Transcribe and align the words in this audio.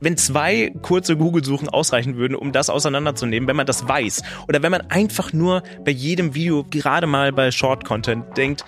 wenn 0.00 0.16
zwei 0.16 0.72
kurze 0.82 1.16
Google-Suchen 1.16 1.68
ausreichen 1.68 2.16
würden, 2.16 2.34
um 2.34 2.52
das 2.52 2.70
auseinanderzunehmen, 2.70 3.48
wenn 3.48 3.56
man 3.56 3.66
das 3.66 3.88
weiß. 3.88 4.22
Oder 4.48 4.62
wenn 4.62 4.70
man 4.70 4.82
einfach 4.82 5.32
nur 5.32 5.62
bei 5.84 5.90
jedem 5.90 6.34
Video, 6.34 6.64
gerade 6.64 7.06
mal 7.06 7.32
bei 7.32 7.50
Short-Content, 7.50 8.36
denkt, 8.36 8.64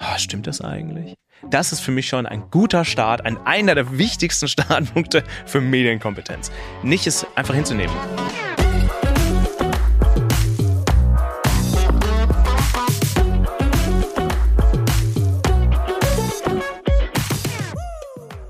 oh, 0.00 0.18
stimmt 0.18 0.46
das 0.46 0.60
eigentlich? 0.60 1.14
Das 1.50 1.72
ist 1.72 1.80
für 1.80 1.92
mich 1.92 2.08
schon 2.08 2.26
ein 2.26 2.50
guter 2.50 2.84
Start, 2.84 3.24
ein 3.24 3.36
einer 3.46 3.74
der 3.74 3.98
wichtigsten 3.98 4.48
Startpunkte 4.48 5.22
für 5.44 5.60
Medienkompetenz. 5.60 6.50
Nicht 6.82 7.06
es 7.06 7.26
einfach 7.36 7.54
hinzunehmen. 7.54 7.94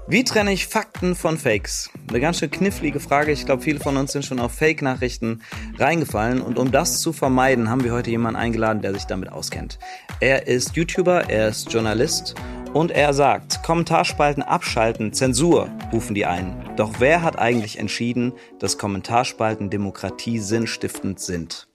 Wie 0.08 0.22
trenne 0.22 0.52
ich 0.52 0.68
Fakten 0.68 1.16
von 1.16 1.36
Fakes? 1.36 1.90
Eine 2.08 2.20
ganz 2.20 2.38
schön 2.38 2.50
knifflige 2.50 3.00
Frage. 3.00 3.32
Ich 3.32 3.44
glaube, 3.46 3.62
viele 3.62 3.80
von 3.80 3.96
uns 3.96 4.12
sind 4.12 4.24
schon 4.24 4.38
auf 4.38 4.52
Fake-Nachrichten 4.52 5.42
reingefallen. 5.76 6.40
Und 6.40 6.56
um 6.56 6.70
das 6.70 7.00
zu 7.00 7.12
vermeiden, 7.12 7.68
haben 7.68 7.82
wir 7.82 7.92
heute 7.92 8.10
jemanden 8.10 8.38
eingeladen, 8.38 8.80
der 8.80 8.94
sich 8.94 9.06
damit 9.06 9.30
auskennt. 9.32 9.80
Er 10.20 10.46
ist 10.46 10.76
YouTuber, 10.76 11.28
er 11.28 11.48
ist 11.48 11.72
Journalist 11.72 12.36
und 12.72 12.92
er 12.92 13.12
sagt, 13.12 13.64
Kommentarspalten 13.64 14.44
abschalten, 14.44 15.12
Zensur, 15.12 15.68
rufen 15.92 16.14
die 16.14 16.26
ein. 16.26 16.54
Doch 16.76 17.00
wer 17.00 17.22
hat 17.22 17.38
eigentlich 17.38 17.78
entschieden, 17.78 18.32
dass 18.60 18.78
Kommentarspalten 18.78 19.68
Demokratie 19.68 20.38
sinnstiftend 20.38 21.18
sind? 21.18 21.66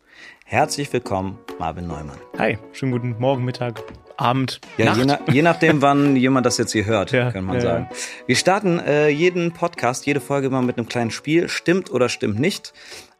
Herzlich 0.46 0.92
willkommen, 0.94 1.40
Marvin 1.60 1.88
Neumann. 1.88 2.18
Hi, 2.38 2.58
schönen 2.72 2.94
guten 2.94 3.16
Morgen, 3.20 3.44
Mittag, 3.44 3.84
Abend, 4.22 4.62
ja, 4.78 4.86
Nacht. 4.86 4.98
Je, 4.98 5.06
na, 5.06 5.20
je, 5.32 5.42
nachdem, 5.42 5.82
wann 5.82 6.16
jemand 6.16 6.46
das 6.46 6.58
jetzt 6.58 6.72
hier 6.72 6.86
hört, 6.86 7.12
ja, 7.12 7.32
kann 7.32 7.44
man 7.44 7.56
ja, 7.56 7.62
sagen. 7.62 7.90
Wir 8.28 8.36
starten 8.36 8.80
äh, 8.80 9.10
jeden 9.10 9.52
Podcast, 9.52 10.06
jede 10.06 10.22
Folge 10.22 10.50
mal 10.50 10.62
mit 10.62 10.78
einem 10.78 10.88
kleinen 10.88 11.10
Spiel. 11.10 11.50
Stimmt 11.50 11.92
oder 11.92 12.08
stimmt 12.08 12.40
nicht. 12.40 12.72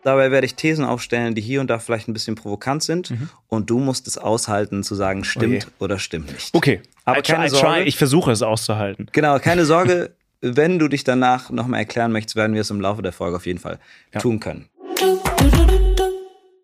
Dabei 0.04 0.32
werde 0.32 0.46
ich 0.46 0.56
Thesen 0.56 0.86
aufstellen, 0.86 1.36
die 1.36 1.42
hier 1.42 1.60
und 1.60 1.70
da 1.70 1.80
vielleicht 1.80 2.08
ein 2.08 2.14
bisschen 2.14 2.36
provokant 2.36 2.84
sind. 2.84 3.12
Mhm. 3.12 3.30
Und 3.48 3.70
du 3.70 3.80
musst 3.80 4.08
es 4.08 4.18
aushalten, 4.18 4.84
zu 4.84 4.96
sagen, 4.96 5.24
stimmt 5.24 5.66
okay. 5.66 5.74
oder 5.80 5.98
stimmt 5.98 6.32
nicht. 6.32 6.54
Okay, 6.54 6.82
aber 7.06 7.20
I 7.20 7.22
keine 7.24 7.48
try, 7.50 7.58
Sorge. 7.58 7.84
Ich 7.84 7.98
versuche 7.98 8.32
es 8.32 8.44
auszuhalten. 8.44 9.08
Genau, 9.12 9.40
keine 9.40 9.66
Sorge. 9.72 10.12
wenn 10.42 10.80
du 10.80 10.88
dich 10.88 11.04
danach 11.04 11.50
nochmal 11.50 11.80
erklären 11.80 12.12
möchtest, 12.12 12.36
werden 12.36 12.54
wir 12.54 12.62
es 12.62 12.70
im 12.70 12.80
Laufe 12.82 13.02
der 13.02 13.12
Folge 13.12 13.38
auf 13.38 13.46
jeden 13.46 13.60
Fall 13.60 13.80
tun 14.20 14.40
können. 14.40 14.70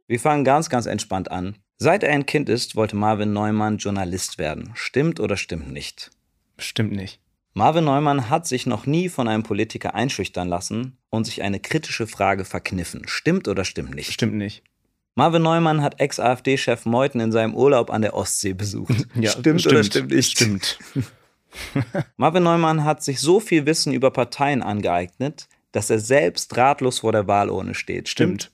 Wir 0.08 0.20
fangen 0.20 0.44
ganz, 0.44 0.70
ganz 0.70 0.86
entspannt 0.86 1.32
an. 1.32 1.58
Seit 1.78 2.04
er 2.04 2.12
ein 2.12 2.26
Kind 2.26 2.50
ist, 2.50 2.76
wollte 2.76 2.96
Marvin 2.96 3.34
Neumann 3.34 3.78
Journalist 3.78 4.38
werden. 4.38 4.72
Stimmt 4.74 5.20
oder 5.20 5.38
stimmt 5.38 5.72
nicht? 5.72 6.10
Stimmt 6.58 6.92
nicht. 6.92 7.20
Marvin 7.54 7.86
Neumann 7.86 8.30
hat 8.30 8.48
sich 8.48 8.66
noch 8.66 8.86
nie 8.86 9.10
von 9.10 9.28
einem 9.28 9.44
Politiker 9.44 9.96
einschüchtern 9.96 10.48
lassen 10.48 10.98
und 11.10 11.26
sich 11.26 11.42
eine 11.42 11.60
kritische 11.60 12.08
Frage 12.08 12.46
verkniffen. 12.46 13.08
Stimmt 13.08 13.48
oder 13.48 13.64
stimmt 13.64 13.96
nicht? 13.96 14.12
Stimmt 14.12 14.36
nicht. 14.36 14.64
Marvin 15.16 15.42
Neumann 15.42 15.82
hat 15.82 16.00
Ex-AfD-Chef 16.00 16.86
Meuthen 16.86 17.20
in 17.20 17.32
seinem 17.32 17.56
Urlaub 17.56 17.90
an 17.90 18.04
der 18.04 18.14
Ostsee 18.14 18.54
besucht. 18.54 18.94
Ja, 19.16 19.32
stimmt, 19.32 19.62
stimmt 19.62 19.74
oder 19.74 19.84
stimmt 19.84 20.12
nicht? 20.12 20.32
Stimmt. 20.32 20.80
Marvin 22.18 22.44
Neumann 22.44 22.84
hat 22.84 23.04
sich 23.04 23.20
so 23.20 23.40
viel 23.40 23.66
Wissen 23.66 23.94
über 23.94 24.12
Parteien 24.12 24.62
angeeignet, 24.62 25.48
dass 25.72 25.90
er 25.90 26.00
selbst 26.00 26.56
ratlos 26.58 27.00
vor 27.00 27.12
der 27.12 27.28
Wahlurne 27.28 27.74
steht. 27.74 28.10
Stimmt? 28.10 28.52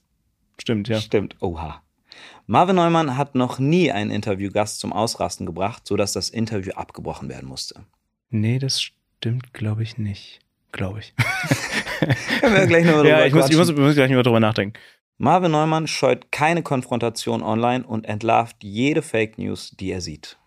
Stimmt, 0.59 0.87
ja. 0.87 0.99
Stimmt. 0.99 1.35
Oha. 1.41 1.81
Marvin 2.45 2.75
Neumann 2.75 3.17
hat 3.17 3.35
noch 3.35 3.59
nie 3.59 3.91
einen 3.91 4.11
Interviewgast 4.11 4.79
zum 4.79 4.91
Ausrasten 4.91 5.45
gebracht, 5.45 5.87
sodass 5.87 6.13
das 6.13 6.29
Interview 6.29 6.73
abgebrochen 6.73 7.29
werden 7.29 7.47
musste. 7.47 7.85
Nee, 8.29 8.59
das 8.59 8.81
stimmt, 8.81 9.53
glaube 9.53 9.83
ich, 9.83 9.97
nicht. 9.97 10.39
Glaube 10.71 10.99
ich. 10.99 11.13
Können 12.41 12.55
wir 12.55 12.67
gleich 12.67 12.85
nochmal 12.85 13.03
drüber 13.03 13.19
Ja, 13.19 13.25
ich 13.25 13.33
muss, 13.33 13.49
ich, 13.49 13.55
muss, 13.55 13.69
ich 13.69 13.77
muss 13.77 13.95
gleich 13.95 14.11
mal 14.11 14.23
drüber 14.23 14.39
nachdenken. 14.39 14.77
Marvin 15.17 15.51
Neumann 15.51 15.87
scheut 15.87 16.31
keine 16.31 16.63
Konfrontation 16.63 17.43
online 17.43 17.85
und 17.85 18.05
entlarvt 18.05 18.57
jede 18.61 19.01
Fake 19.01 19.37
News, 19.37 19.71
die 19.79 19.91
er 19.91 20.01
sieht. 20.01 20.37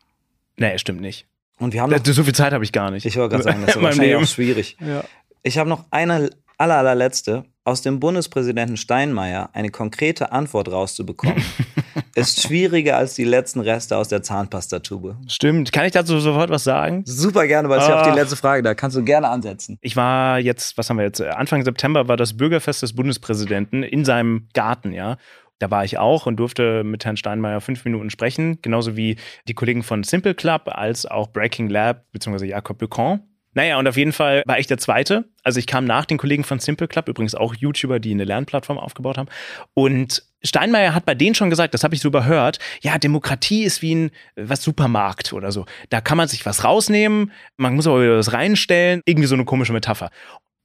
Nee, 0.57 0.79
stimmt 0.79 1.01
nicht. 1.01 1.27
Und 1.59 1.73
wir 1.73 1.81
haben 1.81 1.91
noch, 1.91 2.05
so 2.05 2.25
viel 2.25 2.35
Zeit 2.35 2.53
habe 2.53 2.65
ich 2.65 2.73
gar 2.73 2.91
nicht. 2.91 3.07
Ich 3.07 3.17
wollte 3.17 3.37
gerade 3.37 3.45
sagen, 3.45 3.63
das 3.65 3.77
ist 3.77 3.83
wahrscheinlich 3.83 4.11
Leben. 4.11 4.25
auch 4.25 4.29
schwierig. 4.29 4.77
Ja. 4.81 5.05
Ich 5.43 5.59
habe 5.59 5.71
noch 5.71 5.85
eine 5.91 6.31
aller, 6.59 6.77
allerletzte, 6.79 7.45
aus 7.65 7.83
dem 7.83 8.01
Bundespräsidenten 8.01 8.77
Steinmeier 8.77 9.51
eine 9.53 9.71
konkrete 9.71 10.33
Antwort 10.33 10.71
rauszubekommen, 10.71 11.43
ist 12.17 12.43
schwieriger 12.43 12.97
als 12.97 13.15
die 13.15 13.25
letzten 13.25 13.61
Reste 13.61 13.97
aus 13.97 14.09
der 14.09 14.23
Zahnpastatube. 14.23 15.19
Stimmt. 15.29 15.71
Kann 15.71 15.85
ich 15.85 15.93
dazu 15.93 16.19
sofort 16.19 16.49
was 16.49 16.65
sagen? 16.65 17.03
Super 17.05 17.47
gerne, 17.47 17.69
weil 17.69 17.79
es 17.79 17.89
ja 17.89 18.01
auch 18.01 18.07
die 18.11 18.19
letzte 18.19 18.37
Frage, 18.37 18.63
da 18.63 18.75
kannst 18.75 18.97
du 18.97 19.05
gerne 19.05 19.29
ansetzen. 19.29 19.77
Ich 19.83 19.97
war 19.97 20.39
jetzt, 20.39 20.79
was 20.79 20.89
haben 20.89 20.97
wir 20.97 21.05
jetzt? 21.05 21.21
Anfang 21.21 21.63
September 21.63 22.09
war 22.09 22.17
das 22.17 22.37
Bürgerfest 22.37 22.83
des 22.83 22.95
Bundespräsidenten 22.95 23.83
in 23.83 24.05
seinem 24.05 24.49
Garten, 24.55 24.93
ja. 24.93 25.19
Da 25.59 25.71
war 25.71 25.85
ich 25.85 25.99
auch 25.99 26.27
und 26.27 26.37
durfte 26.37 26.85
mit 26.85 27.05
Herrn 27.05 27.17
Steinmeier 27.17 27.61
fünf 27.61 27.85
Minuten 27.85 28.11
sprechen, 28.11 28.61
genauso 28.63 28.97
wie 28.97 29.17
die 29.49 29.55
Kollegen 29.55 29.83
von 29.83 30.03
Simple 30.03 30.35
Club 30.35 30.63
als 30.67 31.07
auch 31.07 31.29
Breaking 31.29 31.69
Lab 31.69 32.11
bzw. 32.13 32.47
Jakob 32.47 32.79
Bucon. 32.79 33.21
Naja, 33.57 33.79
und 33.79 33.89
auf 33.89 33.97
jeden 33.97 34.13
Fall 34.13 34.43
war 34.45 34.59
ich 34.59 34.67
der 34.67 34.77
Zweite. 34.77 35.25
Also 35.43 35.59
ich 35.59 35.67
kam 35.67 35.87
nach 35.87 36.05
den 36.05 36.19
Kollegen 36.19 36.45
von 36.45 36.61
Simple 36.61 36.89
Club, 36.89 37.09
übrigens 37.09 37.35
auch 37.35 37.55
YouTuber, 37.55 37.99
die 37.99 38.11
eine 38.11 38.25
Lernplattform 38.25 38.77
aufgebaut 38.77 39.17
haben. 39.17 39.31
Und 39.73 40.25
Steinmeier 40.43 40.93
hat 40.95 41.07
bei 41.07 41.15
denen 41.15 41.35
schon 41.35 41.49
gesagt, 41.49 41.73
das 41.73 41.83
habe 41.83 41.95
ich 41.95 42.03
so 42.03 42.09
überhört, 42.09 42.59
ja, 42.83 42.99
Demokratie 42.99 43.65
ist 43.65 43.81
wie 43.81 43.95
ein 43.95 44.11
was 44.37 44.63
Supermarkt 44.63 45.33
oder 45.33 45.53
so. 45.53 45.65
Da 45.89 46.03
kann 46.03 46.19
man 46.19 46.29
sich 46.29 46.45
was 46.45 46.65
rausnehmen, 46.65 47.33
man 47.57 47.75
muss 47.75 47.87
aber 47.87 48.03
wieder 48.03 48.19
was 48.19 48.35
reinstellen, 48.35 49.01
irgendwie 49.07 49.27
so 49.27 49.35
eine 49.35 49.47
komische 49.47 49.73
Metapher. 49.73 50.11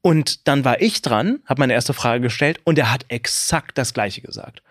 Und 0.02 0.50
dann 0.50 0.66
war 0.66 0.82
ich 0.82 1.02
dran, 1.02 1.40
habe 1.46 1.62
meine 1.62 1.72
erste 1.72 1.94
Frage 1.94 2.20
gestellt 2.20 2.60
und 2.66 2.78
er 2.78 2.92
hat 2.92 3.06
exakt 3.08 3.78
das 3.78 3.94
gleiche 3.94 4.20
gesagt. 4.20 4.64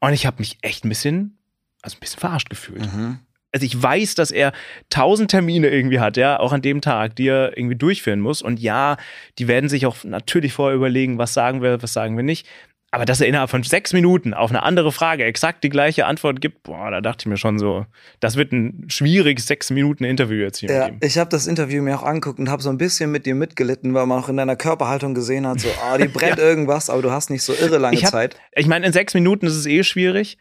Und 0.00 0.14
ich 0.14 0.24
habe 0.24 0.36
mich 0.38 0.56
echt 0.62 0.86
ein 0.86 0.88
bisschen, 0.88 1.36
also 1.82 1.98
ein 1.98 2.00
bisschen 2.00 2.20
verarscht 2.20 2.48
gefühlt. 2.48 2.90
Mhm 2.90 3.18
also 3.52 3.64
ich 3.64 3.80
weiß, 3.80 4.14
dass 4.14 4.30
er 4.30 4.52
tausend 4.90 5.30
Termine 5.30 5.68
irgendwie 5.68 6.00
hat, 6.00 6.16
ja, 6.16 6.38
auch 6.38 6.52
an 6.52 6.62
dem 6.62 6.80
Tag, 6.80 7.16
die 7.16 7.28
er 7.28 7.56
irgendwie 7.56 7.76
durchführen 7.76 8.20
muss. 8.20 8.42
Und 8.42 8.60
ja, 8.60 8.96
die 9.38 9.48
werden 9.48 9.68
sich 9.68 9.86
auch 9.86 10.04
natürlich 10.04 10.52
vorher 10.52 10.76
überlegen, 10.76 11.18
was 11.18 11.32
sagen 11.32 11.62
wir, 11.62 11.82
was 11.82 11.92
sagen 11.92 12.16
wir 12.16 12.24
nicht. 12.24 12.46
Aber 12.92 13.04
dass 13.04 13.20
er 13.20 13.26
innerhalb 13.26 13.50
von 13.50 13.62
sechs 13.62 13.92
Minuten 13.92 14.32
auf 14.32 14.50
eine 14.50 14.62
andere 14.62 14.92
Frage 14.92 15.24
exakt 15.24 15.64
die 15.64 15.68
gleiche 15.68 16.06
Antwort 16.06 16.40
gibt, 16.40 16.62
boah, 16.62 16.90
da 16.90 17.00
dachte 17.00 17.22
ich 17.22 17.26
mir 17.26 17.36
schon 17.36 17.58
so, 17.58 17.84
das 18.20 18.36
wird 18.36 18.52
ein 18.52 18.86
schwieriges 18.88 19.46
sechs 19.46 19.70
Minuten 19.70 20.04
Interview 20.04 20.36
jetzt 20.36 20.60
hier. 20.60 20.72
Ja, 20.72 20.90
ich 21.00 21.18
habe 21.18 21.28
das 21.28 21.46
Interview 21.46 21.82
mir 21.82 21.98
auch 21.98 22.04
angeguckt 22.04 22.38
und 22.38 22.48
habe 22.48 22.62
so 22.62 22.70
ein 22.70 22.78
bisschen 22.78 23.10
mit 23.10 23.26
dir 23.26 23.34
mitgelitten, 23.34 23.92
weil 23.92 24.06
man 24.06 24.22
auch 24.22 24.28
in 24.28 24.36
deiner 24.36 24.56
Körperhaltung 24.56 25.14
gesehen 25.14 25.46
hat, 25.46 25.60
so, 25.60 25.68
ah, 25.84 25.98
die 25.98 26.08
brennt 26.08 26.38
ja. 26.38 26.44
irgendwas, 26.44 26.88
aber 26.88 27.02
du 27.02 27.10
hast 27.10 27.28
nicht 27.28 27.42
so 27.42 27.52
irre 27.54 27.78
lange 27.78 27.96
ich 27.96 28.04
hab, 28.04 28.12
Zeit. 28.12 28.36
Ich 28.52 28.66
meine, 28.66 28.86
in 28.86 28.92
sechs 28.92 29.14
Minuten 29.14 29.46
ist 29.46 29.56
es 29.56 29.66
eh 29.66 29.82
schwierig. 29.82 30.38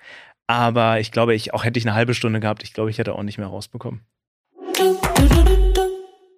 Aber 0.47 0.99
ich 0.99 1.11
glaube, 1.11 1.33
ich 1.33 1.53
auch 1.53 1.63
hätte 1.63 1.79
ich 1.79 1.85
eine 1.85 1.95
halbe 1.95 2.13
Stunde 2.13 2.39
gehabt, 2.39 2.63
ich 2.63 2.73
glaube, 2.73 2.89
ich 2.89 2.97
hätte 2.97 3.13
auch 3.13 3.23
nicht 3.23 3.37
mehr 3.37 3.47
rausbekommen. 3.47 4.01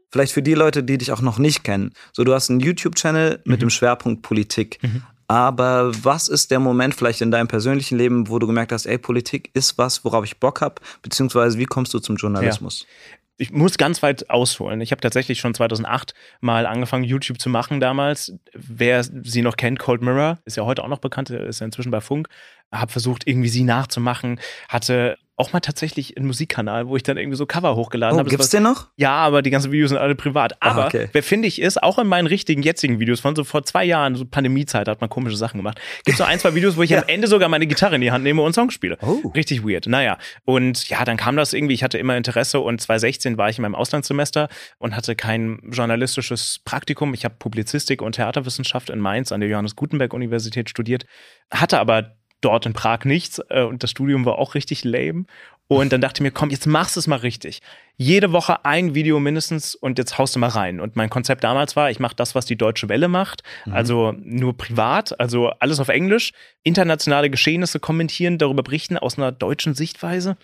Vielleicht 0.10 0.32
für 0.32 0.42
die 0.42 0.54
Leute, 0.54 0.84
die 0.84 0.98
dich 0.98 1.12
auch 1.12 1.22
noch 1.22 1.38
nicht 1.38 1.64
kennen. 1.64 1.92
So, 2.14 2.24
du 2.24 2.34
hast 2.34 2.50
einen 2.50 2.62
YouTube-Channel 2.62 3.42
mit 3.44 3.60
mhm. 3.60 3.62
dem 3.62 3.70
Schwerpunkt 3.70 4.22
Politik. 4.22 4.80
Mhm. 4.82 5.04
Aber 5.28 5.92
was 6.06 6.30
ist 6.30 6.52
der 6.52 6.60
Moment 6.60 6.96
vielleicht 6.96 7.20
in 7.20 7.32
deinem 7.32 7.50
persönlichen 7.50 7.98
Leben, 7.98 8.30
wo 8.30 8.40
du 8.40 8.48
gemerkt 8.48 8.72
hast, 8.72 8.86
ey, 8.86 8.98
Politik 8.98 9.50
ist 9.54 9.78
was, 9.78 10.06
worauf 10.06 10.24
ich 10.24 10.40
Bock 10.40 10.62
habe? 10.62 10.76
Beziehungsweise 11.02 11.58
wie 11.58 11.66
kommst 11.66 11.94
du 11.94 12.00
zum 12.00 12.16
Journalismus? 12.16 12.86
Ja 12.88 13.18
ich 13.38 13.52
muss 13.52 13.78
ganz 13.78 14.02
weit 14.02 14.30
ausholen. 14.30 14.82
Ich 14.82 14.92
habe 14.92 15.02
tatsächlich 15.02 15.40
schon 15.40 15.54
2008 15.54 16.14
mal 16.42 16.66
angefangen, 16.66 17.04
YouTube 17.04 17.40
zu 17.40 17.50
machen 17.50 17.80
damals. 17.80 18.34
Wer 18.54 19.04
sie 19.04 19.44
noch 19.44 19.58
kennt, 19.58 19.80
Cold 19.80 20.02
Mirror, 20.02 20.40
ist 20.46 20.58
ja 20.58 20.66
heute 20.66 20.84
auch 20.84 20.88
noch 20.88 21.00
bekannt, 21.00 21.30
ist 21.30 21.60
ja 21.60 21.66
inzwischen 21.66 21.92
bei 21.92 22.02
Funk. 22.02 22.30
Habe 22.72 22.92
versucht, 22.92 23.28
irgendwie 23.28 23.50
sie 23.50 23.64
nachzumachen. 23.64 24.40
Hatte 24.68 25.18
auch 25.40 25.54
mal 25.54 25.60
tatsächlich 25.60 26.18
einen 26.18 26.26
Musikkanal, 26.26 26.88
wo 26.88 26.98
ich 26.98 27.04
dann 27.04 27.16
irgendwie 27.16 27.38
so 27.38 27.46
Cover 27.46 27.76
hochgeladen 27.76 28.16
oh, 28.16 28.20
habe. 28.20 28.30
Gibt's 28.30 28.50
den 28.50 28.64
noch? 28.64 28.88
Ja, 28.96 29.12
aber 29.12 29.44
die 29.44 29.52
ganzen 29.52 29.72
Videos 29.72 29.90
sind 29.90 30.00
alle 30.00 30.16
privat. 30.16 30.60
Aber 30.64 30.86
ah, 30.86 30.88
okay. 30.88 31.10
wer 31.12 31.22
finde 31.22 31.48
ich 31.48 31.62
ist, 31.62 31.82
auch 31.82 32.00
in 32.00 32.08
meinen 32.08 32.26
richtigen 32.26 32.64
jetzigen 32.64 33.00
Videos 33.00 33.20
von 33.20 33.36
so 33.36 33.44
vor 33.44 33.64
zwei 33.64 33.86
Jahren, 33.86 34.16
so 34.16 34.26
Pandemiezeit, 34.26 34.88
hat 34.88 35.00
man 35.00 35.12
komische 35.12 35.38
Sachen 35.38 35.58
gemacht. 35.58 35.80
Gibt 36.06 36.18
so 36.18 36.24
ein, 36.24 36.40
zwei 36.40 36.56
Videos, 36.56 36.76
wo 36.76 36.82
ich 36.82 36.90
ja. 36.90 37.04
am 37.04 37.08
Ende 37.08 37.28
sogar 37.28 37.50
meine 37.50 37.68
Gitarre 37.68 37.96
in 37.96 38.02
die 38.02 38.12
Hand 38.12 38.24
nehme 38.24 38.42
und 38.42 38.54
Songs 38.54 38.74
spiele. 38.74 38.98
Oh. 39.02 39.28
Richtig 39.36 39.64
weird. 39.64 39.86
Naja. 39.86 40.18
Und 40.44 40.90
ja, 40.90 41.06
dann 41.06 41.18
kam 41.18 41.38
das 41.38 41.54
irgendwie, 41.54 41.76
ich 41.76 41.84
hatte 41.84 42.00
immer 42.00 42.18
Interesse 42.18 42.60
und 42.60 42.82
2016 42.82 43.38
war 43.38 43.48
ich 43.48 43.60
in 43.60 43.62
meinem 43.62 43.76
Auslandssemester 43.76 44.50
und 44.80 44.96
hatte 44.96 45.16
kein 45.16 45.60
journalistisches 45.70 46.62
Praktikum. 46.66 47.14
Ich 47.14 47.26
habe 47.26 47.36
Publizistik 47.38 48.02
und 48.02 48.14
Theaterwissenschaft 48.14 48.90
in 48.90 49.00
Mainz 49.00 49.32
an 49.32 49.42
der 49.42 49.50
Johannes 49.50 49.76
Gutenberg 49.76 50.16
Universität 50.16 50.68
studiert, 50.68 51.06
hatte 51.52 51.80
aber 51.80 52.18
dort 52.42 52.66
in 52.66 52.74
Prag 52.74 53.06
nichts 53.06 53.42
äh, 53.50 53.64
und 53.64 53.84
das 53.84 53.92
Studium 53.92 54.26
war 54.26 54.38
auch 54.38 54.56
richtig 54.56 54.84
lame. 54.84 55.26
Und 55.70 55.92
dann 55.92 56.00
dachte 56.00 56.20
ich 56.20 56.24
mir, 56.24 56.32
komm, 56.32 56.50
jetzt 56.50 56.66
machst 56.66 56.96
du 56.96 57.02
es 57.02 57.08
mal 57.08 57.18
richtig. 57.18 57.60
Jede 57.98 58.32
Woche 58.32 58.64
ein 58.64 58.96
Video 58.96 59.20
mindestens 59.20 59.76
und 59.76 59.98
jetzt 59.98 60.18
haust 60.18 60.34
du 60.36 60.40
mal 60.40 60.48
rein. 60.48 60.80
Und 60.80 60.96
mein 60.96 61.10
Konzept 61.10 61.44
damals 61.44 61.76
war, 61.76 61.92
ich 61.92 62.00
mache 62.00 62.16
das, 62.16 62.36
was 62.36 62.46
die 62.46 62.56
Deutsche 62.56 62.88
Welle 62.88 63.10
macht, 63.10 63.44
mhm. 63.66 63.74
also 63.74 64.14
nur 64.18 64.56
privat, 64.56 65.20
also 65.20 65.50
alles 65.60 65.82
auf 65.82 65.90
Englisch, 65.90 66.32
internationale 66.64 67.30
Geschehnisse 67.30 67.82
kommentieren, 67.82 68.38
darüber 68.38 68.64
berichten 68.64 68.98
aus 68.98 69.18
einer 69.18 69.34
deutschen 69.34 69.74
Sichtweise. 69.74 70.38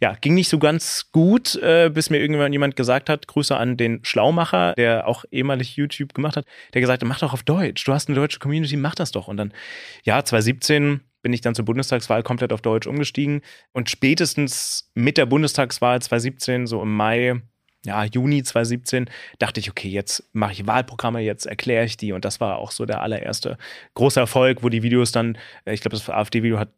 ja, 0.00 0.14
ging 0.20 0.34
nicht 0.34 0.48
so 0.48 0.58
ganz 0.58 1.10
gut, 1.12 1.54
äh, 1.56 1.88
bis 1.88 2.10
mir 2.10 2.18
irgendwann 2.18 2.52
jemand 2.52 2.74
gesagt 2.74 3.08
hat, 3.08 3.28
Grüße 3.28 3.56
an 3.56 3.76
den 3.76 4.04
Schlaumacher, 4.04 4.74
der 4.74 5.06
auch 5.06 5.24
ehemalig 5.30 5.76
YouTube 5.76 6.14
gemacht 6.14 6.36
hat, 6.36 6.46
der 6.74 6.80
gesagt 6.80 7.02
hat, 7.02 7.08
mach 7.08 7.20
doch 7.20 7.32
auf 7.32 7.44
Deutsch, 7.44 7.84
du 7.84 7.92
hast 7.92 8.08
eine 8.08 8.16
deutsche 8.16 8.40
Community, 8.40 8.76
mach 8.76 8.96
das 8.96 9.12
doch. 9.12 9.28
Und 9.28 9.36
dann, 9.36 9.52
ja, 10.02 10.24
2017 10.24 11.00
bin 11.24 11.32
ich 11.32 11.40
dann 11.40 11.54
zur 11.54 11.64
Bundestagswahl 11.64 12.22
komplett 12.22 12.52
auf 12.52 12.60
Deutsch 12.60 12.86
umgestiegen 12.86 13.40
und 13.72 13.88
spätestens 13.88 14.90
mit 14.94 15.16
der 15.16 15.24
Bundestagswahl 15.24 16.00
2017, 16.00 16.66
so 16.66 16.82
im 16.82 16.94
Mai, 16.94 17.40
ja, 17.86 18.04
Juni 18.04 18.42
2017, 18.42 19.08
dachte 19.38 19.58
ich, 19.58 19.70
okay, 19.70 19.88
jetzt 19.88 20.28
mache 20.34 20.52
ich 20.52 20.66
Wahlprogramme, 20.66 21.20
jetzt 21.20 21.46
erkläre 21.46 21.86
ich 21.86 21.96
die. 21.96 22.12
Und 22.12 22.26
das 22.26 22.40
war 22.40 22.58
auch 22.58 22.70
so 22.70 22.84
der 22.84 23.00
allererste 23.00 23.56
große 23.94 24.20
Erfolg, 24.20 24.62
wo 24.62 24.68
die 24.68 24.82
Videos 24.82 25.12
dann, 25.12 25.38
äh, 25.64 25.72
ich 25.72 25.80
glaube, 25.80 25.96
das 25.96 26.08
AfD-Video 26.10 26.58
hat 26.58 26.68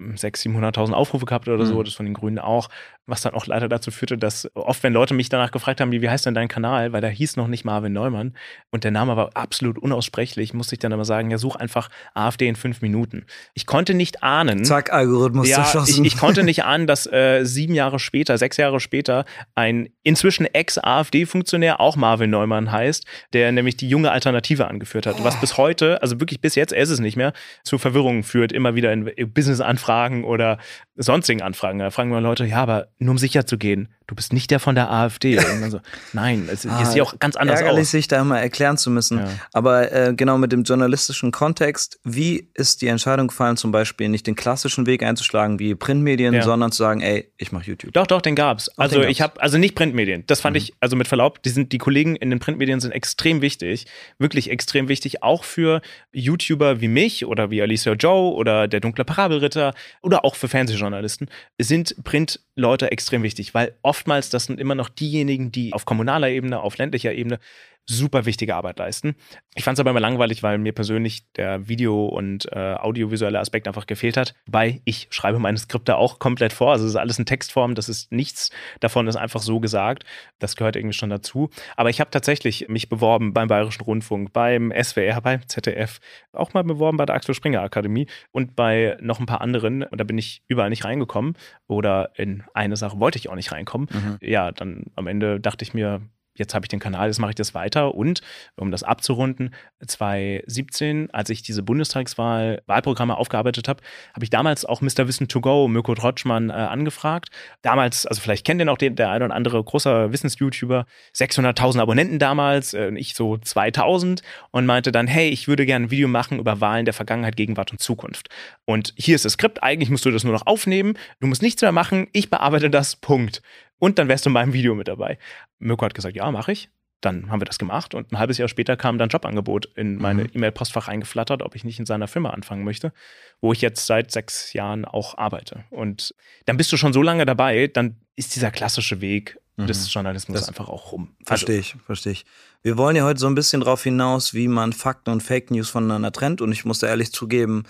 600.000, 0.00 0.74
700.000 0.74 0.92
Aufrufe 0.92 1.24
gehabt 1.24 1.48
oder 1.48 1.64
so, 1.64 1.78
mhm. 1.78 1.84
das 1.84 1.94
von 1.94 2.04
den 2.04 2.14
Grünen 2.14 2.38
auch 2.38 2.68
was 3.06 3.20
dann 3.20 3.34
auch 3.34 3.46
leider 3.46 3.68
dazu 3.68 3.90
führte, 3.90 4.16
dass 4.16 4.48
oft, 4.54 4.82
wenn 4.82 4.92
Leute 4.92 5.12
mich 5.12 5.28
danach 5.28 5.50
gefragt 5.50 5.80
haben, 5.80 5.92
wie, 5.92 6.00
wie 6.00 6.08
heißt 6.08 6.24
denn 6.24 6.34
dein 6.34 6.48
Kanal, 6.48 6.92
weil 6.92 7.00
da 7.00 7.08
hieß 7.08 7.36
noch 7.36 7.48
nicht 7.48 7.64
Marvin 7.64 7.92
Neumann 7.92 8.34
und 8.70 8.84
der 8.84 8.90
Name 8.90 9.16
war 9.16 9.30
absolut 9.34 9.78
unaussprechlich, 9.78 10.54
musste 10.54 10.74
ich 10.74 10.78
dann 10.78 10.92
immer 10.92 11.04
sagen, 11.04 11.30
ja, 11.30 11.38
such 11.38 11.56
einfach 11.56 11.90
AfD 12.14 12.48
in 12.48 12.56
fünf 12.56 12.80
Minuten. 12.80 13.26
Ich 13.52 13.66
konnte 13.66 13.92
nicht 13.92 14.22
ahnen. 14.22 14.64
Zack, 14.64 14.92
Algorithmus 14.92 15.48
ja, 15.48 15.56
zerschossen. 15.56 16.04
Ich, 16.04 16.14
ich 16.14 16.18
konnte 16.18 16.44
nicht 16.44 16.64
ahnen, 16.64 16.86
dass 16.86 17.06
äh, 17.06 17.44
sieben 17.44 17.74
Jahre 17.74 17.98
später, 17.98 18.38
sechs 18.38 18.56
Jahre 18.56 18.80
später, 18.80 19.26
ein 19.54 19.90
inzwischen 20.02 20.46
Ex-AfD-Funktionär 20.46 21.80
auch 21.80 21.96
Marvin 21.96 22.30
Neumann 22.30 22.72
heißt, 22.72 23.04
der 23.32 23.52
nämlich 23.52 23.76
die 23.76 23.88
junge 23.88 24.12
Alternative 24.12 24.66
angeführt 24.66 25.06
hat. 25.06 25.22
Was 25.22 25.38
bis 25.40 25.58
heute, 25.58 26.00
also 26.02 26.20
wirklich 26.20 26.40
bis 26.40 26.54
jetzt, 26.54 26.72
er 26.72 26.82
ist 26.82 26.90
es 26.90 27.00
nicht 27.00 27.16
mehr, 27.16 27.32
zu 27.64 27.76
Verwirrungen 27.76 28.22
führt, 28.22 28.52
immer 28.52 28.74
wieder 28.74 28.92
in 28.92 29.04
Business-Anfragen 29.32 30.24
oder 30.24 30.58
sonstigen 30.96 31.42
Anfragen. 31.42 31.78
Da 31.78 31.90
fragen 31.90 32.10
wir 32.10 32.20
Leute, 32.20 32.44
ja, 32.44 32.62
aber 32.62 32.88
nur 32.98 33.12
um 33.12 33.18
sicher 33.18 33.46
zu 33.46 33.58
gehen, 33.58 33.88
du 34.06 34.14
bist 34.14 34.32
nicht 34.32 34.50
der 34.50 34.60
von 34.60 34.74
der 34.74 34.90
AfD. 34.90 35.38
So, 35.68 35.80
nein, 36.12 36.48
es 36.50 36.66
ah, 36.68 36.84
sieht 36.84 37.00
auch 37.00 37.18
ganz 37.18 37.36
anders 37.36 37.60
ärgerlich, 37.60 37.82
aus. 37.82 37.90
sich 37.90 38.08
da 38.08 38.20
immer 38.20 38.40
erklären 38.40 38.76
zu 38.76 38.90
müssen. 38.90 39.18
Ja. 39.18 39.28
Aber 39.52 39.92
äh, 39.92 40.14
genau 40.14 40.38
mit 40.38 40.52
dem 40.52 40.62
journalistischen 40.62 41.32
Kontext, 41.32 41.98
wie 42.04 42.48
ist 42.54 42.82
die 42.82 42.88
Entscheidung 42.88 43.28
gefallen, 43.28 43.56
zum 43.56 43.72
Beispiel 43.72 44.08
nicht 44.08 44.26
den 44.26 44.34
klassischen 44.34 44.86
Weg 44.86 45.02
einzuschlagen 45.02 45.58
wie 45.58 45.74
Printmedien, 45.74 46.34
ja. 46.34 46.42
sondern 46.42 46.72
zu 46.72 46.78
sagen, 46.78 47.00
ey, 47.00 47.30
ich 47.38 47.52
mache 47.52 47.64
YouTube? 47.66 47.92
Doch, 47.92 48.06
doch, 48.06 48.20
den 48.20 48.34
gab's. 48.34 48.70
Ach, 48.76 48.84
also 48.84 49.00
den 49.00 49.10
ich 49.10 49.20
habe, 49.20 49.40
also 49.40 49.58
nicht 49.58 49.74
Printmedien. 49.74 50.24
Das 50.26 50.40
fand 50.40 50.54
mhm. 50.54 50.58
ich, 50.58 50.74
also 50.80 50.96
mit 50.96 51.08
Verlaub, 51.08 51.42
die 51.42 51.50
sind 51.50 51.72
die 51.72 51.78
Kollegen 51.78 52.16
in 52.16 52.30
den 52.30 52.38
Printmedien 52.38 52.80
sind 52.80 52.92
extrem 52.92 53.40
wichtig, 53.40 53.86
wirklich 54.18 54.50
extrem 54.50 54.88
wichtig, 54.88 55.22
auch 55.22 55.44
für 55.44 55.80
YouTuber 56.12 56.80
wie 56.80 56.88
mich 56.88 57.24
oder 57.26 57.50
wie 57.50 57.62
Alicia 57.62 57.94
Joe 57.94 58.34
oder 58.34 58.68
der 58.68 58.80
dunkle 58.80 59.04
Parabelritter 59.04 59.74
oder 60.02 60.24
auch 60.24 60.34
für 60.34 60.48
Fernsehjournalisten 60.48 61.28
sind 61.58 61.96
Printleute 62.04 62.83
extrem 62.92 63.22
wichtig, 63.22 63.54
weil 63.54 63.74
oft 63.82 64.04
oftmals, 64.04 64.28
das 64.28 64.44
sind 64.44 64.60
immer 64.60 64.74
noch 64.74 64.90
diejenigen, 64.90 65.50
die 65.50 65.72
auf 65.72 65.86
kommunaler 65.86 66.28
Ebene, 66.28 66.60
auf 66.60 66.76
ländlicher 66.76 67.14
Ebene 67.14 67.38
super 67.86 68.26
wichtige 68.26 68.54
Arbeit 68.54 68.78
leisten. 68.78 69.14
Ich 69.54 69.64
fand 69.64 69.76
es 69.76 69.80
aber 69.80 69.90
immer 69.90 70.00
langweilig, 70.00 70.42
weil 70.42 70.58
mir 70.58 70.72
persönlich 70.72 71.30
der 71.32 71.68
Video- 71.68 72.06
und 72.06 72.50
äh, 72.52 72.74
audiovisuelle 72.74 73.38
Aspekt 73.38 73.68
einfach 73.68 73.86
gefehlt 73.86 74.16
hat. 74.16 74.34
Weil 74.46 74.80
ich 74.84 75.08
schreibe 75.10 75.38
meine 75.38 75.58
Skripte 75.58 75.96
auch 75.96 76.18
komplett 76.18 76.52
vor. 76.52 76.72
Also 76.72 76.84
es 76.84 76.90
ist 76.90 76.96
alles 76.96 77.18
in 77.18 77.26
Textform, 77.26 77.74
das 77.74 77.88
ist 77.88 78.12
nichts 78.12 78.50
davon 78.80 79.06
ist 79.06 79.16
einfach 79.16 79.40
so 79.40 79.60
gesagt. 79.60 80.04
Das 80.38 80.56
gehört 80.56 80.76
irgendwie 80.76 80.94
schon 80.94 81.10
dazu. 81.10 81.50
Aber 81.76 81.90
ich 81.90 82.00
habe 82.00 82.10
tatsächlich 82.10 82.68
mich 82.68 82.88
beworben 82.88 83.32
beim 83.32 83.48
Bayerischen 83.48 83.82
Rundfunk, 83.82 84.32
beim 84.32 84.72
SWR, 84.72 85.20
beim 85.20 85.46
ZDF, 85.48 86.00
auch 86.32 86.54
mal 86.54 86.64
beworben 86.64 86.96
bei 86.96 87.06
der 87.06 87.14
Axel 87.14 87.34
Springer 87.34 87.62
Akademie 87.62 88.06
und 88.30 88.56
bei 88.56 88.96
noch 89.00 89.20
ein 89.20 89.26
paar 89.26 89.40
anderen. 89.40 89.82
Und 89.82 90.00
da 90.00 90.04
bin 90.04 90.18
ich 90.18 90.42
überall 90.48 90.70
nicht 90.70 90.84
reingekommen. 90.84 91.34
Oder 91.66 92.10
in 92.16 92.44
eine 92.54 92.76
Sache 92.76 93.00
wollte 93.00 93.18
ich 93.18 93.28
auch 93.28 93.34
nicht 93.34 93.52
reinkommen. 93.52 93.88
Mhm. 93.90 94.18
Ja, 94.20 94.52
dann 94.52 94.84
am 94.94 95.06
Ende 95.06 95.40
dachte 95.40 95.62
ich 95.62 95.74
mir, 95.74 96.02
jetzt 96.34 96.54
habe 96.54 96.64
ich 96.64 96.68
den 96.68 96.80
Kanal, 96.80 97.08
jetzt 97.08 97.18
mache 97.18 97.30
ich 97.30 97.36
das 97.36 97.54
weiter. 97.54 97.94
Und 97.94 98.20
um 98.56 98.70
das 98.70 98.82
abzurunden, 98.82 99.54
2017, 99.84 101.10
als 101.12 101.30
ich 101.30 101.42
diese 101.42 101.62
Bundestagswahl 101.62 102.62
Wahlprogramme 102.66 103.16
aufgearbeitet 103.16 103.68
habe, 103.68 103.82
habe 104.14 104.24
ich 104.24 104.30
damals 104.30 104.64
auch 104.64 104.80
Mr. 104.80 105.06
Wissen 105.06 105.28
to 105.28 105.40
Go, 105.40 105.68
Mirko 105.68 105.94
Trotschmann, 105.94 106.50
äh, 106.50 106.54
angefragt. 106.54 107.30
Damals, 107.62 108.06
also 108.06 108.20
vielleicht 108.20 108.44
kennt 108.44 108.60
ihr 108.60 108.64
noch 108.64 108.78
den, 108.78 108.96
der 108.96 109.10
ein 109.10 109.22
oder 109.22 109.34
andere 109.34 109.62
großer 109.62 110.12
Wissens-YouTuber, 110.12 110.86
600.000 111.14 111.80
Abonnenten 111.80 112.18
damals, 112.18 112.74
äh, 112.74 112.90
ich 112.96 113.14
so 113.14 113.36
2000 113.38 114.22
und 114.50 114.66
meinte 114.66 114.92
dann, 114.92 115.06
hey, 115.06 115.28
ich 115.28 115.48
würde 115.48 115.66
gerne 115.66 115.86
ein 115.86 115.90
Video 115.90 116.08
machen 116.08 116.38
über 116.38 116.60
Wahlen 116.60 116.84
der 116.84 116.94
Vergangenheit, 116.94 117.36
Gegenwart 117.36 117.72
und 117.72 117.80
Zukunft. 117.80 118.28
Und 118.64 118.92
hier 118.96 119.14
ist 119.14 119.24
das 119.24 119.34
Skript, 119.34 119.62
eigentlich 119.62 119.90
musst 119.90 120.04
du 120.04 120.10
das 120.10 120.24
nur 120.24 120.32
noch 120.32 120.46
aufnehmen, 120.46 120.94
du 121.20 121.26
musst 121.26 121.42
nichts 121.42 121.62
mehr 121.62 121.72
machen, 121.72 122.08
ich 122.12 122.30
bearbeite 122.30 122.70
das, 122.70 122.96
Punkt 122.96 123.42
und 123.78 123.98
dann 123.98 124.08
wärst 124.08 124.24
du 124.24 124.30
in 124.30 124.34
meinem 124.34 124.52
Video 124.52 124.74
mit 124.74 124.88
dabei. 124.88 125.18
Mirko 125.58 125.84
hat 125.84 125.94
gesagt, 125.94 126.16
ja, 126.16 126.30
mache 126.30 126.52
ich. 126.52 126.70
Dann 127.00 127.30
haben 127.30 127.40
wir 127.40 127.44
das 127.44 127.58
gemacht 127.58 127.94
und 127.94 128.12
ein 128.12 128.18
halbes 128.18 128.38
Jahr 128.38 128.48
später 128.48 128.78
kam 128.78 128.96
dann 128.96 129.10
Jobangebot 129.10 129.66
in 129.76 129.96
meine 129.96 130.24
mhm. 130.24 130.30
E-Mail-Postfach 130.34 130.88
eingeflattert, 130.88 131.42
ob 131.42 131.54
ich 131.54 131.62
nicht 131.62 131.78
in 131.78 131.84
seiner 131.84 132.08
Firma 132.08 132.30
anfangen 132.30 132.64
möchte, 132.64 132.94
wo 133.42 133.52
ich 133.52 133.60
jetzt 133.60 133.84
seit 133.84 134.10
sechs 134.10 134.54
Jahren 134.54 134.86
auch 134.86 135.18
arbeite. 135.18 135.64
Und 135.68 136.14
dann 136.46 136.56
bist 136.56 136.72
du 136.72 136.78
schon 136.78 136.94
so 136.94 137.02
lange 137.02 137.26
dabei, 137.26 137.66
dann 137.66 137.96
ist 138.16 138.34
dieser 138.34 138.50
klassische 138.50 139.02
Weg 139.02 139.38
mhm. 139.56 139.66
des 139.66 139.92
Journalismus 139.92 140.40
das 140.40 140.48
einfach 140.48 140.68
auch 140.68 140.92
rum. 140.92 141.14
Verstehe 141.24 141.56
also, 141.56 141.74
ich, 141.76 141.84
verstehe 141.84 142.12
ich. 142.12 142.24
Wir 142.62 142.78
wollen 142.78 142.96
ja 142.96 143.04
heute 143.04 143.20
so 143.20 143.26
ein 143.26 143.34
bisschen 143.34 143.60
darauf 143.60 143.82
hinaus, 143.82 144.32
wie 144.32 144.48
man 144.48 144.72
Fakten 144.72 145.10
und 145.10 145.22
Fake 145.22 145.50
News 145.50 145.68
voneinander 145.68 146.12
trennt. 146.12 146.40
Und 146.40 146.52
ich 146.52 146.64
muss 146.64 146.78
da 146.78 146.86
ehrlich 146.86 147.12
zugeben, 147.12 147.64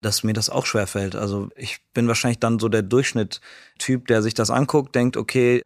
dass 0.00 0.22
mir 0.22 0.32
das 0.32 0.50
auch 0.50 0.66
schwer 0.66 0.86
fällt. 0.86 1.16
Also 1.16 1.48
ich 1.56 1.78
bin 1.94 2.08
wahrscheinlich 2.08 2.38
dann 2.38 2.58
so 2.58 2.68
der 2.68 2.82
Durchschnitt-Typ, 2.82 4.06
der 4.06 4.22
sich 4.22 4.34
das 4.34 4.50
anguckt, 4.50 4.94
denkt, 4.94 5.16
okay, 5.16 5.62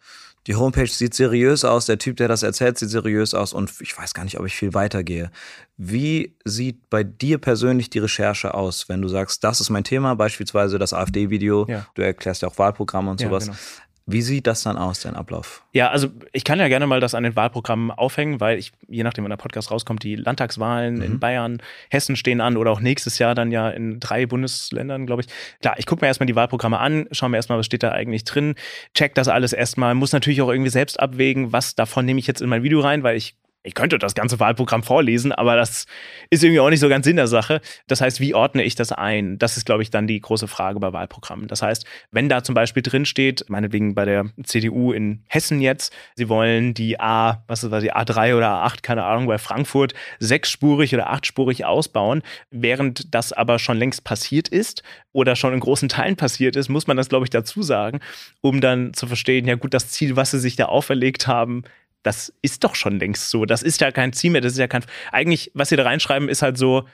die 0.46 0.54
Homepage 0.54 0.86
sieht 0.86 1.14
seriös 1.14 1.64
aus, 1.64 1.84
der 1.86 1.98
Typ, 1.98 2.16
der 2.16 2.28
das 2.28 2.42
erzählt, 2.42 2.78
sieht 2.78 2.88
seriös 2.88 3.34
aus 3.34 3.52
und 3.52 3.70
ich 3.80 3.96
weiß 3.96 4.14
gar 4.14 4.24
nicht, 4.24 4.38
ob 4.40 4.46
ich 4.46 4.54
viel 4.54 4.72
weitergehe. 4.72 5.30
Wie 5.76 6.34
sieht 6.44 6.88
bei 6.88 7.04
dir 7.04 7.38
persönlich 7.38 7.90
die 7.90 7.98
Recherche 7.98 8.54
aus, 8.54 8.88
wenn 8.88 9.02
du 9.02 9.08
sagst, 9.08 9.44
das 9.44 9.60
ist 9.60 9.68
mein 9.68 9.84
Thema, 9.84 10.14
beispielsweise 10.16 10.78
das 10.78 10.94
AfD-Video, 10.94 11.66
ja. 11.68 11.86
du 11.94 12.02
erklärst 12.02 12.42
ja 12.42 12.48
auch 12.48 12.58
Wahlprogramme 12.58 13.10
und 13.10 13.20
sowas. 13.20 13.46
Ja, 13.46 13.52
genau. 13.52 13.62
Wie 14.06 14.22
sieht 14.22 14.46
das 14.46 14.62
dann 14.62 14.76
aus, 14.76 15.00
dein 15.00 15.14
Ablauf? 15.14 15.62
Ja, 15.72 15.90
also 15.90 16.08
ich 16.32 16.44
kann 16.44 16.58
ja 16.58 16.68
gerne 16.68 16.86
mal 16.86 17.00
das 17.00 17.14
an 17.14 17.22
den 17.22 17.36
Wahlprogrammen 17.36 17.90
aufhängen, 17.90 18.40
weil 18.40 18.58
ich, 18.58 18.72
je 18.88 19.04
nachdem, 19.04 19.24
wann 19.24 19.30
der 19.30 19.36
Podcast 19.36 19.70
rauskommt, 19.70 20.02
die 20.02 20.16
Landtagswahlen 20.16 20.96
mhm. 20.96 21.02
in 21.02 21.20
Bayern, 21.20 21.62
Hessen 21.90 22.16
stehen 22.16 22.40
an 22.40 22.56
oder 22.56 22.72
auch 22.72 22.80
nächstes 22.80 23.18
Jahr 23.18 23.34
dann 23.34 23.52
ja 23.52 23.70
in 23.70 24.00
drei 24.00 24.26
Bundesländern, 24.26 25.06
glaube 25.06 25.22
ich. 25.22 25.28
Klar, 25.60 25.74
ich 25.78 25.86
gucke 25.86 26.04
mir 26.04 26.08
erstmal 26.08 26.26
die 26.26 26.34
Wahlprogramme 26.34 26.78
an, 26.78 27.06
schaue 27.12 27.28
mir 27.28 27.36
erstmal, 27.36 27.58
was 27.58 27.66
steht 27.66 27.82
da 27.82 27.92
eigentlich 27.92 28.24
drin, 28.24 28.54
check 28.94 29.14
das 29.14 29.28
alles 29.28 29.52
erstmal, 29.52 29.94
muss 29.94 30.12
natürlich 30.12 30.42
auch 30.42 30.50
irgendwie 30.50 30.70
selbst 30.70 30.98
abwägen, 30.98 31.52
was 31.52 31.74
davon 31.74 32.04
nehme 32.04 32.20
ich 32.20 32.26
jetzt 32.26 32.42
in 32.42 32.48
mein 32.48 32.62
Video 32.62 32.80
rein, 32.80 33.02
weil 33.02 33.16
ich 33.16 33.36
ich 33.62 33.74
könnte 33.74 33.98
das 33.98 34.14
ganze 34.14 34.40
Wahlprogramm 34.40 34.82
vorlesen, 34.82 35.32
aber 35.32 35.54
das 35.54 35.86
ist 36.30 36.42
irgendwie 36.42 36.60
auch 36.60 36.70
nicht 36.70 36.80
so 36.80 36.88
ganz 36.88 37.04
Sinn 37.04 37.16
der 37.16 37.26
Sache. 37.26 37.60
Das 37.86 38.00
heißt, 38.00 38.18
wie 38.18 38.34
ordne 38.34 38.62
ich 38.62 38.74
das 38.74 38.90
ein? 38.90 39.38
Das 39.38 39.56
ist, 39.58 39.66
glaube 39.66 39.82
ich, 39.82 39.90
dann 39.90 40.06
die 40.06 40.20
große 40.20 40.48
Frage 40.48 40.80
bei 40.80 40.92
Wahlprogrammen. 40.92 41.46
Das 41.46 41.60
heißt, 41.60 41.84
wenn 42.10 42.30
da 42.30 42.42
zum 42.42 42.54
Beispiel 42.54 42.82
drin 42.82 43.04
steht, 43.04 43.44
meinetwegen 43.48 43.94
bei 43.94 44.06
der 44.06 44.30
CDU 44.44 44.92
in 44.92 45.24
Hessen 45.28 45.60
jetzt, 45.60 45.92
sie 46.14 46.30
wollen 46.30 46.72
die 46.72 46.98
A, 47.00 47.44
was 47.48 47.62
ist 47.62 47.70
das, 47.70 47.82
die 47.82 47.92
A3 47.92 48.36
oder 48.36 48.64
A8, 48.64 48.82
keine 48.82 49.04
Ahnung, 49.04 49.26
bei 49.26 49.38
Frankfurt 49.38 49.92
sechsspurig 50.18 50.94
oder 50.94 51.10
achtspurig 51.10 51.66
ausbauen, 51.66 52.22
während 52.50 53.14
das 53.14 53.32
aber 53.32 53.58
schon 53.58 53.76
längst 53.76 54.04
passiert 54.04 54.48
ist 54.48 54.82
oder 55.12 55.36
schon 55.36 55.52
in 55.52 55.60
großen 55.60 55.90
Teilen 55.90 56.16
passiert 56.16 56.56
ist, 56.56 56.70
muss 56.70 56.86
man 56.86 56.96
das, 56.96 57.10
glaube 57.10 57.26
ich, 57.26 57.30
dazu 57.30 57.62
sagen, 57.62 58.00
um 58.40 58.62
dann 58.62 58.94
zu 58.94 59.06
verstehen, 59.06 59.46
ja 59.46 59.56
gut, 59.56 59.74
das 59.74 59.88
Ziel, 59.90 60.16
was 60.16 60.30
sie 60.30 60.38
sich 60.38 60.56
da 60.56 60.66
auferlegt 60.66 61.26
haben, 61.26 61.64
das 62.02 62.32
ist 62.42 62.64
doch 62.64 62.74
schon 62.74 62.98
längst 62.98 63.30
so. 63.30 63.44
Das 63.44 63.62
ist 63.62 63.80
ja 63.80 63.90
kein 63.92 64.12
Ziel 64.12 64.30
mehr, 64.30 64.40
das 64.40 64.52
ist 64.52 64.58
ja 64.58 64.68
kein. 64.68 64.84
Eigentlich, 65.12 65.50
was 65.54 65.68
sie 65.68 65.76
da 65.76 65.82
reinschreiben, 65.84 66.28
ist 66.28 66.42
halt 66.42 66.56
so, 66.56 66.86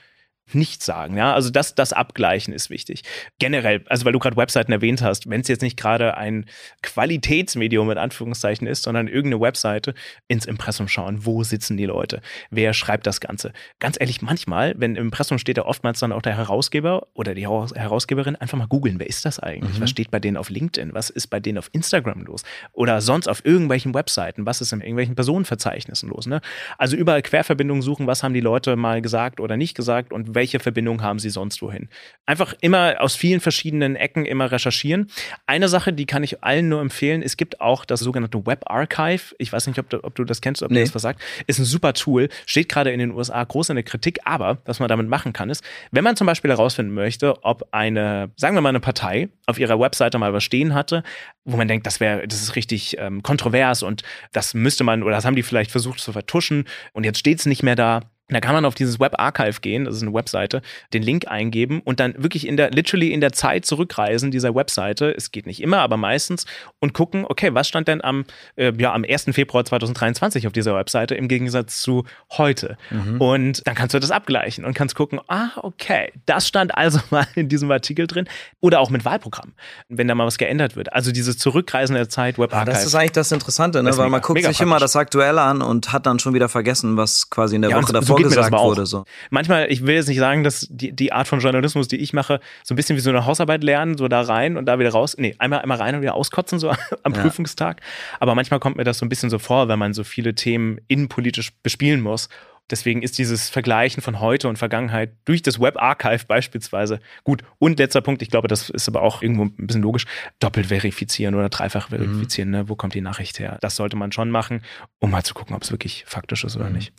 nichts 0.53 0.87
sagen. 0.87 1.17
Ja, 1.17 1.35
also 1.35 1.51
das, 1.51 1.75
das 1.75 1.93
Abgleichen 1.93 2.55
ist 2.55 2.71
wichtig. 2.71 3.03
Generell, 3.39 3.83
also 3.87 4.05
weil 4.05 4.13
du 4.13 4.19
gerade 4.19 4.37
Webseiten 4.37 4.71
erwähnt 4.71 5.03
hast, 5.03 5.29
wenn 5.29 5.41
es 5.41 5.49
jetzt 5.49 5.63
nicht 5.63 5.77
gerade 5.77 6.17
ein 6.17 6.47
Qualitätsmedium 6.83 7.89
mit 7.89 7.99
Anführungszeichen 7.99 8.67
ist, 8.67 8.85
sondern 8.85 9.09
irgendeine 9.09 9.41
Webseite, 9.41 9.95
ins 10.29 10.47
Impressum 10.47 10.87
schauen, 10.87 11.27
wo 11.27 11.43
sitzen 11.43 11.77
die 11.77 11.87
Leute, 11.87 12.21
wer 12.51 12.75
schreibt 12.75 13.07
das 13.07 13.21
Ganze. 13.21 13.53
Ganz 13.81 13.97
ehrlich, 13.99 14.23
manchmal, 14.23 14.75
wenn 14.77 14.95
im 14.95 15.07
Impressum 15.07 15.39
steht, 15.39 15.59
da 15.59 15.63
oftmals 15.63 15.99
dann 15.99 16.13
auch 16.13 16.23
der 16.23 16.37
Herausgeber 16.37 17.09
oder 17.15 17.35
die 17.35 17.47
Herausgeberin, 17.47 18.37
einfach 18.37 18.59
mal 18.59 18.69
googeln, 18.69 19.01
wer 19.01 19.09
ist 19.09 19.25
das 19.25 19.41
eigentlich? 19.41 19.79
Mhm. 19.79 19.83
Was 19.83 19.91
steht 19.91 20.11
bei 20.11 20.21
denen 20.21 20.37
auf 20.37 20.49
LinkedIn? 20.49 20.95
Was 20.95 21.11
ist 21.11 21.27
bei 21.27 21.41
denen 21.41 21.59
auf 21.59 21.71
Instagram 21.73 22.23
los? 22.23 22.45
Oder 22.73 23.01
sonst 23.01 23.29
auf 23.29 23.45
irgendwelchen 23.45 23.95
Webseiten? 23.95 24.47
Was 24.47 24.61
ist 24.61 24.73
in 24.73 24.81
irgendwelchen 24.81 25.17
Personenverzeichnissen 25.17 26.09
los? 26.09 26.27
Ne? 26.27 26.41
Also 26.79 26.97
überall 26.97 27.23
Querverbindungen 27.23 27.83
suchen, 27.83 28.07
was 28.07 28.23
haben 28.23 28.35
die 28.35 28.41
Leute 28.41 28.77
mal 28.77 29.03
gesagt 29.03 29.41
oder 29.41 29.57
nicht 29.57 29.75
gesagt 29.75 30.13
und 30.13 30.36
welche 30.37 30.61
Verbindung 30.61 31.03
haben 31.03 31.19
sie 31.19 31.31
sonst 31.31 31.61
wohin. 31.63 31.89
Einfach 32.27 32.55
immer 32.61 33.01
aus 33.01 33.17
vielen 33.17 33.41
verschiedenen 33.41 33.97
Ecken 33.97 34.25
immer 34.25 34.53
recherchieren. 34.53 35.11
Eine 35.47 35.69
Sache, 35.69 35.93
die 35.93 36.07
kann 36.07 36.23
ich 36.23 36.45
allen 36.45 36.69
nur 36.69 36.81
empfehlen, 36.81 37.23
es 37.23 37.37
gibt 37.37 37.61
auch 37.61 37.85
das 37.85 37.99
sogenannte 37.99 38.47
Web 38.47 38.71
Archive. 38.71 39.35
Ich 39.39 39.53
weiß 39.53 39.67
nicht, 39.67 39.81
ob 39.81 39.91
du, 39.91 40.05
ob 40.05 40.15
du 40.15 40.23
das 40.23 40.41
kennst, 40.41 40.63
ob 40.63 40.71
nee. 40.71 40.79
du 40.79 40.85
das 40.85 40.95
was 40.95 41.03
sagt. 41.03 41.21
Ist 41.49 41.59
ein 41.59 41.65
super 41.65 41.95
Tool, 41.95 42.29
steht 42.47 42.69
gerade 42.69 42.93
in 42.93 43.01
den 43.01 43.11
USA 43.11 43.43
groß 43.43 43.71
in 43.71 43.77
der 43.77 43.83
Kritik, 43.83 44.21
aber 44.25 44.59
was 44.65 44.79
man 44.79 44.89
damit 44.89 45.09
machen 45.09 45.33
kann, 45.33 45.51
ist, 45.51 45.65
wenn 45.91 46.05
man 46.05 46.15
zum 46.15 46.29
Beispiel 46.29 46.51
herausfinden 46.51 46.95
möchte, 46.95 47.43
ob 47.43 47.67
eine, 47.73 48.31
sagen 48.37 48.55
wir 48.55 48.61
mal, 48.61 48.69
eine 48.69 48.81
Partei 48.81 49.31
auf 49.47 49.59
ihrer 49.59 49.81
Webseite 49.81 50.19
mal 50.19 50.33
was 50.33 50.45
stehen 50.45 50.75
hatte, 50.75 51.03
wo 51.45 51.57
man 51.57 51.67
denkt, 51.67 51.87
das 51.87 51.99
wäre, 51.99 52.29
das 52.29 52.43
ist 52.43 52.57
richtig 52.57 52.97
ähm, 52.99 53.23
kontrovers 53.23 53.83
und 53.83 54.03
das 54.33 54.55
müsste 54.55 54.85
man, 54.85 55.03
oder 55.03 55.17
das 55.17 55.25
haben 55.25 55.37
die 55.37 55.43
vielleicht 55.43 55.71
versucht 55.71 56.01
zu 56.01 56.13
vertuschen 56.13 56.65
und 56.93 57.05
jetzt 57.05 57.19
steht 57.19 57.39
es 57.39 57.47
nicht 57.47 57.63
mehr 57.63 57.77
da, 57.77 58.03
da 58.29 58.41
kann 58.41 58.55
man 58.55 58.65
auf 58.65 58.75
dieses 58.75 58.99
Web 58.99 59.15
Archive 59.19 59.61
gehen, 59.61 59.85
das 59.85 59.97
ist 59.97 60.03
eine 60.03 60.13
Webseite, 60.13 60.61
den 60.93 61.03
Link 61.03 61.29
eingeben 61.29 61.81
und 61.85 62.01
dann 62.01 62.15
wirklich 62.21 62.47
in 62.47 62.57
der, 62.57 62.71
literally 62.71 63.13
in 63.13 63.21
der 63.21 63.33
Zeit 63.33 63.65
zurückreisen 63.65 64.33
dieser 64.33 64.55
Webseite. 64.55 65.15
Es 65.17 65.31
geht 65.31 65.47
nicht 65.47 65.63
immer, 65.63 65.79
aber 65.79 65.97
meistens 65.97 66.45
und 66.81 66.93
gucken, 66.93 67.25
okay, 67.29 67.55
was 67.55 67.69
stand 67.69 67.87
denn 67.87 68.03
am, 68.03 68.25
äh, 68.57 68.73
ja, 68.79 68.93
am 68.93 69.05
1. 69.09 69.27
Februar 69.33 69.65
2023 69.65 70.47
auf 70.49 70.53
dieser 70.53 70.75
Webseite 70.75 71.15
im 71.15 71.29
Gegensatz 71.29 71.81
zu 71.81 72.05
heute. 72.33 72.77
Mhm. 72.91 73.21
Und 73.21 73.67
dann 73.67 73.77
kannst 73.77 73.95
du 73.95 74.01
das 74.01 74.11
abgleichen 74.11 74.65
und 74.65 74.75
kannst 74.75 74.97
gucken, 74.97 75.21
ah, 75.29 75.51
okay, 75.63 76.13
das 76.27 76.49
stand 76.49 76.77
also 76.77 76.99
mal 77.11 77.29
in 77.37 77.49
diesem 77.49 77.71
Artikel 77.71 78.09
drin. 78.09 78.29
Oder 78.61 78.81
auch 78.81 78.91
mit 78.91 79.05
Wahlprogrammen, 79.05 79.55
wenn 79.89 80.09
da 80.09 80.17
mal 80.17 80.27
was 80.27 80.39
geändert 80.39 80.75
wird. 80.75 80.93
Also 80.93 81.13
dieses 81.13 81.39
Zurückreisen 81.39 81.95
der 81.95 82.09
Zeit, 82.09 82.39
Web 82.39 82.53
Archive. 82.53 82.73
Ja, 82.73 82.75
das 82.75 82.87
ist 82.87 82.95
eigentlich 82.97 83.13
das 83.13 83.31
Interessante, 83.31 83.85
ne? 83.85 83.91
weil 83.91 83.97
mega, 83.99 84.09
man 84.09 84.21
guckt 84.21 84.43
sich 84.43 84.61
immer 84.61 84.81
das 84.81 84.97
Aktuelle 84.97 85.43
an 85.43 85.63
und 85.63 85.93
hat 85.93 86.07
dann 86.07 86.19
schon 86.19 86.35
wieder 86.35 86.49
vergessen, 86.49 86.97
was 86.97 87.31
quasi 87.31 87.55
in 87.55 87.63
der 87.63 87.71
ja, 87.71 87.77
Woche 87.77 87.93
davor 87.93 88.16
auch. 88.55 88.65
Wurde, 88.65 88.87
so. 88.87 89.05
Manchmal, 89.31 89.71
ich 89.71 89.87
will 89.87 89.95
jetzt 89.95 90.09
nicht 90.09 90.19
sagen, 90.19 90.45
dass 90.45 90.67
die, 90.71 90.93
die 90.93 91.13
Art 91.13 91.29
von 91.29 91.41
Journalismus, 91.41 91.89
die 91.89 91.97
ich 91.97 92.13
mache, 92.13 92.41
so 92.65 92.75
ein 92.75 92.77
bisschen 92.77 92.97
wie 92.97 93.01
so 93.01 93.11
eine 93.11 93.27
Hausarbeit 93.27 93.63
lernen, 93.63 93.97
so 93.97 94.09
da 94.09 94.23
rein 94.23 94.57
und 94.57 94.67
da 94.67 94.79
wieder 94.79 94.91
raus. 94.91 95.17
Nee, 95.19 95.35
einmal, 95.39 95.61
einmal 95.61 95.79
rein 95.79 95.95
und 95.95 96.03
wieder 96.03 96.15
auskotzen, 96.15 96.59
so 96.59 96.71
am 97.03 97.15
ja. 97.15 97.21
Prüfungstag. 97.21 97.81
Aber 98.21 98.35
manchmal 98.35 98.61
kommt 98.61 98.77
mir 98.77 98.85
das 98.85 98.99
so 98.99 99.07
ein 99.07 99.09
bisschen 99.09 99.31
so 99.31 99.39
vor, 99.39 99.69
wenn 99.69 99.79
man 99.79 99.95
so 99.95 100.05
viele 100.05 100.35
Themen 100.35 100.79
innenpolitisch 100.89 101.53
bespielen 101.63 102.01
muss. 102.01 102.29
Deswegen 102.71 103.03
ist 103.03 103.19
dieses 103.19 103.49
Vergleichen 103.49 104.03
von 104.03 104.19
heute 104.19 104.49
und 104.49 104.59
Vergangenheit 104.59 105.13
durch 105.25 105.41
das 105.41 105.61
Web 105.61 105.81
Archive 105.81 106.27
beispielsweise 106.27 106.99
gut. 107.23 107.43
Und 107.59 107.79
letzter 107.79 108.01
Punkt, 108.01 108.23
ich 108.23 108.31
glaube, 108.31 108.49
das 108.49 108.71
ist 108.71 108.89
aber 108.89 109.03
auch 109.03 109.23
irgendwo 109.23 109.45
ein 109.45 109.67
bisschen 109.67 109.83
logisch, 109.83 110.07
doppelt 110.41 110.67
verifizieren 110.67 111.37
oder 111.37 111.49
dreifach 111.49 111.91
verifizieren. 111.91 112.49
Mhm. 112.49 112.57
Ne? 112.57 112.69
Wo 112.69 112.75
kommt 112.75 112.95
die 112.95 113.01
Nachricht 113.01 113.39
her? 113.39 113.59
Das 113.61 113.77
sollte 113.77 113.97
man 113.97 114.11
schon 114.11 114.31
machen, 114.31 114.63
um 114.99 115.13
mal 115.13 115.23
zu 115.23 115.35
gucken, 115.35 115.55
ob 115.55 115.63
es 115.63 115.71
wirklich 115.71 116.05
faktisch 116.09 116.43
ist 116.43 116.57
oder 116.57 116.69
mhm. 116.69 116.77
nicht. 116.77 116.93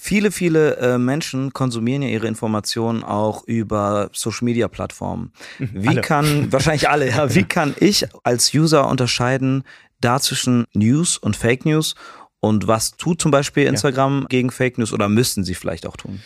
Viele, 0.00 0.30
viele 0.30 0.76
äh, 0.76 0.96
Menschen 0.96 1.52
konsumieren 1.52 2.02
ja 2.02 2.08
ihre 2.08 2.28
Informationen 2.28 3.02
auch 3.02 3.42
über 3.44 4.10
Social 4.12 4.44
Media 4.44 4.68
Plattformen. 4.68 5.32
Mhm, 5.58 5.70
wie 5.72 5.88
alle. 5.88 6.00
kann, 6.02 6.52
wahrscheinlich 6.52 6.88
alle, 6.88 7.08
ja, 7.08 7.34
wie 7.34 7.42
kann 7.42 7.74
ich 7.80 8.06
als 8.22 8.54
User 8.54 8.88
unterscheiden 8.88 9.64
da 10.00 10.20
zwischen 10.20 10.66
News 10.72 11.18
und 11.18 11.36
Fake 11.36 11.66
News? 11.66 11.96
Und 12.38 12.68
was 12.68 12.92
tut 12.92 13.20
zum 13.20 13.32
Beispiel 13.32 13.66
Instagram 13.66 14.22
ja. 14.22 14.26
gegen 14.28 14.52
Fake 14.52 14.78
News 14.78 14.92
oder 14.92 15.08
müssten 15.08 15.42
sie 15.42 15.56
vielleicht 15.56 15.84
auch 15.84 15.96
tun? 15.96 16.22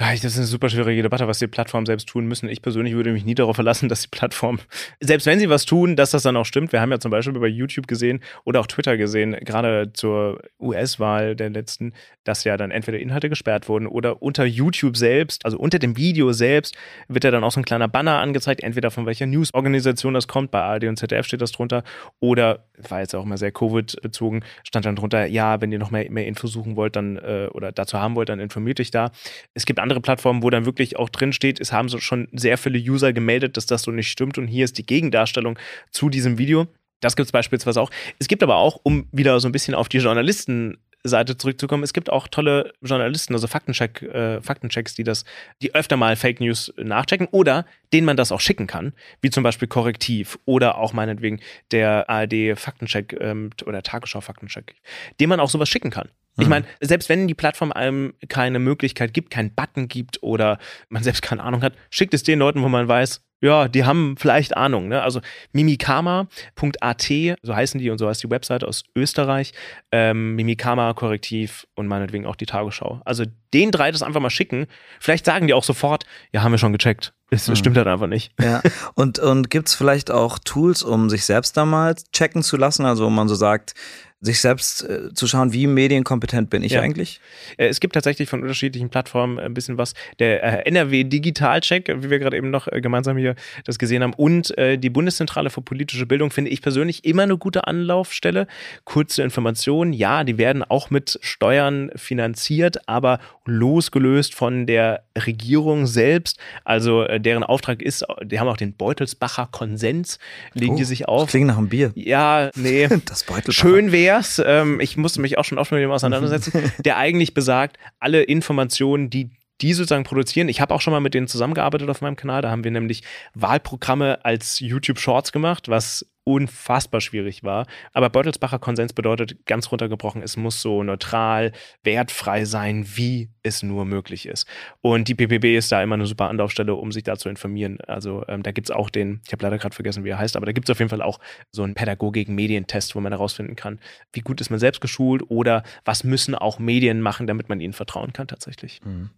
Das 0.00 0.22
ist 0.22 0.36
eine 0.36 0.46
super 0.46 0.68
schwierige 0.68 1.02
Debatte, 1.02 1.26
was 1.26 1.40
die 1.40 1.48
Plattformen 1.48 1.84
selbst 1.84 2.08
tun 2.08 2.26
müssen. 2.26 2.48
Ich 2.48 2.62
persönlich 2.62 2.94
würde 2.94 3.12
mich 3.12 3.24
nie 3.24 3.34
darauf 3.34 3.56
verlassen, 3.56 3.88
dass 3.88 4.02
die 4.02 4.08
Plattform, 4.08 4.60
selbst 5.00 5.26
wenn 5.26 5.40
sie 5.40 5.50
was 5.50 5.64
tun, 5.64 5.96
dass 5.96 6.12
das 6.12 6.22
dann 6.22 6.36
auch 6.36 6.44
stimmt. 6.44 6.70
Wir 6.70 6.80
haben 6.80 6.92
ja 6.92 7.00
zum 7.00 7.10
Beispiel 7.10 7.38
bei 7.38 7.48
YouTube 7.48 7.88
gesehen 7.88 8.20
oder 8.44 8.60
auch 8.60 8.68
Twitter 8.68 8.96
gesehen, 8.96 9.36
gerade 9.40 9.92
zur 9.92 10.40
US-Wahl 10.60 11.34
der 11.34 11.50
letzten, 11.50 11.94
dass 12.22 12.44
ja 12.44 12.56
dann 12.56 12.70
entweder 12.70 13.00
Inhalte 13.00 13.28
gesperrt 13.28 13.68
wurden 13.68 13.88
oder 13.88 14.22
unter 14.22 14.44
YouTube 14.44 14.96
selbst, 14.96 15.44
also 15.44 15.58
unter 15.58 15.80
dem 15.80 15.96
Video 15.96 16.32
selbst, 16.32 16.76
wird 17.08 17.24
ja 17.24 17.32
dann 17.32 17.42
auch 17.42 17.52
so 17.52 17.58
ein 17.58 17.64
kleiner 17.64 17.88
Banner 17.88 18.20
angezeigt, 18.20 18.62
entweder 18.62 18.92
von 18.92 19.04
welcher 19.04 19.26
News-Organisation 19.26 20.14
das 20.14 20.28
kommt, 20.28 20.52
bei 20.52 20.60
ARD 20.60 20.84
und 20.84 20.96
ZDF 20.96 21.26
steht 21.26 21.42
das 21.42 21.50
drunter, 21.50 21.82
oder, 22.20 22.67
war 22.88 23.00
jetzt 23.00 23.14
auch 23.14 23.24
mal 23.24 23.38
sehr 23.38 23.52
Covid-bezogen, 23.52 24.44
stand 24.64 24.86
dann 24.86 24.96
drunter, 24.96 25.26
ja, 25.26 25.60
wenn 25.60 25.72
ihr 25.72 25.78
noch 25.78 25.90
mehr, 25.90 26.10
mehr 26.10 26.26
Info 26.26 26.46
suchen 26.46 26.76
wollt, 26.76 26.96
dann, 26.96 27.16
äh, 27.16 27.48
oder 27.52 27.72
dazu 27.72 27.98
haben 27.98 28.14
wollt, 28.14 28.28
dann 28.28 28.40
informiert 28.40 28.78
dich 28.78 28.90
da. 28.90 29.10
Es 29.54 29.66
gibt 29.66 29.78
andere 29.78 30.00
Plattformen, 30.00 30.42
wo 30.42 30.50
dann 30.50 30.66
wirklich 30.66 30.96
auch 30.96 31.08
drin 31.08 31.32
steht, 31.32 31.60
es 31.60 31.72
haben 31.72 31.88
so 31.88 31.98
schon 31.98 32.28
sehr 32.32 32.58
viele 32.58 32.78
User 32.78 33.12
gemeldet, 33.12 33.56
dass 33.56 33.66
das 33.66 33.82
so 33.82 33.90
nicht 33.90 34.10
stimmt 34.10 34.38
und 34.38 34.46
hier 34.46 34.64
ist 34.64 34.78
die 34.78 34.86
Gegendarstellung 34.86 35.58
zu 35.90 36.08
diesem 36.08 36.38
Video. 36.38 36.66
Das 37.00 37.14
gibt 37.14 37.26
es 37.26 37.32
beispielsweise 37.32 37.80
auch. 37.80 37.90
Es 38.18 38.26
gibt 38.26 38.42
aber 38.42 38.56
auch, 38.56 38.80
um 38.82 39.06
wieder 39.12 39.38
so 39.38 39.48
ein 39.48 39.52
bisschen 39.52 39.74
auf 39.74 39.88
die 39.88 39.98
Journalisten 39.98 40.78
Seite 41.04 41.36
zurückzukommen, 41.36 41.82
es 41.82 41.92
gibt 41.92 42.10
auch 42.10 42.28
tolle 42.28 42.72
Journalisten, 42.82 43.34
also 43.34 43.46
Faktencheck, 43.46 44.02
äh, 44.02 44.40
Faktenchecks, 44.40 44.94
die 44.94 45.04
das, 45.04 45.24
die 45.62 45.74
öfter 45.74 45.96
mal 45.96 46.16
Fake 46.16 46.40
News 46.40 46.72
nachchecken 46.76 47.28
oder 47.30 47.66
denen 47.92 48.04
man 48.04 48.16
das 48.16 48.32
auch 48.32 48.40
schicken 48.40 48.66
kann, 48.66 48.92
wie 49.20 49.30
zum 49.30 49.42
Beispiel 49.42 49.68
Korrektiv 49.68 50.38
oder 50.44 50.78
auch 50.78 50.92
meinetwegen 50.92 51.40
der 51.70 52.08
ARD 52.10 52.56
Faktencheck 52.56 53.16
ähm, 53.20 53.50
oder 53.64 53.82
Tagesschau 53.82 54.20
Faktencheck, 54.20 54.74
dem 55.20 55.30
man 55.30 55.40
auch 55.40 55.50
sowas 55.50 55.68
schicken 55.68 55.90
kann. 55.90 56.08
Ich 56.38 56.44
mhm. 56.44 56.50
meine, 56.50 56.66
selbst 56.80 57.08
wenn 57.08 57.26
die 57.26 57.34
Plattform 57.34 57.72
einem 57.72 58.14
keine 58.28 58.58
Möglichkeit 58.58 59.12
gibt, 59.12 59.30
keinen 59.30 59.54
Button 59.54 59.88
gibt 59.88 60.22
oder 60.22 60.58
man 60.88 61.02
selbst 61.02 61.22
keine 61.22 61.42
Ahnung 61.42 61.62
hat, 61.62 61.74
schickt 61.90 62.14
es 62.14 62.22
den 62.22 62.38
Leuten, 62.38 62.62
wo 62.62 62.68
man 62.68 62.86
weiß, 62.86 63.24
ja, 63.40 63.68
die 63.68 63.84
haben 63.84 64.16
vielleicht 64.16 64.56
Ahnung. 64.56 64.88
Ne? 64.88 65.00
Also 65.02 65.20
mimikama.at, 65.52 67.08
so 67.42 67.54
heißen 67.54 67.80
die 67.80 67.90
und 67.90 67.98
so 67.98 68.08
heißt 68.08 68.22
die 68.22 68.30
Webseite 68.30 68.66
aus 68.66 68.82
Österreich. 68.96 69.52
Ähm, 69.92 70.34
Mimikama, 70.34 70.92
Korrektiv 70.94 71.66
und 71.74 71.86
meinetwegen 71.86 72.26
auch 72.26 72.36
die 72.36 72.46
Tagesschau. 72.46 73.00
Also 73.04 73.24
den 73.54 73.70
drei 73.70 73.92
das 73.92 74.02
einfach 74.02 74.20
mal 74.20 74.30
schicken. 74.30 74.66
Vielleicht 75.00 75.24
sagen 75.24 75.46
die 75.46 75.54
auch 75.54 75.64
sofort, 75.64 76.04
ja, 76.32 76.42
haben 76.42 76.52
wir 76.52 76.58
schon 76.58 76.72
gecheckt. 76.72 77.12
Das 77.30 77.46
hm. 77.46 77.56
stimmt 77.56 77.76
halt 77.76 77.86
einfach 77.86 78.06
nicht. 78.06 78.32
Ja. 78.40 78.62
Und, 78.94 79.18
und 79.18 79.50
gibt 79.50 79.68
es 79.68 79.74
vielleicht 79.74 80.10
auch 80.10 80.38
Tools, 80.38 80.82
um 80.82 81.10
sich 81.10 81.24
selbst 81.24 81.56
da 81.56 81.64
mal 81.64 81.94
checken 82.12 82.42
zu 82.42 82.56
lassen? 82.56 82.86
Also, 82.86 83.06
wo 83.06 83.10
man 83.10 83.28
so 83.28 83.34
sagt, 83.34 83.74
sich 84.20 84.40
selbst 84.40 84.82
äh, 84.82 85.14
zu 85.14 85.26
schauen, 85.26 85.52
wie 85.52 85.66
medienkompetent 85.66 86.50
bin 86.50 86.62
ich 86.62 86.72
ja. 86.72 86.80
eigentlich? 86.80 87.20
Äh, 87.56 87.68
es 87.68 87.80
gibt 87.80 87.94
tatsächlich 87.94 88.28
von 88.28 88.42
unterschiedlichen 88.42 88.90
Plattformen 88.90 89.38
ein 89.38 89.54
bisschen 89.54 89.78
was. 89.78 89.94
Der 90.18 90.42
äh, 90.42 90.68
NRW 90.68 91.04
Digitalcheck, 91.04 91.88
wie 92.02 92.10
wir 92.10 92.18
gerade 92.18 92.36
eben 92.36 92.50
noch 92.50 92.66
äh, 92.66 92.80
gemeinsam 92.80 93.16
hier 93.16 93.27
das 93.64 93.78
gesehen 93.78 94.02
haben, 94.02 94.12
und 94.12 94.56
äh, 94.58 94.76
die 94.78 94.90
Bundeszentrale 94.90 95.50
für 95.50 95.62
politische 95.62 96.04
Bildung 96.04 96.30
finde 96.30 96.50
ich 96.50 96.60
persönlich 96.60 97.04
immer 97.04 97.22
eine 97.22 97.38
gute 97.38 97.66
Anlaufstelle. 97.66 98.46
Kurze 98.84 99.22
Informationen, 99.22 99.92
ja, 99.92 100.24
die 100.24 100.36
werden 100.36 100.62
auch 100.62 100.90
mit 100.90 101.18
Steuern 101.22 101.90
finanziert, 101.96 102.88
aber 102.88 103.18
losgelöst 103.46 104.34
von 104.34 104.66
der 104.66 105.04
Regierung 105.16 105.86
selbst. 105.86 106.38
Also 106.64 107.04
äh, 107.04 107.18
deren 107.18 107.44
Auftrag 107.44 107.80
ist, 107.82 108.04
die 108.22 108.38
haben 108.38 108.48
auch 108.48 108.56
den 108.56 108.74
Beutelsbacher 108.74 109.48
Konsens, 109.50 110.18
legen 110.52 110.74
oh, 110.74 110.76
die 110.76 110.84
sich 110.84 111.08
auf. 111.08 111.22
Das 111.22 111.30
klingt 111.30 111.46
nach 111.46 111.58
einem 111.58 111.68
Bier. 111.68 111.92
Ja, 111.94 112.50
nee. 112.54 112.88
das 113.06 113.24
Beutelsbacher. 113.24 113.52
Schön 113.52 113.92
wäre 113.92 114.18
Vers, 114.18 114.42
ähm, 114.44 114.80
ich 114.80 114.96
musste 114.96 115.20
mich 115.20 115.38
auch 115.38 115.44
schon 115.44 115.58
oft 115.58 115.70
mit 115.70 115.80
dem 115.80 115.90
auseinandersetzen, 115.90 116.72
der 116.84 116.96
eigentlich 116.96 117.34
besagt, 117.34 117.78
alle 118.00 118.22
Informationen, 118.22 119.10
die 119.10 119.30
die 119.60 119.72
sozusagen 119.72 120.04
produzieren. 120.04 120.48
Ich 120.48 120.60
habe 120.60 120.74
auch 120.74 120.80
schon 120.80 120.92
mal 120.92 121.00
mit 121.00 121.14
denen 121.14 121.28
zusammengearbeitet 121.28 121.88
auf 121.88 122.00
meinem 122.00 122.16
Kanal. 122.16 122.42
Da 122.42 122.50
haben 122.50 122.64
wir 122.64 122.70
nämlich 122.70 123.02
Wahlprogramme 123.34 124.24
als 124.24 124.60
YouTube 124.60 124.98
Shorts 124.98 125.32
gemacht, 125.32 125.68
was 125.68 126.06
unfassbar 126.28 127.00
schwierig 127.00 127.42
war. 127.42 127.66
Aber 127.94 128.10
Beutelsbacher 128.10 128.58
Konsens 128.58 128.92
bedeutet 128.92 129.46
ganz 129.46 129.72
runtergebrochen, 129.72 130.22
es 130.22 130.36
muss 130.36 130.60
so 130.60 130.82
neutral, 130.82 131.52
wertfrei 131.84 132.44
sein, 132.44 132.86
wie 132.96 133.30
es 133.42 133.62
nur 133.62 133.86
möglich 133.86 134.26
ist. 134.26 134.46
Und 134.82 135.08
die 135.08 135.14
PPB 135.14 135.56
ist 135.56 135.72
da 135.72 135.82
immer 135.82 135.94
eine 135.94 136.04
super 136.04 136.28
Anlaufstelle, 136.28 136.74
um 136.74 136.92
sich 136.92 137.02
da 137.02 137.16
zu 137.16 137.30
informieren. 137.30 137.78
Also 137.86 138.24
ähm, 138.28 138.42
da 138.42 138.52
gibt 138.52 138.68
es 138.68 138.76
auch 138.76 138.90
den, 138.90 139.22
ich 139.24 139.32
habe 139.32 139.42
leider 139.42 139.56
gerade 139.56 139.74
vergessen, 139.74 140.04
wie 140.04 140.10
er 140.10 140.18
heißt, 140.18 140.36
aber 140.36 140.44
da 140.44 140.52
gibt 140.52 140.68
es 140.68 140.70
auf 140.70 140.78
jeden 140.80 140.90
Fall 140.90 141.00
auch 141.00 141.18
so 141.50 141.62
einen 141.62 141.74
Pädagogik-Medientest, 141.74 142.94
wo 142.94 143.00
man 143.00 143.12
herausfinden 143.12 143.56
kann, 143.56 143.80
wie 144.12 144.20
gut 144.20 144.42
ist 144.42 144.50
man 144.50 144.58
selbst 144.58 144.82
geschult 144.82 145.22
oder 145.30 145.62
was 145.86 146.04
müssen 146.04 146.34
auch 146.34 146.58
Medien 146.58 147.00
machen, 147.00 147.26
damit 147.26 147.48
man 147.48 147.60
ihnen 147.60 147.72
vertrauen 147.72 148.12
kann 148.12 148.28
tatsächlich. 148.28 148.82
Mhm. 148.84 149.08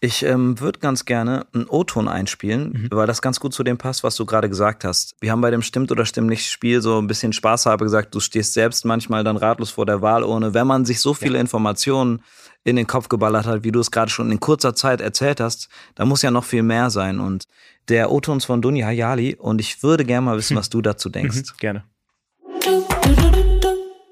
Ich 0.00 0.24
ähm, 0.24 0.60
würde 0.60 0.78
ganz 0.78 1.04
gerne 1.06 1.46
einen 1.52 1.66
O-Ton 1.66 2.06
einspielen, 2.06 2.70
mhm. 2.70 2.88
weil 2.92 3.08
das 3.08 3.20
ganz 3.20 3.40
gut 3.40 3.52
zu 3.52 3.64
dem 3.64 3.78
passt, 3.78 4.04
was 4.04 4.14
du 4.14 4.26
gerade 4.26 4.48
gesagt 4.48 4.84
hast. 4.84 5.16
Wir 5.20 5.32
haben 5.32 5.40
bei 5.40 5.50
dem 5.50 5.62
Stimmt 5.62 5.90
oder 5.90 6.06
Stimmt 6.06 6.28
nicht 6.28 6.48
Spiel 6.48 6.80
so 6.80 7.00
ein 7.00 7.08
bisschen 7.08 7.32
Spaß 7.32 7.66
habe 7.66 7.84
gesagt, 7.84 8.14
du 8.14 8.20
stehst 8.20 8.54
selbst 8.54 8.84
manchmal 8.84 9.24
dann 9.24 9.36
ratlos 9.36 9.70
vor 9.70 9.86
der 9.86 10.00
Wahl 10.00 10.22
ohne, 10.22 10.54
wenn 10.54 10.68
man 10.68 10.84
sich 10.84 11.00
so 11.00 11.14
viele 11.14 11.34
ja. 11.34 11.40
Informationen 11.40 12.22
in 12.62 12.76
den 12.76 12.86
Kopf 12.86 13.08
geballert 13.08 13.46
hat, 13.46 13.64
wie 13.64 13.72
du 13.72 13.80
es 13.80 13.90
gerade 13.90 14.10
schon 14.10 14.30
in 14.30 14.38
kurzer 14.38 14.74
Zeit 14.74 15.00
erzählt 15.00 15.40
hast, 15.40 15.68
da 15.96 16.04
muss 16.04 16.22
ja 16.22 16.30
noch 16.30 16.44
viel 16.44 16.62
mehr 16.62 16.90
sein. 16.90 17.18
Und 17.18 17.48
der 17.88 18.12
O-Ton 18.12 18.38
ist 18.38 18.44
von 18.44 18.62
Dunja 18.62 18.86
Hayali 18.86 19.34
und 19.34 19.60
ich 19.60 19.82
würde 19.82 20.04
gerne 20.04 20.26
mal 20.26 20.36
wissen, 20.36 20.56
was 20.56 20.70
du 20.70 20.80
dazu 20.80 21.08
denkst. 21.08 21.36
Mhm, 21.36 21.56
gerne. 21.58 21.84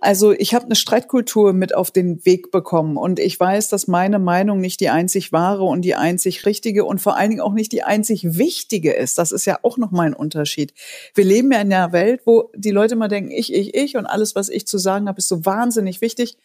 Also 0.07 0.31
ich 0.31 0.55
habe 0.55 0.67
eine 0.67 0.77
Streitkultur 0.77 1.53
mit 1.53 1.75
auf 1.75 1.91
den 1.91 2.25
Weg 2.25 2.53
bekommen 2.53 2.97
und 2.97 3.19
ich 3.19 3.41
weiß, 3.41 3.71
dass 3.71 3.89
meine 3.89 4.21
Meinung 4.21 4.61
nicht 4.61 4.79
die 4.79 4.89
einzig 4.89 5.33
wahre 5.33 5.65
und 5.65 5.83
die 5.83 5.97
einzig 5.97 6.47
richtige 6.47 6.85
und 6.85 7.01
vor 7.01 7.17
allen 7.17 7.31
Dingen 7.31 7.43
auch 7.43 7.55
nicht 7.55 7.73
die 7.73 7.83
einzig 7.83 8.39
wichtige 8.39 8.93
ist. 8.93 9.19
Das 9.19 9.33
ist 9.33 9.47
ja 9.47 9.59
auch 9.63 9.79
noch 9.79 9.91
mal 9.91 10.07
ein 10.07 10.15
Unterschied. 10.15 10.75
Wir 11.15 11.25
leben 11.25 11.51
ja 11.51 11.61
in 11.61 11.73
einer 11.73 11.93
Welt, 11.93 12.21
wo 12.25 12.53
die 12.55 12.71
Leute 12.71 12.95
mal 12.95 13.09
denken, 13.09 13.33
ich, 13.33 13.53
ich, 13.53 13.75
ich 13.75 13.97
und 13.97 14.07
alles, 14.07 14.37
was 14.37 14.49
ich 14.49 14.65
zu 14.69 14.79
sagen 14.79 15.09
habe, 15.09 15.19
ist 15.19 15.27
so 15.27 15.45
wahnsinnig 15.45 16.01
wichtig. 16.01 16.37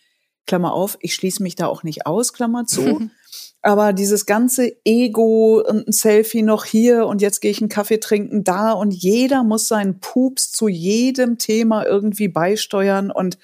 Klammer 0.48 0.74
auf, 0.74 0.98
ich 1.00 1.14
schließe 1.14 1.44
mich 1.44 1.54
da 1.54 1.68
auch 1.68 1.84
nicht 1.84 2.08
aus, 2.08 2.34
Klammer 2.34 2.66
zu. 2.66 3.12
Aber 3.64 3.94
dieses 3.94 4.26
ganze 4.26 4.76
Ego 4.86 5.62
und 5.62 5.88
ein 5.88 5.92
Selfie 5.92 6.42
noch 6.42 6.66
hier 6.66 7.06
und 7.06 7.22
jetzt 7.22 7.42
gehe 7.42 7.52
ich 7.52 7.62
einen 7.62 7.70
Kaffee 7.70 8.00
trinken 8.00 8.44
da 8.44 8.72
und 8.72 8.92
jeder 8.92 9.44
muss 9.44 9.68
seinen 9.68 10.00
Pups 10.00 10.52
zu 10.52 10.68
jedem 10.68 11.38
Thema 11.38 11.86
irgendwie 11.86 12.28
beisteuern 12.28 13.12
und 13.12 13.38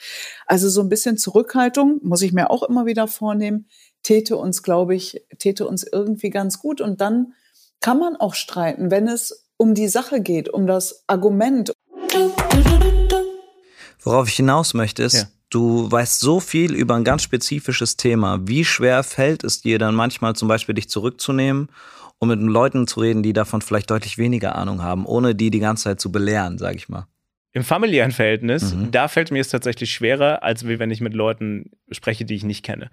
also 0.48 0.70
so 0.70 0.82
ein 0.82 0.90
bisschen 0.90 1.18
Zurückhaltung 1.18 2.00
muss 2.02 2.24
ich 2.24 2.34
mir 2.34 2.50
auch 2.50 2.64
immer 2.64 2.88
wieder 2.88 3.08
vornehmen, 3.08 3.68
täte 4.02 4.38
uns, 4.38 4.64
glaube 4.64 4.96
ich, 4.96 5.22
täte 5.38 5.68
uns 5.68 5.84
irgendwie 5.84 6.32
ganz 6.32 6.58
gut 6.58 6.82
und 6.82 7.00
dann 7.00 7.34
kann 7.80 8.00
man 8.00 8.16
auch 8.16 8.34
streiten, 8.34 8.90
wenn 8.90 9.08
es 9.08 9.48
um 9.58 9.76
die 9.76 9.88
Sache 9.88 10.22
geht, 10.22 10.50
um 10.50 10.66
das 10.66 11.04
Argument. 11.06 11.74
Worauf 14.00 14.28
ich 14.30 14.36
hinaus 14.36 14.74
möchte, 14.74 15.04
ist, 15.04 15.14
ja. 15.14 15.28
Du 15.50 15.92
weißt 15.92 16.20
so 16.20 16.40
viel 16.40 16.74
über 16.74 16.96
ein 16.96 17.04
ganz 17.04 17.24
spezifisches 17.24 17.98
Thema. 17.98 18.40
Wie 18.48 18.66
schwer 18.66 19.04
fällt 19.04 19.44
es 19.44 19.62
dir 19.62 19.80
dann 19.80 19.96
manchmal 19.96 20.36
zum 20.36 20.48
Beispiel 20.48 20.76
dich 20.76 20.90
zurückzunehmen 20.90 21.70
um 22.20 22.30
mit 22.30 22.40
Leuten 22.40 22.88
zu 22.88 23.02
reden, 23.02 23.24
die 23.24 23.34
davon 23.34 23.62
vielleicht 23.62 23.92
deutlich 23.92 24.18
weniger 24.18 24.56
Ahnung 24.56 24.82
haben, 24.82 25.06
ohne 25.06 25.36
die 25.36 25.52
die 25.52 25.60
ganze 25.60 25.86
Zeit 25.86 26.00
zu 26.00 26.12
belehren, 26.12 26.58
sag 26.58 26.76
ich 26.76 26.90
mal? 26.90 27.08
Im 27.54 27.64
familiären 27.64 28.12
Verhältnis, 28.12 28.74
mhm. 28.74 28.92
da 28.92 29.08
fällt 29.08 29.32
mir 29.32 29.42
es 29.42 29.50
tatsächlich 29.50 29.92
schwerer, 29.92 30.44
als 30.44 30.68
wenn 30.68 30.92
ich 30.92 31.02
mit 31.02 31.14
Leuten 31.14 31.72
spreche, 31.92 32.26
die 32.26 32.36
ich 32.36 32.44
nicht 32.44 32.64
kenne. 32.64 32.90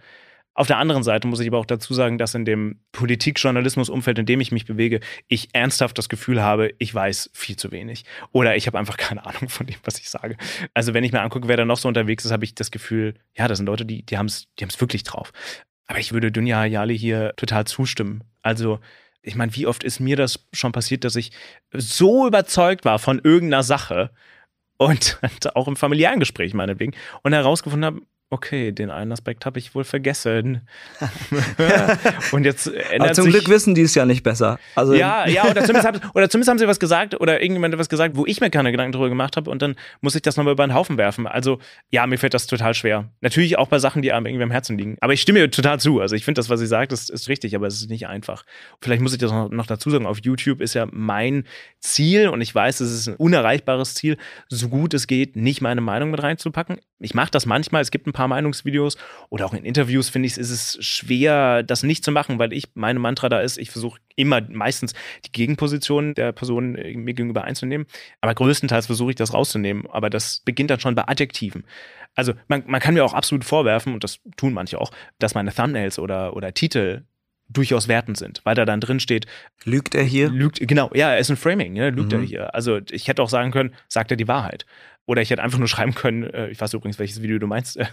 Auf 0.54 0.68
der 0.68 0.78
anderen 0.78 1.02
Seite 1.02 1.26
muss 1.26 1.40
ich 1.40 1.48
aber 1.48 1.58
auch 1.58 1.66
dazu 1.66 1.94
sagen, 1.94 2.16
dass 2.16 2.34
in 2.34 2.44
dem 2.44 2.78
Politik-Journalismus-Umfeld, 2.92 4.20
in 4.20 4.26
dem 4.26 4.40
ich 4.40 4.52
mich 4.52 4.66
bewege, 4.66 5.00
ich 5.26 5.48
ernsthaft 5.52 5.98
das 5.98 6.08
Gefühl 6.08 6.42
habe, 6.42 6.72
ich 6.78 6.94
weiß 6.94 7.30
viel 7.34 7.56
zu 7.56 7.72
wenig. 7.72 8.04
Oder 8.30 8.54
ich 8.56 8.68
habe 8.68 8.78
einfach 8.78 8.96
keine 8.96 9.26
Ahnung 9.26 9.48
von 9.48 9.66
dem, 9.66 9.76
was 9.82 9.98
ich 9.98 10.08
sage. 10.08 10.36
Also 10.72 10.94
wenn 10.94 11.02
ich 11.02 11.12
mir 11.12 11.22
angucke, 11.22 11.48
wer 11.48 11.56
da 11.56 11.64
noch 11.64 11.78
so 11.78 11.88
unterwegs 11.88 12.24
ist, 12.24 12.30
habe 12.30 12.44
ich 12.44 12.54
das 12.54 12.70
Gefühl, 12.70 13.14
ja, 13.36 13.48
das 13.48 13.58
sind 13.58 13.66
Leute, 13.66 13.84
die, 13.84 14.06
die 14.06 14.16
haben 14.16 14.26
es 14.26 14.46
die 14.58 14.66
wirklich 14.80 15.02
drauf. 15.02 15.32
Aber 15.86 15.98
ich 15.98 16.12
würde 16.12 16.30
Dunja 16.30 16.58
Hayali 16.58 16.96
hier 16.96 17.34
total 17.36 17.66
zustimmen. 17.66 18.22
Also 18.42 18.78
ich 19.22 19.34
meine, 19.34 19.54
wie 19.56 19.66
oft 19.66 19.82
ist 19.82 20.00
mir 20.00 20.16
das 20.16 20.46
schon 20.52 20.72
passiert, 20.72 21.04
dass 21.04 21.16
ich 21.16 21.32
so 21.72 22.26
überzeugt 22.26 22.84
war 22.84 22.98
von 22.98 23.18
irgendeiner 23.18 23.62
Sache 23.62 24.10
und 24.76 25.18
auch 25.54 25.68
im 25.68 25.76
familiären 25.76 26.20
Gespräch 26.20 26.54
meinetwegen 26.54 26.94
und 27.22 27.32
herausgefunden 27.32 27.84
habe, 27.84 28.06
okay, 28.34 28.72
den 28.72 28.90
einen 28.90 29.12
Aspekt 29.12 29.46
habe 29.46 29.58
ich 29.58 29.74
wohl 29.74 29.84
vergessen. 29.84 30.62
und 32.32 32.44
jetzt 32.44 32.66
ändert 32.66 33.00
Aber 33.00 33.12
zum 33.12 33.24
sich, 33.24 33.34
Glück 33.34 33.48
wissen 33.48 33.74
die 33.74 33.82
es 33.82 33.94
ja 33.94 34.04
nicht 34.04 34.22
besser. 34.22 34.58
Also 34.74 34.92
ja, 34.92 35.26
ja, 35.28 35.44
oder 35.44 35.62
zumindest, 35.62 35.86
haben, 35.86 36.00
oder 36.14 36.28
zumindest 36.28 36.50
haben 36.50 36.58
sie 36.58 36.66
was 36.66 36.80
gesagt 36.80 37.20
oder 37.20 37.40
irgendjemand 37.40 37.78
was 37.78 37.88
gesagt, 37.88 38.16
wo 38.16 38.26
ich 38.26 38.40
mir 38.40 38.50
keine 38.50 38.72
Gedanken 38.72 38.92
drüber 38.92 39.08
gemacht 39.08 39.36
habe 39.36 39.50
und 39.50 39.62
dann 39.62 39.76
muss 40.00 40.14
ich 40.16 40.22
das 40.22 40.36
nochmal 40.36 40.54
über 40.54 40.66
den 40.66 40.74
Haufen 40.74 40.98
werfen. 40.98 41.26
Also 41.26 41.60
ja, 41.90 42.06
mir 42.06 42.18
fällt 42.18 42.34
das 42.34 42.46
total 42.48 42.74
schwer. 42.74 43.10
Natürlich 43.20 43.56
auch 43.56 43.68
bei 43.68 43.78
Sachen, 43.78 44.02
die 44.02 44.12
einem 44.12 44.26
irgendwie 44.26 44.44
am 44.44 44.50
Herzen 44.50 44.76
liegen. 44.76 44.96
Aber 45.00 45.12
ich 45.12 45.22
stimme 45.22 45.38
ihr 45.38 45.50
total 45.50 45.78
zu. 45.78 46.00
Also 46.00 46.16
ich 46.16 46.24
finde 46.24 46.40
das, 46.40 46.50
was 46.50 46.58
sie 46.58 46.66
sagt, 46.66 46.92
ist, 46.92 47.10
ist 47.10 47.28
richtig, 47.28 47.54
aber 47.54 47.68
es 47.68 47.76
ist 47.76 47.88
nicht 47.88 48.08
einfach. 48.08 48.44
Vielleicht 48.80 49.00
muss 49.00 49.12
ich 49.12 49.18
das 49.18 49.30
noch 49.30 49.66
dazu 49.66 49.90
sagen, 49.90 50.06
auf 50.06 50.18
YouTube 50.22 50.60
ist 50.60 50.74
ja 50.74 50.86
mein 50.90 51.44
Ziel 51.78 52.28
und 52.28 52.40
ich 52.40 52.54
weiß, 52.54 52.80
es 52.80 52.92
ist 52.92 53.08
ein 53.08 53.16
unerreichbares 53.16 53.94
Ziel, 53.94 54.16
so 54.48 54.68
gut 54.68 54.92
es 54.92 55.06
geht, 55.06 55.36
nicht 55.36 55.60
meine 55.60 55.80
Meinung 55.80 56.10
mit 56.10 56.22
reinzupacken. 56.22 56.78
Ich 56.98 57.14
mache 57.14 57.30
das 57.30 57.46
manchmal, 57.46 57.82
es 57.82 57.90
gibt 57.90 58.06
ein 58.06 58.12
paar 58.12 58.23
Meinungsvideos 58.28 58.96
oder 59.30 59.46
auch 59.46 59.54
in 59.54 59.64
Interviews, 59.64 60.08
finde 60.08 60.26
ich, 60.26 60.38
ist 60.38 60.50
es 60.50 60.78
schwer, 60.84 61.62
das 61.62 61.82
nicht 61.82 62.04
zu 62.04 62.12
machen, 62.12 62.38
weil 62.38 62.52
ich, 62.52 62.68
meine 62.74 62.98
Mantra 62.98 63.28
da 63.28 63.40
ist, 63.40 63.58
ich 63.58 63.70
versuche 63.70 64.00
immer 64.16 64.40
meistens 64.48 64.94
die 65.24 65.32
Gegenposition 65.32 66.14
der 66.14 66.32
Person 66.32 66.76
äh, 66.76 66.94
mir 66.94 67.14
gegenüber 67.14 67.44
einzunehmen. 67.44 67.86
Aber 68.20 68.34
größtenteils 68.34 68.86
versuche 68.86 69.10
ich 69.10 69.16
das 69.16 69.34
rauszunehmen. 69.34 69.86
Aber 69.90 70.10
das 70.10 70.42
beginnt 70.44 70.70
dann 70.70 70.80
schon 70.80 70.94
bei 70.94 71.06
Adjektiven. 71.06 71.64
Also 72.14 72.34
man, 72.48 72.62
man 72.66 72.80
kann 72.80 72.94
mir 72.94 73.04
auch 73.04 73.14
absolut 73.14 73.44
vorwerfen, 73.44 73.92
und 73.92 74.04
das 74.04 74.20
tun 74.36 74.52
manche 74.52 74.80
auch, 74.80 74.90
dass 75.18 75.34
meine 75.34 75.52
Thumbnails 75.52 75.98
oder, 75.98 76.36
oder 76.36 76.54
Titel 76.54 77.02
durchaus 77.48 77.88
wertend 77.88 78.16
sind, 78.16 78.40
weil 78.44 78.54
da 78.54 78.64
dann 78.64 78.80
drin 78.80 79.00
steht. 79.00 79.26
Lügt 79.64 79.94
er 79.94 80.02
hier? 80.02 80.30
Lügt, 80.30 80.66
genau, 80.66 80.90
ja, 80.94 81.10
er 81.10 81.18
ist 81.18 81.30
ein 81.30 81.36
Framing, 81.36 81.74
ne, 81.74 81.90
lügt 81.90 82.12
mhm. 82.12 82.20
er 82.20 82.24
hier. 82.24 82.54
Also 82.54 82.80
ich 82.90 83.08
hätte 83.08 83.22
auch 83.22 83.28
sagen 83.28 83.50
können, 83.50 83.74
sagt 83.88 84.10
er 84.10 84.16
die 84.16 84.28
Wahrheit. 84.28 84.64
Oder 85.06 85.22
ich 85.22 85.30
hätte 85.30 85.42
einfach 85.42 85.58
nur 85.58 85.68
schreiben 85.68 85.94
können, 85.94 86.24
äh, 86.24 86.48
ich 86.48 86.60
weiß 86.60 86.72
übrigens, 86.74 86.98
welches 86.98 87.22
Video 87.22 87.38
du 87.38 87.46
meinst, 87.46 87.76
äh, 87.76 87.86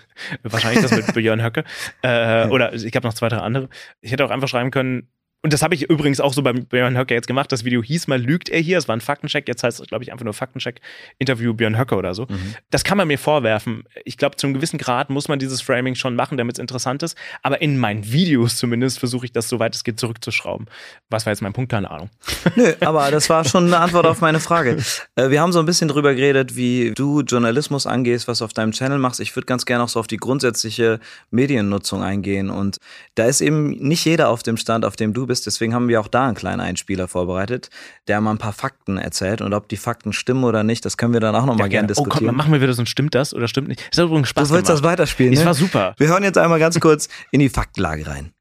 wahrscheinlich 0.43 0.81
das 0.81 0.91
mit 0.91 1.13
Björn 1.13 1.43
Höcke. 1.43 1.63
Äh, 2.01 2.47
oder 2.47 2.73
ich 2.73 2.95
habe 2.95 3.07
noch 3.07 3.13
zwei, 3.13 3.27
drei 3.29 3.37
andere. 3.37 3.69
Ich 3.99 4.11
hätte 4.11 4.25
auch 4.25 4.29
einfach 4.29 4.47
schreiben 4.47 4.71
können, 4.71 5.09
und 5.43 5.53
das 5.53 5.63
habe 5.63 5.73
ich 5.73 5.89
übrigens 5.89 6.19
auch 6.19 6.33
so 6.33 6.43
beim 6.43 6.65
Björn 6.65 6.95
Höcker 6.95 7.15
jetzt 7.15 7.25
gemacht. 7.25 7.51
Das 7.51 7.65
Video 7.65 7.81
hieß 7.81 8.07
mal, 8.07 8.21
lügt 8.21 8.49
er 8.49 8.59
hier? 8.59 8.77
Es 8.77 8.87
war 8.87 8.95
ein 8.95 9.01
Faktencheck. 9.01 9.47
Jetzt 9.47 9.63
heißt 9.63 9.79
es, 9.79 9.87
glaube 9.87 10.03
ich, 10.03 10.11
einfach 10.11 10.23
nur 10.23 10.35
Faktencheck, 10.35 10.79
Interview 11.17 11.55
Björn 11.55 11.79
Höcker 11.79 11.97
oder 11.97 12.13
so. 12.13 12.27
Mhm. 12.29 12.55
Das 12.69 12.83
kann 12.83 12.95
man 12.95 13.07
mir 13.07 13.17
vorwerfen. 13.17 13.85
Ich 14.05 14.17
glaube, 14.17 14.35
zu 14.35 14.45
einem 14.45 14.53
gewissen 14.53 14.77
Grad 14.77 15.09
muss 15.09 15.29
man 15.29 15.39
dieses 15.39 15.59
Framing 15.59 15.95
schon 15.95 16.15
machen, 16.15 16.37
damit 16.37 16.57
es 16.57 16.59
interessant 16.59 17.01
ist. 17.01 17.17
Aber 17.41 17.59
in 17.59 17.79
meinen 17.79 18.11
Videos 18.11 18.55
zumindest 18.57 18.99
versuche 18.99 19.25
ich 19.25 19.31
das, 19.31 19.49
soweit 19.49 19.73
es 19.73 19.83
geht, 19.83 19.99
zurückzuschrauben. 19.99 20.67
Was 21.09 21.25
war 21.25 21.33
jetzt 21.33 21.41
mein 21.41 21.53
Punkt? 21.53 21.71
Keine 21.71 21.89
Ahnung. 21.89 22.11
Nö, 22.55 22.73
aber 22.81 23.09
das 23.09 23.27
war 23.29 23.43
schon 23.43 23.65
eine 23.65 23.79
Antwort 23.79 24.05
auf 24.05 24.21
meine 24.21 24.39
Frage. 24.39 24.77
Äh, 25.15 25.31
wir 25.31 25.41
haben 25.41 25.51
so 25.51 25.59
ein 25.59 25.65
bisschen 25.65 25.87
drüber 25.87 26.13
geredet, 26.13 26.55
wie 26.55 26.91
du 26.93 27.21
Journalismus 27.21 27.87
angehst, 27.87 28.27
was 28.27 28.39
du 28.39 28.45
auf 28.45 28.53
deinem 28.53 28.73
Channel 28.73 28.99
machst. 28.99 29.19
Ich 29.19 29.35
würde 29.35 29.47
ganz 29.47 29.65
gerne 29.65 29.83
auch 29.83 29.89
so 29.89 29.99
auf 29.99 30.07
die 30.07 30.17
grundsätzliche 30.17 30.99
Mediennutzung 31.31 32.03
eingehen. 32.03 32.51
Und 32.51 32.77
da 33.15 33.25
ist 33.25 33.41
eben 33.41 33.71
nicht 33.71 34.05
jeder 34.05 34.29
auf 34.29 34.43
dem 34.43 34.57
Stand, 34.57 34.85
auf 34.85 34.95
dem 34.95 35.13
du 35.13 35.25
bist. 35.25 35.30
Deswegen 35.39 35.73
haben 35.73 35.87
wir 35.87 36.01
auch 36.01 36.09
da 36.09 36.25
einen 36.25 36.35
kleinen 36.35 36.59
Einspieler 36.59 37.07
vorbereitet, 37.07 37.69
der 38.09 38.19
mal 38.19 38.31
ein 38.31 38.37
paar 38.37 38.51
Fakten 38.51 38.97
erzählt. 38.97 39.41
Und 39.41 39.53
ob 39.53 39.69
die 39.69 39.77
Fakten 39.77 40.11
stimmen 40.11 40.43
oder 40.43 40.63
nicht, 40.63 40.83
das 40.83 40.97
können 40.97 41.13
wir 41.13 41.21
dann 41.21 41.33
auch 41.35 41.45
noch 41.45 41.53
ja, 41.53 41.59
mal 41.59 41.69
gerne 41.69 41.87
diskutieren. 41.87 42.25
Oh, 42.25 42.27
komm, 42.27 42.35
machen 42.35 42.51
wir 42.51 42.61
wieder 42.61 42.73
so 42.73 42.81
ein 42.81 42.85
Stimmt 42.87 43.15
das 43.15 43.33
oder 43.33 43.47
stimmt 43.47 43.69
nicht? 43.69 43.81
Das 43.91 43.99
hat 43.99 44.05
übrigens 44.07 44.27
Spaß 44.27 44.49
Du 44.49 44.55
gemacht. 44.55 44.69
das 44.69 44.83
weiterspielen, 44.83 45.31
Das 45.31 45.39
ne? 45.41 45.45
war 45.45 45.53
super. 45.53 45.93
Wir 45.97 46.09
hören 46.09 46.23
jetzt 46.23 46.37
einmal 46.37 46.59
ganz 46.59 46.77
kurz 46.79 47.07
in 47.31 47.39
die 47.39 47.49
Faktenlage 47.49 48.05
rein. 48.07 48.33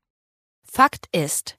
Fakt 0.73 1.07
ist, 1.13 1.57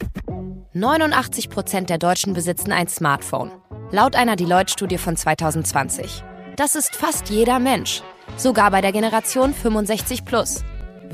89 0.74 1.50
Prozent 1.50 1.90
der 1.90 1.98
Deutschen 1.98 2.34
besitzen 2.34 2.72
ein 2.72 2.88
Smartphone. 2.88 3.52
Laut 3.92 4.16
einer 4.16 4.36
Deloitte-Studie 4.36 4.98
von 4.98 5.18
2020. 5.18 6.24
Das 6.56 6.76
ist 6.76 6.96
fast 6.96 7.30
jeder 7.30 7.60
Mensch. 7.60 8.04
Sogar 8.38 8.72
bei 8.72 8.82
der 8.82 8.92
Generation 8.94 9.54
65 9.54 10.24
plus. 10.26 10.64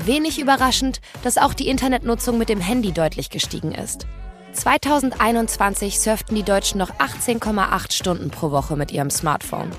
Wenig 0.04 0.40
überraschend, 0.40 1.00
dass 1.22 1.38
auch 1.38 1.54
die 1.54 1.68
Internetnutzung 1.68 2.38
mit 2.38 2.48
dem 2.48 2.60
Handy 2.60 2.92
deutlich 2.92 3.30
gestiegen 3.30 3.72
ist. 3.72 4.06
2021 4.52 5.98
surften 6.00 6.34
die 6.34 6.42
Deutschen 6.42 6.78
noch 6.78 6.90
18,8 6.94 7.92
Stunden 7.92 8.30
pro 8.30 8.50
Woche 8.50 8.76
mit 8.76 8.90
ihrem 8.90 9.10
Smartphone. 9.10 9.70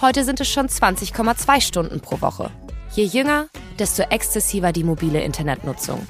Heute 0.00 0.24
sind 0.24 0.40
es 0.40 0.48
schon 0.48 0.68
20,2 0.68 1.60
Stunden 1.60 2.00
pro 2.00 2.20
Woche. 2.20 2.50
Je 2.94 3.04
jünger, 3.04 3.48
desto 3.78 4.02
exzessiver 4.02 4.72
die 4.72 4.84
mobile 4.84 5.22
Internetnutzung. 5.22 6.06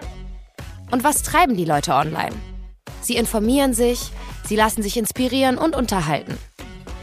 Und 0.90 1.04
was 1.04 1.22
treiben 1.22 1.56
die 1.56 1.64
Leute 1.64 1.94
online? 1.94 2.34
Sie 3.00 3.16
informieren 3.16 3.74
sich, 3.74 4.10
sie 4.44 4.56
lassen 4.56 4.82
sich 4.82 4.96
inspirieren 4.96 5.58
und 5.58 5.76
unterhalten. 5.76 6.38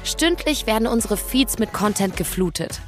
Stündlich 0.04 0.66
werden 0.66 0.88
unsere 0.88 1.18
Feeds 1.18 1.60
mit 1.60 1.74
Content 1.74 2.18
geflutet. 2.18 2.82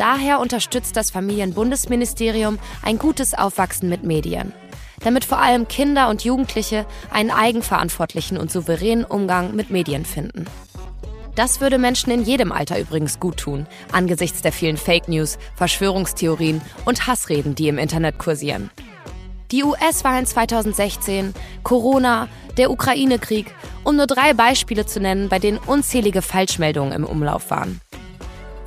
Daher 0.00 0.40
unterstützt 0.40 0.96
das 0.96 1.10
Familienbundesministerium 1.10 2.58
ein 2.82 2.98
gutes 2.98 3.34
Aufwachsen 3.34 3.90
mit 3.90 4.02
Medien 4.02 4.54
damit 5.02 5.24
vor 5.24 5.38
allem 5.38 5.66
Kinder 5.66 6.08
und 6.08 6.24
Jugendliche 6.24 6.86
einen 7.10 7.30
eigenverantwortlichen 7.30 8.36
und 8.36 8.50
souveränen 8.50 9.04
Umgang 9.04 9.54
mit 9.54 9.70
Medien 9.70 10.04
finden. 10.04 10.44
Das 11.34 11.60
würde 11.60 11.78
Menschen 11.78 12.10
in 12.10 12.22
jedem 12.22 12.52
Alter 12.52 12.78
übrigens 12.78 13.18
gut 13.18 13.38
tun, 13.38 13.66
angesichts 13.92 14.42
der 14.42 14.52
vielen 14.52 14.76
Fake 14.76 15.08
News, 15.08 15.38
Verschwörungstheorien 15.54 16.60
und 16.84 17.06
Hassreden, 17.06 17.54
die 17.54 17.68
im 17.68 17.78
Internet 17.78 18.18
kursieren. 18.18 18.70
Die 19.50 19.64
US-Wahlen 19.64 20.26
2016, 20.26 21.34
Corona, 21.62 22.28
der 22.56 22.70
Ukraine-Krieg, 22.70 23.54
um 23.84 23.96
nur 23.96 24.06
drei 24.06 24.34
Beispiele 24.34 24.86
zu 24.86 25.00
nennen, 25.00 25.28
bei 25.28 25.38
denen 25.38 25.58
unzählige 25.58 26.20
Falschmeldungen 26.20 26.92
im 26.92 27.04
Umlauf 27.04 27.50
waren. 27.50 27.80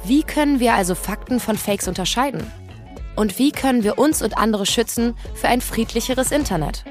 Wie 0.06 0.24
können 0.24 0.60
wir 0.60 0.74
also 0.74 0.96
Fakten 0.96 1.40
von 1.40 1.58
Fakes 1.58 1.88
unterscheiden? 1.88 2.46
Und 3.16 3.40
wie 3.40 3.54
können 3.54 3.84
wir 3.84 3.98
uns 3.98 4.22
und 4.22 4.38
andere 4.38 4.66
schützen 4.66 5.16
für 5.34 5.48
ein 5.48 5.62
friedlicheres 5.62 6.34
Internet? 6.34 6.84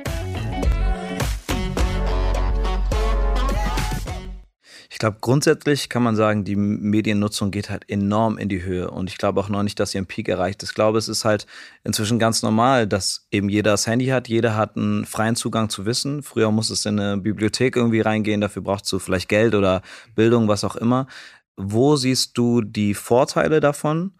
Ich 4.89 4.99
glaube, 4.99 5.19
grundsätzlich 5.21 5.89
kann 5.89 6.03
man 6.03 6.17
sagen, 6.17 6.45
die 6.45 6.57
Mediennutzung 6.57 7.51
geht 7.51 7.69
halt 7.69 7.91
enorm 7.91 8.39
in 8.39 8.49
die 8.49 8.63
Höhe. 8.63 8.91
Und 8.91 9.11
ich 9.11 9.19
glaube 9.19 9.41
auch 9.41 9.49
noch 9.51 9.63
nicht, 9.63 9.79
dass 9.81 9.91
sie 9.91 9.99
einen 9.99 10.07
Peak 10.07 10.29
erreicht. 10.29 10.63
Ich 10.63 10.73
glaube, 10.73 10.97
es 10.97 11.09
ist 11.09 11.27
halt 11.27 11.47
inzwischen 11.85 12.19
ganz 12.19 12.43
normal, 12.43 12.87
dass 12.87 13.27
eben 13.31 13.51
jeder 13.51 13.73
das 13.73 13.87
Handy 13.87 14.07
hat. 14.07 14.29
Jeder 14.29 14.57
hat 14.57 14.77
einen 14.77 15.05
freien 15.05 15.37
Zugang 15.37 15.69
zu 15.69 15.85
Wissen. 15.85 16.23
Früher 16.23 16.51
muss 16.51 16.71
es 16.71 16.87
in 16.87 16.99
eine 16.99 17.19
Bibliothek 17.19 17.77
irgendwie 17.77 18.01
reingehen. 18.01 18.41
Dafür 18.41 18.63
brauchst 18.63 18.91
du 18.91 18.99
vielleicht 18.99 19.29
Geld 19.29 19.55
oder 19.55 19.83
Bildung, 20.15 20.49
was 20.49 20.65
auch 20.65 20.77
immer. 20.77 21.09
Wo 21.57 21.97
siehst 21.97 22.39
du 22.39 22.63
die 22.63 22.95
Vorteile 22.95 23.61
davon? 23.61 24.13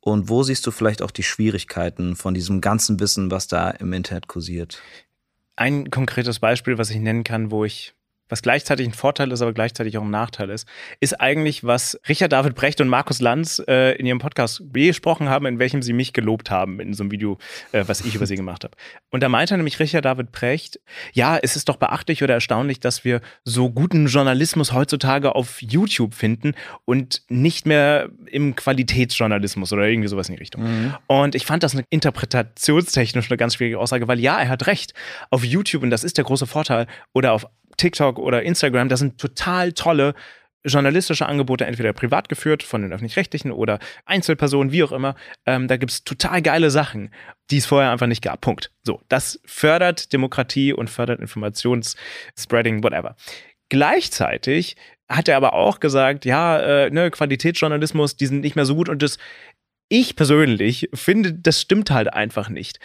Und 0.00 0.28
wo 0.28 0.42
siehst 0.42 0.66
du 0.66 0.70
vielleicht 0.70 1.00
auch 1.00 1.10
die 1.10 1.22
Schwierigkeiten 1.22 2.14
von 2.14 2.34
diesem 2.34 2.60
ganzen 2.60 3.00
Wissen, 3.00 3.30
was 3.30 3.48
da 3.48 3.70
im 3.70 3.92
Internet 3.92 4.28
kursiert? 4.28 4.82
Ein 5.56 5.90
konkretes 5.90 6.40
Beispiel, 6.40 6.76
was 6.76 6.90
ich 6.90 6.98
nennen 6.98 7.24
kann, 7.24 7.50
wo 7.50 7.64
ich 7.64 7.94
was 8.28 8.42
gleichzeitig 8.42 8.86
ein 8.86 8.94
Vorteil 8.94 9.30
ist, 9.32 9.42
aber 9.42 9.52
gleichzeitig 9.52 9.98
auch 9.98 10.02
ein 10.02 10.10
Nachteil 10.10 10.50
ist, 10.50 10.66
ist 11.00 11.20
eigentlich, 11.20 11.64
was 11.64 11.98
Richard 12.08 12.32
David 12.32 12.54
Brecht 12.54 12.80
und 12.80 12.88
Markus 12.88 13.20
Lanz 13.20 13.62
äh, 13.68 13.92
in 13.96 14.06
ihrem 14.06 14.18
Podcast 14.18 14.62
besprochen 14.72 15.28
haben, 15.28 15.46
in 15.46 15.58
welchem 15.58 15.82
sie 15.82 15.92
mich 15.92 16.12
gelobt 16.12 16.50
haben, 16.50 16.80
in 16.80 16.94
so 16.94 17.02
einem 17.02 17.10
Video, 17.10 17.38
äh, 17.72 17.84
was 17.86 18.00
ich 18.00 18.14
über 18.14 18.26
sie 18.26 18.36
gemacht 18.36 18.64
habe. 18.64 18.76
Und 19.10 19.22
da 19.22 19.28
meinte 19.28 19.56
nämlich 19.56 19.78
Richard 19.78 20.04
David 20.04 20.32
Brecht, 20.32 20.80
ja, 21.12 21.38
es 21.40 21.56
ist 21.56 21.68
doch 21.68 21.76
beachtlich 21.76 22.22
oder 22.22 22.34
erstaunlich, 22.34 22.80
dass 22.80 23.04
wir 23.04 23.20
so 23.44 23.70
guten 23.70 24.06
Journalismus 24.06 24.72
heutzutage 24.72 25.34
auf 25.34 25.60
YouTube 25.60 26.14
finden 26.14 26.54
und 26.84 27.22
nicht 27.28 27.66
mehr 27.66 28.08
im 28.26 28.56
Qualitätsjournalismus 28.56 29.72
oder 29.72 29.86
irgendwie 29.86 30.08
sowas 30.08 30.28
in 30.28 30.36
die 30.36 30.40
Richtung. 30.40 30.62
Mhm. 30.62 30.94
Und 31.06 31.34
ich 31.34 31.46
fand 31.46 31.62
das 31.62 31.74
eine 31.74 31.84
interpretationstechnisch 31.90 33.30
eine 33.30 33.36
ganz 33.36 33.54
schwierige 33.54 33.78
Aussage, 33.78 34.08
weil 34.08 34.20
ja, 34.20 34.38
er 34.38 34.48
hat 34.48 34.66
recht. 34.66 34.94
Auf 35.30 35.44
YouTube, 35.44 35.82
und 35.82 35.90
das 35.90 36.04
ist 36.04 36.16
der 36.16 36.24
große 36.24 36.46
Vorteil, 36.46 36.86
oder 37.12 37.32
auf 37.32 37.46
TikTok 37.76 38.18
oder 38.18 38.42
Instagram, 38.42 38.88
das 38.88 39.00
sind 39.00 39.18
total 39.18 39.72
tolle 39.72 40.14
journalistische 40.64 41.26
Angebote, 41.26 41.66
entweder 41.66 41.92
privat 41.92 42.28
geführt 42.28 42.62
von 42.62 42.82
den 42.82 42.92
öffentlich-rechtlichen 42.92 43.52
oder 43.52 43.78
Einzelpersonen, 44.06 44.72
wie 44.72 44.82
auch 44.82 44.92
immer. 44.92 45.14
Ähm, 45.46 45.68
da 45.68 45.76
es 45.76 46.04
total 46.04 46.40
geile 46.42 46.70
Sachen, 46.70 47.10
die 47.50 47.58
es 47.58 47.66
vorher 47.66 47.90
einfach 47.90 48.06
nicht 48.06 48.22
gab. 48.22 48.40
Punkt. 48.40 48.70
So, 48.82 49.00
das 49.08 49.40
fördert 49.44 50.12
Demokratie 50.12 50.72
und 50.72 50.88
fördert 50.88 51.20
Informationsspreading, 51.20 52.82
whatever. 52.82 53.16
Gleichzeitig 53.68 54.76
hat 55.08 55.28
er 55.28 55.36
aber 55.36 55.52
auch 55.52 55.80
gesagt, 55.80 56.24
ja, 56.24 56.58
äh, 56.58 56.90
ne, 56.90 57.10
Qualitätsjournalismus, 57.10 58.16
die 58.16 58.26
sind 58.26 58.40
nicht 58.40 58.56
mehr 58.56 58.64
so 58.64 58.74
gut 58.74 58.88
und 58.88 59.02
das 59.02 59.18
ich 59.88 60.16
persönlich 60.16 60.88
finde, 60.94 61.34
das 61.34 61.60
stimmt 61.60 61.90
halt 61.90 62.12
einfach 62.12 62.48
nicht. 62.48 62.80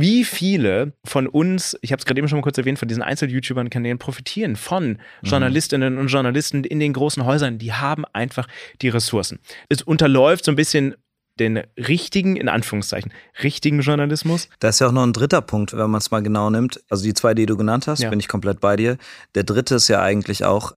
Wie 0.00 0.24
viele 0.24 0.94
von 1.04 1.26
uns, 1.26 1.76
ich 1.82 1.92
habe 1.92 2.00
es 2.00 2.06
gerade 2.06 2.18
eben 2.18 2.28
schon 2.28 2.38
mal 2.38 2.42
kurz 2.42 2.56
erwähnt, 2.56 2.78
von 2.78 2.88
diesen 2.88 3.02
Einzel-YouTubern-Kanälen 3.02 3.98
profitieren 3.98 4.56
von 4.56 4.88
mhm. 4.88 4.98
Journalistinnen 5.22 5.98
und 5.98 6.08
Journalisten 6.08 6.64
in 6.64 6.80
den 6.80 6.94
großen 6.94 7.24
Häusern, 7.24 7.58
die 7.58 7.74
haben 7.74 8.04
einfach 8.12 8.48
die 8.80 8.88
Ressourcen. 8.88 9.40
Es 9.68 9.82
unterläuft 9.82 10.46
so 10.46 10.52
ein 10.52 10.56
bisschen 10.56 10.94
den 11.38 11.62
richtigen, 11.76 12.36
in 12.36 12.48
Anführungszeichen, 12.48 13.12
richtigen 13.42 13.80
Journalismus. 13.80 14.48
Da 14.58 14.70
ist 14.70 14.80
ja 14.80 14.88
auch 14.88 14.92
noch 14.92 15.02
ein 15.02 15.12
dritter 15.12 15.42
Punkt, 15.42 15.72
wenn 15.72 15.90
man 15.90 15.98
es 15.98 16.10
mal 16.10 16.22
genau 16.22 16.48
nimmt. 16.50 16.80
Also 16.88 17.04
die 17.04 17.14
zwei, 17.14 17.34
die 17.34 17.46
du 17.46 17.56
genannt 17.56 17.86
hast, 17.86 18.00
ja. 18.00 18.10
bin 18.10 18.20
ich 18.20 18.28
komplett 18.28 18.60
bei 18.60 18.76
dir. 18.76 18.96
Der 19.34 19.44
dritte 19.44 19.74
ist 19.74 19.88
ja 19.88 20.02
eigentlich 20.02 20.44
auch, 20.44 20.72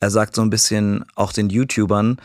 er 0.00 0.10
sagt 0.10 0.34
so 0.36 0.42
ein 0.42 0.50
bisschen 0.50 1.04
auch 1.16 1.32
den 1.32 1.50
YouTubern, 1.50 2.20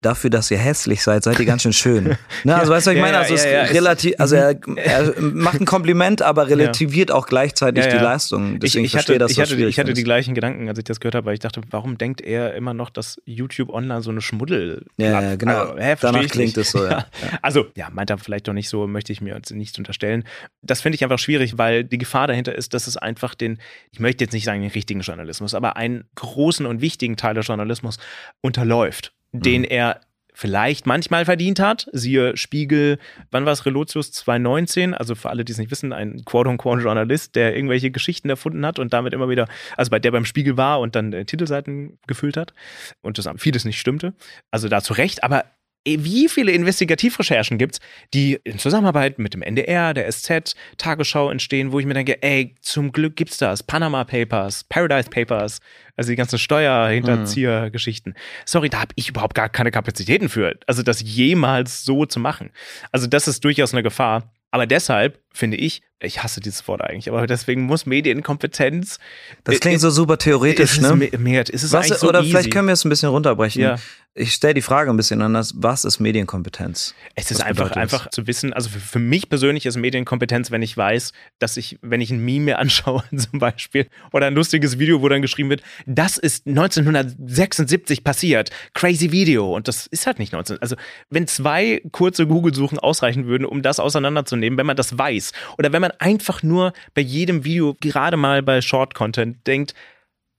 dafür, 0.00 0.30
dass 0.30 0.50
ihr 0.50 0.58
hässlich 0.58 1.02
seid, 1.02 1.24
seid 1.24 1.38
ihr 1.40 1.46
ganz 1.46 1.62
schön 1.62 1.72
schön. 1.72 2.16
Ne? 2.44 2.54
Also 2.54 2.72
weißt 2.72 2.86
du, 2.86 2.90
was 2.90 2.96
ich 2.96 3.02
meine? 3.02 3.18
Also, 3.18 3.34
ja, 3.34 3.50
ja, 3.50 3.62
relativ, 3.64 4.14
also 4.18 4.36
er, 4.36 4.54
mhm. 4.54 4.76
er, 4.76 5.20
macht 5.20 5.60
ein 5.60 5.66
Kompliment, 5.66 6.22
aber 6.22 6.48
relativiert 6.48 7.10
auch 7.10 7.26
gleichzeitig 7.26 7.86
die 7.86 7.96
Leistung. 7.96 8.60
Deswegen 8.60 8.84
ich, 8.84 8.94
ich 8.94 8.98
hatte, 8.98 9.18
das 9.18 9.32
ich 9.32 9.40
hatte, 9.40 9.56
ich 9.56 9.78
hatte 9.78 9.92
die 9.92 10.04
gleichen 10.04 10.34
Gedanken, 10.34 10.68
als 10.68 10.78
ich 10.78 10.84
das 10.84 11.00
gehört 11.00 11.16
habe, 11.16 11.26
weil 11.26 11.34
ich 11.34 11.40
dachte, 11.40 11.60
warum 11.70 11.98
denkt 11.98 12.20
er 12.20 12.54
immer 12.54 12.74
noch, 12.74 12.90
dass 12.90 13.20
YouTube 13.24 13.70
online 13.70 14.02
so 14.02 14.10
eine 14.10 14.20
Schmuddel 14.20 14.86
Ja, 14.98 15.34
genau. 15.34 15.70
Also, 15.70 15.78
hä, 15.78 15.96
Danach 16.00 16.26
klingt 16.28 16.56
es 16.56 16.70
so, 16.70 16.86
ja. 16.86 17.06
Also, 17.42 17.66
ja, 17.76 17.88
meint 17.90 18.10
er 18.10 18.18
vielleicht 18.18 18.46
doch 18.46 18.52
nicht 18.52 18.68
so, 18.68 18.86
möchte 18.86 19.12
ich 19.12 19.20
mir 19.20 19.40
nicht 19.50 19.78
unterstellen. 19.78 20.24
Das 20.62 20.80
finde 20.80 20.94
ich 20.96 21.02
einfach 21.02 21.18
schwierig, 21.18 21.58
weil 21.58 21.82
die 21.82 21.98
Gefahr 21.98 22.28
dahinter 22.28 22.54
ist, 22.54 22.72
dass 22.72 22.86
es 22.86 22.96
einfach 22.96 23.34
den, 23.34 23.58
ich 23.90 23.98
möchte 23.98 24.22
jetzt 24.22 24.32
nicht 24.32 24.44
sagen 24.44 24.60
den 24.60 24.70
richtigen 24.70 25.00
Journalismus, 25.00 25.54
aber 25.54 25.76
einen 25.76 26.04
großen 26.14 26.66
und 26.66 26.80
wichtigen 26.80 27.16
Teil 27.16 27.34
des 27.34 27.48
Journalismus 27.48 27.98
unterläuft 28.42 29.12
den 29.32 29.62
mhm. 29.62 29.68
er 29.68 30.00
vielleicht 30.38 30.86
manchmal 30.86 31.24
verdient 31.24 31.58
hat. 31.58 31.88
Siehe 31.92 32.36
Spiegel, 32.36 32.98
wann 33.32 33.44
war 33.44 33.52
es 33.52 33.66
Relotius 33.66 34.12
2019? 34.12 34.94
Also 34.94 35.16
für 35.16 35.30
alle, 35.30 35.44
die 35.44 35.50
es 35.50 35.58
nicht 35.58 35.72
wissen, 35.72 35.92
ein 35.92 36.24
quote-unquote 36.24 36.80
Journalist, 36.80 37.34
der 37.34 37.56
irgendwelche 37.56 37.90
Geschichten 37.90 38.30
erfunden 38.30 38.64
hat 38.64 38.78
und 38.78 38.92
damit 38.92 39.12
immer 39.14 39.28
wieder, 39.28 39.48
also 39.76 39.90
bei 39.90 39.98
der 39.98 40.12
beim 40.12 40.24
Spiegel 40.24 40.56
war 40.56 40.78
und 40.78 40.94
dann 40.94 41.12
äh, 41.12 41.24
Titelseiten 41.24 41.98
gefüllt 42.06 42.36
hat 42.36 42.54
und 43.00 43.18
das 43.18 43.28
vieles 43.38 43.64
nicht 43.64 43.80
stimmte. 43.80 44.14
Also 44.52 44.68
dazu 44.68 44.92
recht, 44.92 45.24
aber 45.24 45.44
wie 45.86 46.28
viele 46.28 46.52
Investigativrecherchen 46.52 47.58
gibt 47.58 47.74
es, 47.74 47.80
die 48.12 48.38
in 48.44 48.58
Zusammenarbeit 48.58 49.18
mit 49.18 49.34
dem 49.34 49.42
NDR, 49.42 49.94
der 49.94 50.10
SZ, 50.10 50.54
Tagesschau 50.76 51.30
entstehen, 51.30 51.72
wo 51.72 51.80
ich 51.80 51.86
mir 51.86 51.94
denke, 51.94 52.22
ey, 52.22 52.54
zum 52.60 52.92
Glück 52.92 53.16
gibt's 53.16 53.38
das. 53.38 53.62
Panama 53.62 54.04
Papers, 54.04 54.64
Paradise 54.64 55.08
Papers, 55.08 55.60
also 55.96 56.10
die 56.10 56.16
ganzen 56.16 56.38
Steuerhinterzieher-Geschichten. 56.38 58.14
Sorry, 58.44 58.68
da 58.68 58.80
habe 58.80 58.92
ich 58.96 59.08
überhaupt 59.08 59.34
gar 59.34 59.48
keine 59.48 59.70
Kapazitäten 59.70 60.28
für. 60.28 60.58
Also 60.66 60.82
das 60.82 61.00
jemals 61.02 61.84
so 61.84 62.06
zu 62.06 62.20
machen. 62.20 62.50
Also 62.92 63.06
das 63.06 63.28
ist 63.28 63.44
durchaus 63.44 63.72
eine 63.72 63.82
Gefahr. 63.82 64.32
Aber 64.50 64.66
deshalb 64.66 65.20
finde 65.38 65.56
ich, 65.56 65.82
ich 66.00 66.22
hasse 66.22 66.40
dieses 66.40 66.66
Wort 66.68 66.82
eigentlich, 66.82 67.08
aber 67.08 67.26
deswegen 67.26 67.62
muss 67.62 67.86
Medienkompetenz. 67.86 68.98
Das 69.44 69.58
klingt 69.60 69.80
so 69.80 69.90
super 69.90 70.18
theoretisch, 70.18 70.78
ist 70.78 70.82
ne? 70.82 70.94
Mehr, 71.18 71.48
ist 71.48 71.62
es 71.62 71.72
was, 71.72 71.88
so 71.88 72.08
oder 72.08 72.20
easy. 72.20 72.30
vielleicht 72.30 72.52
können 72.52 72.68
wir 72.68 72.74
es 72.74 72.84
ein 72.84 72.88
bisschen 72.88 73.08
runterbrechen. 73.08 73.62
Ja. 73.62 73.76
Ich 74.14 74.34
stelle 74.34 74.54
die 74.54 74.62
Frage 74.62 74.90
ein 74.90 74.96
bisschen 74.96 75.22
anders. 75.22 75.54
Was 75.56 75.84
ist 75.84 76.00
Medienkompetenz? 76.00 76.94
Es 77.14 77.30
ist 77.30 77.40
einfach, 77.40 77.72
einfach 77.72 78.10
zu 78.10 78.26
wissen, 78.26 78.52
also 78.52 78.68
für, 78.68 78.80
für, 78.80 78.98
mich 78.98 79.28
persönlich 79.28 79.64
ist 79.64 79.76
Medienkompetenz, 79.76 80.50
wenn 80.50 80.62
ich 80.62 80.76
weiß, 80.76 81.12
dass 81.38 81.56
ich, 81.56 81.78
wenn 81.82 82.00
ich 82.00 82.10
ein 82.10 82.24
Meme 82.24 82.46
mir 82.46 82.58
anschaue 82.60 83.04
zum 83.16 83.38
Beispiel 83.38 83.86
oder 84.12 84.26
ein 84.26 84.34
lustiges 84.34 84.78
Video, 84.78 85.02
wo 85.02 85.08
dann 85.08 85.22
geschrieben 85.22 85.50
wird, 85.50 85.62
das 85.86 86.18
ist 86.18 86.46
1976 86.48 88.02
passiert, 88.02 88.50
crazy 88.74 89.12
Video 89.12 89.54
und 89.54 89.68
das 89.68 89.86
ist 89.86 90.06
halt 90.06 90.18
nicht 90.18 90.32
19. 90.32 90.60
Also 90.62 90.74
wenn 91.10 91.28
zwei 91.28 91.82
kurze 91.92 92.26
Google-Suchen 92.26 92.78
ausreichen 92.78 93.26
würden, 93.26 93.44
um 93.44 93.62
das 93.62 93.78
auseinanderzunehmen, 93.78 94.58
wenn 94.58 94.66
man 94.66 94.76
das 94.76 94.96
weiß 94.96 95.27
oder 95.56 95.72
wenn 95.72 95.82
man 95.82 95.92
einfach 95.92 96.42
nur 96.42 96.72
bei 96.94 97.02
jedem 97.02 97.44
Video, 97.44 97.76
gerade 97.80 98.16
mal 98.16 98.42
bei 98.42 98.60
Short-Content, 98.60 99.46
denkt, 99.46 99.74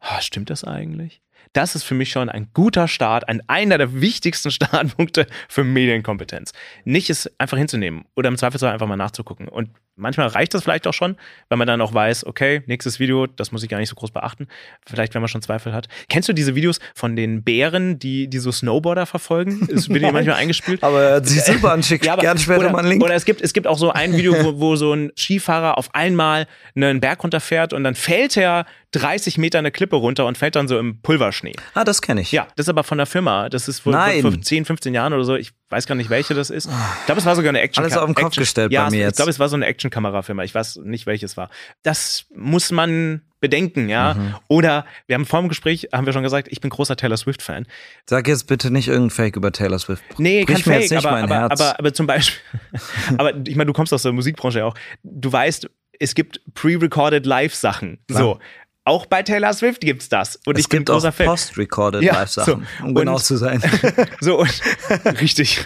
oh, 0.02 0.22
stimmt 0.22 0.50
das 0.50 0.64
eigentlich? 0.64 1.22
Das 1.54 1.76
ist 1.76 1.84
für 1.84 1.96
mich 1.96 2.12
schon 2.12 2.30
ein 2.30 2.50
guter 2.54 2.88
Start, 2.88 3.28
ein, 3.28 3.42
einer 3.48 3.78
der 3.78 4.02
wichtigsten 4.02 4.52
Startpunkte 4.52 5.28
für 5.48 5.64
Medienkompetenz. 5.64 6.54
Nicht 6.86 7.10
es 7.10 7.32
einfach 7.40 7.58
hinzunehmen 7.58 8.06
oder 8.16 8.30
im 8.30 8.38
Zweifelsfall 8.38 8.74
einfach 8.74 8.88
mal 8.88 8.98
nachzugucken. 8.98 9.48
Und 9.48 9.72
manchmal 10.00 10.28
reicht 10.28 10.54
das 10.54 10.64
vielleicht 10.64 10.88
auch 10.88 10.94
schon, 10.94 11.16
weil 11.50 11.58
man 11.58 11.68
dann 11.68 11.82
auch 11.82 11.94
weiß, 11.94 12.26
okay, 12.26 12.64
nächstes 12.66 13.00
Video, 13.00 13.28
das 13.28 13.52
muss 13.52 13.64
ich 13.64 13.70
gar 13.70 13.78
nicht 13.78 13.90
so 13.90 13.96
groß 13.96 14.12
beachten. 14.12 14.48
Vielleicht, 14.88 15.14
wenn 15.14 15.22
man 15.22 15.30
schon 15.30 15.42
Zweifel 15.42 15.74
hat. 15.74 15.88
Kennst 16.08 16.30
du 16.30 16.34
diese 16.34 16.56
Videos 16.56 16.80
von 16.96 17.16
den 17.16 17.44
Bären, 17.44 18.00
die, 18.00 18.28
die 18.30 18.40
so 18.40 18.52
Snowboarder 18.52 19.06
verfolgen? 19.06 19.68
Das 19.80 19.88
wird 19.88 20.04
dir 20.04 20.12
manchmal 20.12 20.36
eingespielt. 20.36 20.84
Aber 20.84 21.24
sie 21.24 21.40
super 21.40 21.72
anschicken. 21.74 22.06
Ja, 22.06 22.16
Gerne 22.16 22.40
später 22.40 22.60
oder, 22.60 22.72
mal 22.72 22.80
einen 22.80 22.90
Link. 22.90 23.04
Oder 23.04 23.14
es 23.14 23.24
gibt, 23.24 23.42
es 23.42 23.54
gibt 23.54 23.68
auch 23.68 23.78
so 23.78 23.92
ein 23.92 24.16
Video, 24.18 24.34
wo, 24.44 24.60
wo 24.60 24.76
so 24.76 24.94
ein 24.94 25.12
Skifahrer 25.16 25.78
auf 25.78 25.94
einmal 25.94 26.48
einen 26.76 27.00
Berg 27.00 27.24
runterfährt 27.24 27.72
und 27.72 27.84
dann 27.84 27.96
fällt 27.96 28.36
er 28.36 28.66
30 28.92 29.38
Meter 29.38 29.60
eine 29.60 29.72
Klippe 29.72 29.96
runter 29.96 30.26
und 30.26 30.38
fällt 30.38 30.56
dann 30.56 30.68
so 30.68 30.80
im 30.80 31.02
Pulverschnee. 31.02 31.54
Ah, 31.74 31.84
das 31.84 32.02
kenne 32.02 32.22
ich. 32.22 32.32
Ja, 32.32 32.48
das 32.56 32.66
ist 32.66 32.70
aber 32.70 32.84
von 32.84 32.98
der 32.98 33.08
Firma. 33.08 33.50
Das 33.50 33.68
ist 33.68 33.80
vor, 33.80 33.94
vor 33.94 34.42
10, 34.42 34.66
15 34.66 34.94
Jahren 34.94 35.14
oder 35.14 35.24
so. 35.24 35.36
Ich 35.36 35.52
weiß 35.70 35.86
gar 35.86 35.96
nicht, 35.96 36.10
welche 36.10 36.34
das 36.34 36.50
ist. 36.50 36.66
Ich 36.66 37.06
glaube, 37.06 37.20
es 37.20 37.26
war 37.26 37.36
sogar 37.36 37.50
eine 37.50 37.62
Action. 37.62 37.84
Alles 37.84 37.98
auf 37.98 38.06
den 38.06 38.16
Kopf 38.16 38.28
Action 38.28 38.42
gestellt 38.42 38.72
ja, 38.72 38.86
bei 38.86 38.92
mir 38.92 39.00
jetzt. 39.00 39.12
Ich 39.12 39.16
glaube, 39.18 39.32
es 39.32 39.40
war 39.40 39.50
so 39.50 39.56
eine 39.56 39.66
Action-Kamerafirma. 39.66 40.44
Ich 40.44 40.56
weiß 40.56 40.78
nicht, 40.84 41.06
welches 41.06 41.38
war. 41.38 41.50
Das 41.84 42.26
muss 42.36 42.72
man 42.72 43.22
bedenken, 43.40 43.88
ja. 43.88 44.16
Mhm. 44.16 44.36
Oder 44.48 44.86
wir 45.08 45.16
haben 45.16 45.26
vor 45.26 45.40
dem 45.40 45.50
Gespräch, 45.50 45.90
haben 45.94 46.06
wir 46.06 46.14
schon 46.14 46.24
gesagt, 46.24 46.48
ich 46.50 46.60
bin 46.60 46.70
großer 46.70 46.96
Taylor 46.96 47.18
Swift-Fan. 47.18 47.66
Sag 48.06 48.28
jetzt 48.28 48.48
bitte 48.48 48.72
nicht 48.72 48.88
irgendein 48.88 49.12
Fake 49.12 49.36
über 49.36 49.52
Taylor 49.52 49.80
Swift. 49.80 50.04
Nee, 50.18 50.44
Brich 50.44 50.64
kein 50.64 50.82
Fake, 50.82 51.06
aber, 51.06 51.18
aber, 51.18 51.52
aber, 51.52 51.80
aber, 51.80 51.94
zum 51.94 52.08
Beispiel, 52.08 52.40
aber 53.18 53.36
ich 53.48 53.56
meine, 53.56 53.68
du 53.68 53.74
kommst 53.74 53.94
aus 53.94 54.04
der 54.04 54.12
Musikbranche 54.12 54.66
auch. 54.66 54.76
Du 55.04 55.32
weißt, 55.32 55.70
es 56.00 56.16
gibt 56.16 56.42
pre-recorded 56.54 57.26
Live-Sachen. 57.26 58.00
So, 58.10 58.40
auch 58.86 59.06
bei 59.06 59.22
Taylor 59.24 59.54
Swift 59.54 59.82
gibt 59.82 60.02
es 60.02 60.10
das. 60.10 60.38
Und 60.46 60.56
es 60.56 60.62
ich 60.62 60.70
gibt 60.70 60.86
bin 60.86 60.94
großer 60.94 61.10
auch 61.10 61.26
post-recorded 61.26 62.02
ja, 62.02 62.14
Live-Sachen, 62.14 62.68
so. 62.80 62.86
um 62.86 62.96
genau 62.96 63.20
zu 63.20 63.38
sein. 63.38 63.62
so, 64.22 64.40
und, 64.40 64.62
richtig. 65.22 65.64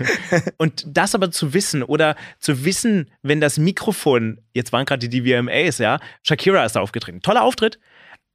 Und 0.58 0.84
das 0.88 1.16
aber 1.16 1.32
zu 1.32 1.54
wissen 1.54 1.84
oder 1.84 2.16
zu 2.40 2.66
wissen, 2.66 3.12
wenn 3.22 3.40
das 3.40 3.58
Mikrofon, 3.58 4.42
jetzt 4.54 4.74
waren 4.74 4.86
gerade 4.86 5.08
die 5.08 5.22
DVMAs, 5.22 5.78
ja, 5.78 6.00
Shakira 6.24 6.66
ist 6.66 6.76
da 6.76 6.82
aufgetreten. 6.82 7.22
Toller 7.22 7.44
Auftritt, 7.44 7.80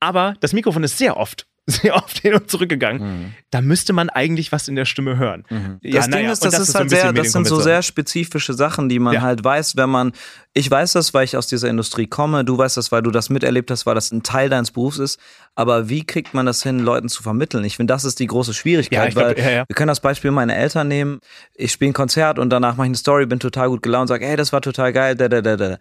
aber 0.00 0.34
das 0.40 0.52
Mikrofon 0.52 0.84
ist 0.84 0.96
sehr 0.96 1.16
oft 1.16 1.47
sehr 1.70 1.94
oft 1.94 2.18
hin 2.18 2.34
und 2.34 2.50
zurück 2.50 2.70
gegangen. 2.70 3.00
Mhm. 3.00 3.34
Da 3.50 3.60
müsste 3.60 3.92
man 3.92 4.08
eigentlich 4.08 4.52
was 4.52 4.68
in 4.68 4.74
der 4.74 4.86
Stimme 4.86 5.18
hören. 5.18 5.44
Mhm. 5.50 5.78
Ja, 5.82 5.96
das 5.96 6.08
Ding 6.08 6.28
ist, 6.28 6.44
das, 6.44 6.54
das 6.54 6.68
ist 6.70 6.74
halt 6.74 6.88
sehr, 6.88 7.12
das 7.12 7.32
sind 7.32 7.46
so 7.46 7.60
sehr 7.60 7.82
spezifische 7.82 8.54
Sachen, 8.54 8.88
die 8.88 8.98
man 8.98 9.14
ja. 9.14 9.20
halt 9.20 9.44
weiß, 9.44 9.76
wenn 9.76 9.90
man, 9.90 10.12
ich 10.54 10.70
weiß 10.70 10.94
das, 10.94 11.12
weil 11.12 11.24
ich 11.24 11.36
aus 11.36 11.46
dieser 11.46 11.68
Industrie 11.68 12.06
komme, 12.06 12.42
du 12.42 12.56
weißt 12.56 12.78
das, 12.78 12.90
weil 12.90 13.02
du 13.02 13.10
das 13.10 13.28
miterlebt 13.28 13.70
hast, 13.70 13.84
weil 13.84 13.94
das 13.94 14.10
ein 14.12 14.22
Teil 14.22 14.48
deines 14.48 14.70
Berufs 14.70 14.98
ist. 14.98 15.20
Aber 15.54 15.90
wie 15.90 16.04
kriegt 16.04 16.32
man 16.32 16.46
das 16.46 16.62
hin, 16.62 16.78
Leuten 16.78 17.10
zu 17.10 17.22
vermitteln? 17.22 17.64
Ich 17.64 17.76
finde, 17.76 17.92
das 17.92 18.04
ist 18.04 18.18
die 18.18 18.26
große 18.26 18.54
Schwierigkeit, 18.54 19.14
ja, 19.14 19.20
weil 19.20 19.34
glaub, 19.34 19.68
wir 19.68 19.74
können 19.74 19.88
das 19.88 20.00
Beispiel 20.00 20.30
meine 20.30 20.54
Eltern 20.54 20.88
nehmen. 20.88 21.20
Ich 21.54 21.72
spiele 21.72 21.90
ein 21.90 21.94
Konzert 21.94 22.38
und 22.38 22.48
danach 22.48 22.76
mache 22.76 22.86
ich 22.86 22.90
eine 22.90 22.96
Story, 22.96 23.26
bin 23.26 23.40
total 23.40 23.68
gut 23.68 23.82
gelaunt, 23.82 24.08
sage, 24.08 24.24
hey, 24.24 24.36
das 24.36 24.54
war 24.54 24.62
total 24.62 24.92
geil, 24.94 25.16
da, 25.16 25.28
da, 25.28 25.42
da, 25.42 25.56
da. 25.56 25.78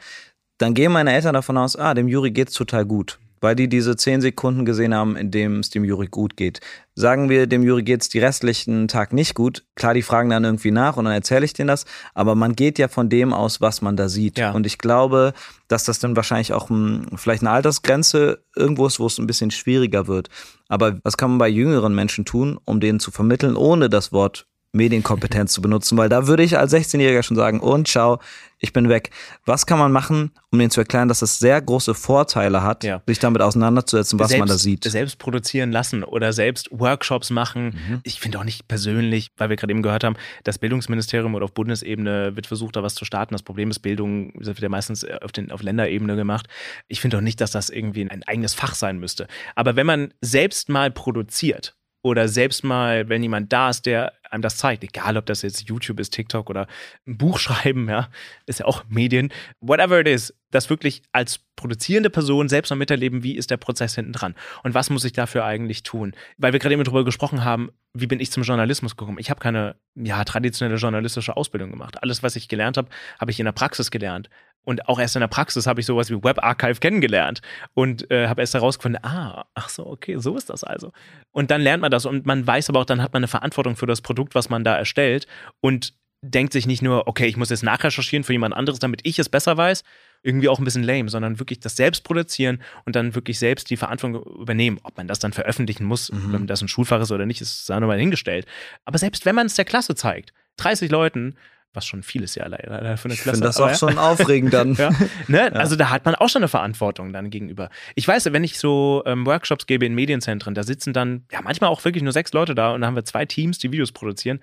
Dann 0.57 0.73
gehen 0.73 0.91
meine 0.91 1.13
Eltern 1.13 1.33
davon 1.33 1.57
aus, 1.57 1.77
ah, 1.77 1.93
dem 1.93 2.07
Juri 2.09 2.31
geht's 2.31 2.53
total 2.53 2.83
gut 2.83 3.19
weil 3.41 3.55
die 3.55 3.67
diese 3.67 3.95
zehn 3.95 4.21
Sekunden 4.21 4.65
gesehen 4.65 4.93
haben, 4.93 5.15
in 5.15 5.31
dem 5.31 5.59
es 5.59 5.69
dem 5.69 5.83
Juri 5.83 6.07
gut 6.07 6.37
geht. 6.37 6.59
Sagen 6.95 7.29
wir, 7.29 7.47
dem 7.47 7.63
Juri 7.63 7.83
geht 7.83 8.01
es 8.01 8.09
die 8.09 8.19
restlichen 8.19 8.87
Tag 8.87 9.13
nicht 9.13 9.35
gut. 9.35 9.63
Klar, 9.75 9.93
die 9.93 10.01
fragen 10.01 10.29
dann 10.29 10.43
irgendwie 10.43 10.71
nach 10.71 10.97
und 10.97 11.05
dann 11.05 11.13
erzähle 11.13 11.45
ich 11.45 11.53
denen 11.53 11.67
das. 11.67 11.85
Aber 12.13 12.33
man 12.35 12.55
geht 12.55 12.79
ja 12.79 12.87
von 12.87 13.09
dem 13.09 13.33
aus, 13.33 13.61
was 13.61 13.81
man 13.81 13.95
da 13.95 14.09
sieht. 14.09 14.39
Ja. 14.39 14.51
Und 14.51 14.65
ich 14.65 14.77
glaube, 14.79 15.33
dass 15.67 15.83
das 15.83 15.99
dann 15.99 16.15
wahrscheinlich 16.15 16.53
auch 16.53 16.69
ein, 16.69 17.05
vielleicht 17.15 17.43
eine 17.43 17.51
Altersgrenze 17.51 18.43
irgendwo 18.55 18.87
ist, 18.87 18.99
wo 18.99 19.05
es 19.05 19.19
ein 19.19 19.27
bisschen 19.27 19.51
schwieriger 19.51 20.07
wird. 20.07 20.29
Aber 20.67 20.99
was 21.03 21.17
kann 21.17 21.31
man 21.31 21.37
bei 21.37 21.49
jüngeren 21.49 21.93
Menschen 21.93 22.25
tun, 22.25 22.59
um 22.65 22.79
denen 22.79 22.99
zu 22.99 23.11
vermitteln, 23.11 23.55
ohne 23.55 23.89
das 23.89 24.11
Wort 24.11 24.47
Medienkompetenz 24.73 25.53
zu 25.53 25.61
benutzen, 25.61 25.97
weil 25.97 26.09
da 26.09 26.27
würde 26.27 26.43
ich 26.43 26.57
als 26.57 26.73
16-Jähriger 26.73 27.23
schon 27.23 27.37
sagen, 27.37 27.59
und 27.59 27.87
ciao, 27.87 28.19
ich 28.59 28.73
bin 28.73 28.89
weg. 28.89 29.11
Was 29.45 29.65
kann 29.65 29.77
man 29.77 29.91
machen, 29.91 30.31
um 30.51 30.57
denen 30.57 30.71
zu 30.71 30.81
erklären, 30.81 31.07
dass 31.07 31.21
es 31.21 31.37
sehr 31.37 31.61
große 31.61 31.93
Vorteile 31.93 32.63
hat, 32.63 32.83
Ja. 32.83 33.01
sich 33.07 33.19
damit 33.19 33.41
auseinanderzusetzen, 33.41 34.17
was 34.19 34.29
selbst, 34.29 34.39
man 34.39 34.47
da 34.47 34.57
sieht? 34.57 34.83
Selbst 34.83 35.19
produzieren 35.19 35.71
lassen 35.71 36.03
oder 36.03 36.33
selbst 36.33 36.67
Workshops 36.71 37.29
machen. 37.29 37.77
Mhm. 37.87 37.99
Ich 38.03 38.19
finde 38.19 38.39
auch 38.39 38.43
nicht 38.43 38.67
persönlich, 38.67 39.29
weil 39.37 39.49
wir 39.49 39.57
gerade 39.57 39.71
eben 39.71 39.83
gehört 39.83 40.03
haben, 40.03 40.15
das 40.43 40.57
Bildungsministerium 40.57 41.35
oder 41.35 41.45
auf 41.45 41.53
Bundesebene 41.53 42.35
wird 42.35 42.47
versucht, 42.47 42.75
da 42.75 42.83
was 42.83 42.95
zu 42.95 43.05
starten. 43.05 43.33
Das 43.33 43.43
Problem 43.43 43.69
ist, 43.69 43.79
Bildung 43.79 44.31
wird 44.35 44.59
ja 44.59 44.69
meistens 44.69 45.05
auf, 45.05 45.31
den, 45.31 45.51
auf 45.51 45.61
Länderebene 45.61 46.15
gemacht. 46.15 46.47
Ich 46.87 46.99
finde 46.99 47.17
auch 47.17 47.21
nicht, 47.21 47.39
dass 47.41 47.51
das 47.51 47.69
irgendwie 47.69 48.09
ein 48.09 48.23
eigenes 48.23 48.55
Fach 48.55 48.73
sein 48.73 48.99
müsste. 48.99 49.27
Aber 49.55 49.75
wenn 49.75 49.85
man 49.85 50.13
selbst 50.21 50.69
mal 50.69 50.89
produziert, 50.91 51.75
oder 52.03 52.27
selbst 52.29 52.63
mal, 52.63 53.09
wenn 53.09 53.21
jemand 53.21 53.51
da 53.51 53.69
ist, 53.69 53.85
der 53.85 54.13
einem 54.31 54.41
das 54.41 54.57
zeigt, 54.57 54.83
egal 54.83 55.17
ob 55.17 55.25
das 55.25 55.41
jetzt 55.41 55.67
YouTube 55.67 55.99
ist, 55.99 56.13
TikTok 56.13 56.49
oder 56.49 56.67
ein 57.05 57.17
Buch 57.17 57.39
schreiben, 57.39 57.89
ja, 57.89 58.09
ist 58.45 58.59
ja 58.59 58.65
auch 58.65 58.83
Medien, 58.89 59.31
whatever 59.59 59.99
it 59.99 60.07
is, 60.07 60.33
das 60.51 60.69
wirklich 60.69 61.01
als 61.11 61.39
produzierende 61.55 62.09
Person 62.09 62.47
selbst 62.49 62.69
mal 62.69 62.77
miterleben, 62.77 63.23
wie 63.23 63.35
ist 63.35 63.51
der 63.51 63.57
Prozess 63.57 63.95
hinten 63.95 64.13
dran 64.13 64.35
und 64.63 64.73
was 64.73 64.89
muss 64.89 65.03
ich 65.03 65.13
dafür 65.13 65.43
eigentlich 65.43 65.83
tun? 65.83 66.13
Weil 66.37 66.53
wir 66.53 66.59
gerade 66.59 66.73
eben 66.73 66.83
darüber 66.83 67.03
gesprochen 67.03 67.43
haben, 67.43 67.71
wie 67.93 68.07
bin 68.07 68.19
ich 68.19 68.31
zum 68.31 68.43
Journalismus 68.43 68.95
gekommen? 68.95 69.17
Ich 69.19 69.29
habe 69.29 69.39
keine 69.39 69.75
ja, 69.95 70.23
traditionelle 70.23 70.77
journalistische 70.77 71.35
Ausbildung 71.35 71.71
gemacht. 71.71 72.01
Alles, 72.01 72.23
was 72.23 72.35
ich 72.35 72.47
gelernt 72.47 72.77
habe, 72.77 72.89
habe 73.19 73.31
ich 73.31 73.39
in 73.39 73.45
der 73.45 73.53
Praxis 73.53 73.91
gelernt. 73.91 74.29
Und 74.67 74.89
auch 74.89 74.99
erst 74.99 75.15
in 75.15 75.21
der 75.21 75.29
Praxis 75.29 75.65
habe 75.65 75.79
ich 75.79 75.85
sowas 75.85 76.09
wie 76.09 76.21
Web 76.21 76.43
Archive 76.43 76.81
kennengelernt 76.81 77.41
und 77.73 78.11
äh, 78.11 78.27
habe 78.27 78.41
erst 78.41 78.53
herausgefunden, 78.53 79.01
ah, 79.01 79.45
ach 79.55 79.69
so, 79.69 79.87
okay, 79.87 80.17
so 80.17 80.35
ist 80.35 80.49
das 80.49 80.65
also. 80.65 80.91
Und 81.31 81.51
dann 81.51 81.61
lernt 81.61 81.79
man 81.81 81.89
das 81.89 82.05
und 82.05 82.25
man 82.25 82.45
weiß 82.45 82.67
aber 82.69 82.81
auch, 82.81 82.85
dann 82.85 83.01
hat 83.01 83.13
man 83.13 83.21
eine 83.21 83.29
Verantwortung 83.29 83.77
für 83.77 83.85
das 83.85 84.01
Produkt, 84.01 84.35
was 84.35 84.49
man 84.49 84.65
da 84.65 84.75
erstellt 84.77 85.25
und 85.61 85.93
denkt 86.21 86.51
sich 86.51 86.67
nicht 86.67 86.81
nur, 86.81 87.07
okay, 87.07 87.27
ich 87.27 87.37
muss 87.37 87.49
jetzt 87.49 87.63
nachrecherchieren 87.63 88.25
für 88.25 88.33
jemand 88.33 88.55
anderes, 88.55 88.79
damit 88.79 88.99
ich 89.03 89.17
es 89.19 89.29
besser 89.29 89.55
weiß, 89.55 89.85
irgendwie 90.21 90.49
auch 90.49 90.59
ein 90.59 90.65
bisschen 90.65 90.83
lame, 90.83 91.07
sondern 91.07 91.39
wirklich 91.39 91.61
das 91.61 91.77
selbst 91.77 92.03
produzieren 92.03 92.61
und 92.83 92.97
dann 92.97 93.15
wirklich 93.15 93.39
selbst 93.39 93.69
die 93.69 93.77
Verantwortung 93.77 94.21
übernehmen. 94.41 94.79
Ob 94.83 94.97
man 94.97 95.07
das 95.07 95.19
dann 95.19 95.31
veröffentlichen 95.31 95.85
muss, 95.85 96.11
Mhm. 96.11 96.33
wenn 96.33 96.47
das 96.47 96.61
ein 96.61 96.67
Schulfach 96.67 96.99
ist 96.99 97.11
oder 97.13 97.25
nicht, 97.25 97.39
ist 97.39 97.69
da 97.69 97.79
nochmal 97.79 97.99
hingestellt. 97.99 98.45
Aber 98.83 98.97
selbst 98.97 99.25
wenn 99.25 99.35
man 99.35 99.45
es 99.45 99.55
der 99.55 99.63
Klasse 99.63 99.95
zeigt, 99.95 100.33
30 100.57 100.91
Leuten, 100.91 101.35
was 101.77 101.85
schon 101.85 102.03
viel 102.03 102.23
ist 102.23 102.35
ja 102.35 102.45
leider 102.47 102.97
für 102.97 103.05
eine 103.05 103.13
Ich 103.13 103.21
Klasse. 103.21 103.37
finde 103.37 103.47
das 103.47 103.61
auch 103.61 103.69
ja. 103.69 103.75
schon 103.75 103.97
aufregend 103.97 104.53
dann. 104.53 104.75
Ja, 104.77 104.89
ne? 105.27 105.55
Also 105.55 105.75
da 105.75 105.89
hat 105.89 106.05
man 106.05 106.15
auch 106.15 106.27
schon 106.27 106.41
eine 106.41 106.47
Verantwortung 106.49 107.13
dann 107.13 107.29
gegenüber. 107.29 107.69
Ich 107.95 108.07
weiß, 108.07 108.25
wenn 108.33 108.43
ich 108.43 108.59
so 108.59 109.03
ähm, 109.05 109.25
Workshops 109.25 109.65
gebe 109.65 109.85
in 109.85 109.95
Medienzentren, 109.95 110.53
da 110.53 110.63
sitzen 110.63 110.91
dann 110.91 111.25
ja 111.31 111.41
manchmal 111.41 111.69
auch 111.69 111.83
wirklich 111.85 112.03
nur 112.03 112.11
sechs 112.11 112.33
Leute 112.33 112.55
da 112.55 112.73
und 112.73 112.81
da 112.81 112.87
haben 112.87 112.95
wir 112.95 113.05
zwei 113.05 113.25
Teams, 113.25 113.57
die 113.59 113.71
Videos 113.71 113.91
produzieren 113.91 114.39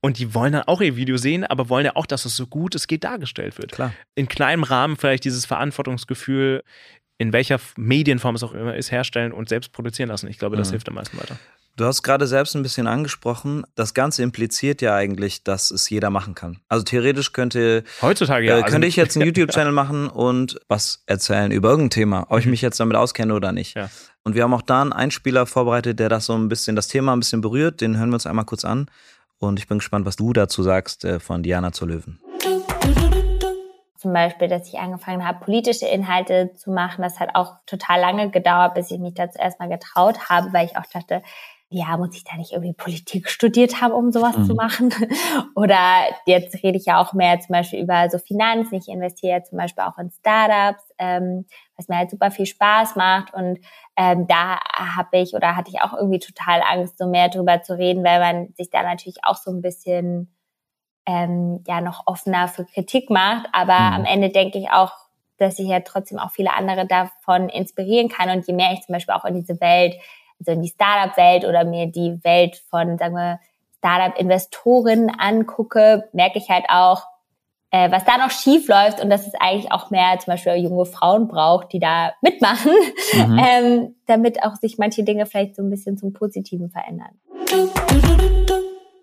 und 0.00 0.18
die 0.18 0.34
wollen 0.34 0.52
dann 0.52 0.62
auch 0.64 0.80
ihr 0.80 0.96
Video 0.96 1.16
sehen, 1.16 1.44
aber 1.44 1.68
wollen 1.70 1.86
ja 1.86 1.96
auch, 1.96 2.06
dass 2.06 2.26
es 2.26 2.36
so 2.36 2.46
gut 2.46 2.74
es 2.74 2.86
geht 2.86 3.04
dargestellt 3.04 3.56
wird. 3.58 3.72
Klar. 3.72 3.92
In 4.14 4.28
kleinem 4.28 4.62
Rahmen 4.62 4.96
vielleicht 4.96 5.24
dieses 5.24 5.46
Verantwortungsgefühl 5.46 6.62
in 7.18 7.32
welcher 7.32 7.60
Medienform 7.76 8.34
es 8.34 8.42
auch 8.42 8.52
immer 8.52 8.74
ist, 8.76 8.90
herstellen 8.90 9.32
und 9.32 9.48
selbst 9.48 9.72
produzieren 9.72 10.08
lassen. 10.08 10.28
Ich 10.28 10.38
glaube, 10.38 10.56
das 10.56 10.68
Mhm. 10.68 10.72
hilft 10.72 10.88
am 10.88 10.94
meisten 10.96 11.16
weiter. 11.18 11.36
Du 11.76 11.84
hast 11.84 12.02
gerade 12.04 12.28
selbst 12.28 12.54
ein 12.54 12.62
bisschen 12.62 12.86
angesprochen, 12.86 13.64
das 13.74 13.94
Ganze 13.94 14.22
impliziert 14.22 14.80
ja 14.80 14.94
eigentlich, 14.94 15.42
dass 15.42 15.72
es 15.72 15.90
jeder 15.90 16.08
machen 16.08 16.36
kann. 16.36 16.58
Also 16.68 16.84
theoretisch 16.84 17.32
könnte, 17.32 17.82
Heutzutage 18.00 18.46
ja. 18.46 18.52
äh, 18.58 18.62
also- 18.62 18.72
könnte 18.72 18.86
ich 18.86 18.94
jetzt 18.94 19.16
einen 19.16 19.26
YouTube-Channel 19.26 19.72
machen 19.72 20.06
und 20.08 20.60
was 20.68 21.02
erzählen 21.06 21.50
über 21.50 21.70
irgendein 21.70 21.90
Thema, 21.90 22.26
ob 22.30 22.38
ich 22.38 22.44
Mhm. 22.44 22.52
mich 22.52 22.62
jetzt 22.62 22.78
damit 22.78 22.96
auskenne 22.96 23.34
oder 23.34 23.50
nicht. 23.50 23.74
Ja. 23.74 23.90
Und 24.22 24.36
wir 24.36 24.44
haben 24.44 24.54
auch 24.54 24.62
da 24.62 24.82
einen 24.82 24.92
Einspieler 24.92 25.46
vorbereitet, 25.46 25.98
der 25.98 26.08
das 26.08 26.26
so 26.26 26.34
ein 26.34 26.48
bisschen, 26.48 26.76
das 26.76 26.86
Thema 26.86 27.12
ein 27.12 27.18
bisschen 27.18 27.40
berührt. 27.40 27.80
Den 27.80 27.98
hören 27.98 28.10
wir 28.10 28.14
uns 28.14 28.26
einmal 28.26 28.44
kurz 28.44 28.64
an. 28.64 28.86
Und 29.38 29.58
ich 29.58 29.66
bin 29.66 29.78
gespannt, 29.78 30.06
was 30.06 30.14
du 30.14 30.32
dazu 30.32 30.62
sagst 30.62 31.04
äh, 31.04 31.18
von 31.18 31.42
Diana 31.42 31.72
zur 31.72 31.88
Löwen. 31.88 32.20
Zum 34.04 34.12
Beispiel, 34.12 34.48
dass 34.48 34.68
ich 34.68 34.78
angefangen 34.78 35.26
habe, 35.26 35.42
politische 35.42 35.86
Inhalte 35.86 36.52
zu 36.52 36.70
machen. 36.70 37.00
Das 37.00 37.20
hat 37.20 37.30
auch 37.34 37.54
total 37.64 38.00
lange 38.02 38.30
gedauert, 38.30 38.74
bis 38.74 38.90
ich 38.90 38.98
mich 38.98 39.14
dazu 39.14 39.38
erstmal 39.38 39.70
getraut 39.70 40.28
habe, 40.28 40.52
weil 40.52 40.66
ich 40.66 40.76
auch 40.76 40.84
dachte, 40.92 41.22
ja, 41.70 41.96
muss 41.96 42.14
ich 42.14 42.22
da 42.22 42.36
nicht 42.36 42.52
irgendwie 42.52 42.74
Politik 42.74 43.30
studiert 43.30 43.80
haben, 43.80 43.94
um 43.94 44.12
sowas 44.12 44.36
Mhm. 44.36 44.44
zu 44.44 44.54
machen? 44.54 44.90
Oder 45.56 45.78
jetzt 46.26 46.62
rede 46.62 46.76
ich 46.76 46.84
ja 46.84 47.00
auch 47.00 47.14
mehr 47.14 47.40
zum 47.40 47.54
Beispiel 47.54 47.80
über 47.80 48.10
so 48.10 48.18
Finanzen. 48.18 48.74
Ich 48.74 48.88
investiere 48.88 49.38
ja 49.38 49.42
zum 49.42 49.56
Beispiel 49.56 49.84
auch 49.84 49.96
in 49.96 50.10
Startups, 50.10 50.84
ähm, 50.98 51.46
was 51.78 51.88
mir 51.88 51.96
halt 51.96 52.10
super 52.10 52.30
viel 52.30 52.44
Spaß 52.44 52.96
macht. 52.96 53.32
Und 53.32 53.58
ähm, 53.96 54.26
da 54.26 54.58
habe 54.76 55.16
ich 55.16 55.32
oder 55.32 55.56
hatte 55.56 55.70
ich 55.70 55.80
auch 55.80 55.94
irgendwie 55.94 56.18
total 56.18 56.60
Angst, 56.62 56.98
so 56.98 57.06
mehr 57.06 57.30
drüber 57.30 57.62
zu 57.62 57.78
reden, 57.78 58.04
weil 58.04 58.20
man 58.20 58.52
sich 58.54 58.68
da 58.68 58.82
natürlich 58.82 59.20
auch 59.24 59.36
so 59.36 59.50
ein 59.50 59.62
bisschen 59.62 60.33
ähm, 61.06 61.62
ja 61.66 61.80
noch 61.80 62.02
offener 62.06 62.48
für 62.48 62.64
Kritik 62.64 63.10
macht. 63.10 63.46
Aber 63.52 63.78
Mhm. 63.78 63.94
am 63.96 64.04
Ende 64.04 64.30
denke 64.30 64.58
ich 64.58 64.70
auch, 64.70 64.92
dass 65.38 65.58
ich 65.58 65.68
ja 65.68 65.80
trotzdem 65.80 66.18
auch 66.18 66.30
viele 66.30 66.54
andere 66.54 66.86
davon 66.86 67.48
inspirieren 67.48 68.08
kann. 68.08 68.30
Und 68.30 68.46
je 68.46 68.54
mehr 68.54 68.72
ich 68.72 68.82
zum 68.82 68.92
Beispiel 68.92 69.14
auch 69.14 69.24
in 69.24 69.34
diese 69.34 69.60
Welt, 69.60 69.96
also 70.38 70.52
in 70.52 70.62
die 70.62 70.68
Startup-Welt 70.68 71.44
oder 71.44 71.64
mir 71.64 71.86
die 71.86 72.18
Welt 72.24 72.62
von, 72.70 72.98
sagen 72.98 73.14
wir, 73.14 73.40
Startup-Investoren 73.78 75.10
angucke, 75.18 76.08
merke 76.12 76.38
ich 76.38 76.48
halt 76.48 76.64
auch, 76.68 77.02
äh, 77.70 77.90
was 77.90 78.04
da 78.04 78.16
noch 78.18 78.30
schief 78.30 78.68
läuft 78.68 79.02
und 79.02 79.10
dass 79.10 79.26
es 79.26 79.34
eigentlich 79.34 79.72
auch 79.72 79.90
mehr 79.90 80.18
zum 80.20 80.32
Beispiel 80.32 80.54
junge 80.54 80.86
Frauen 80.86 81.28
braucht, 81.28 81.72
die 81.72 81.80
da 81.80 82.12
mitmachen, 82.22 82.72
Mhm. 83.12 83.38
ähm, 83.46 83.94
damit 84.06 84.42
auch 84.42 84.54
sich 84.54 84.78
manche 84.78 85.02
Dinge 85.02 85.26
vielleicht 85.26 85.56
so 85.56 85.62
ein 85.62 85.70
bisschen 85.70 85.98
zum 85.98 86.12
Positiven 86.12 86.70
verändern. 86.70 87.18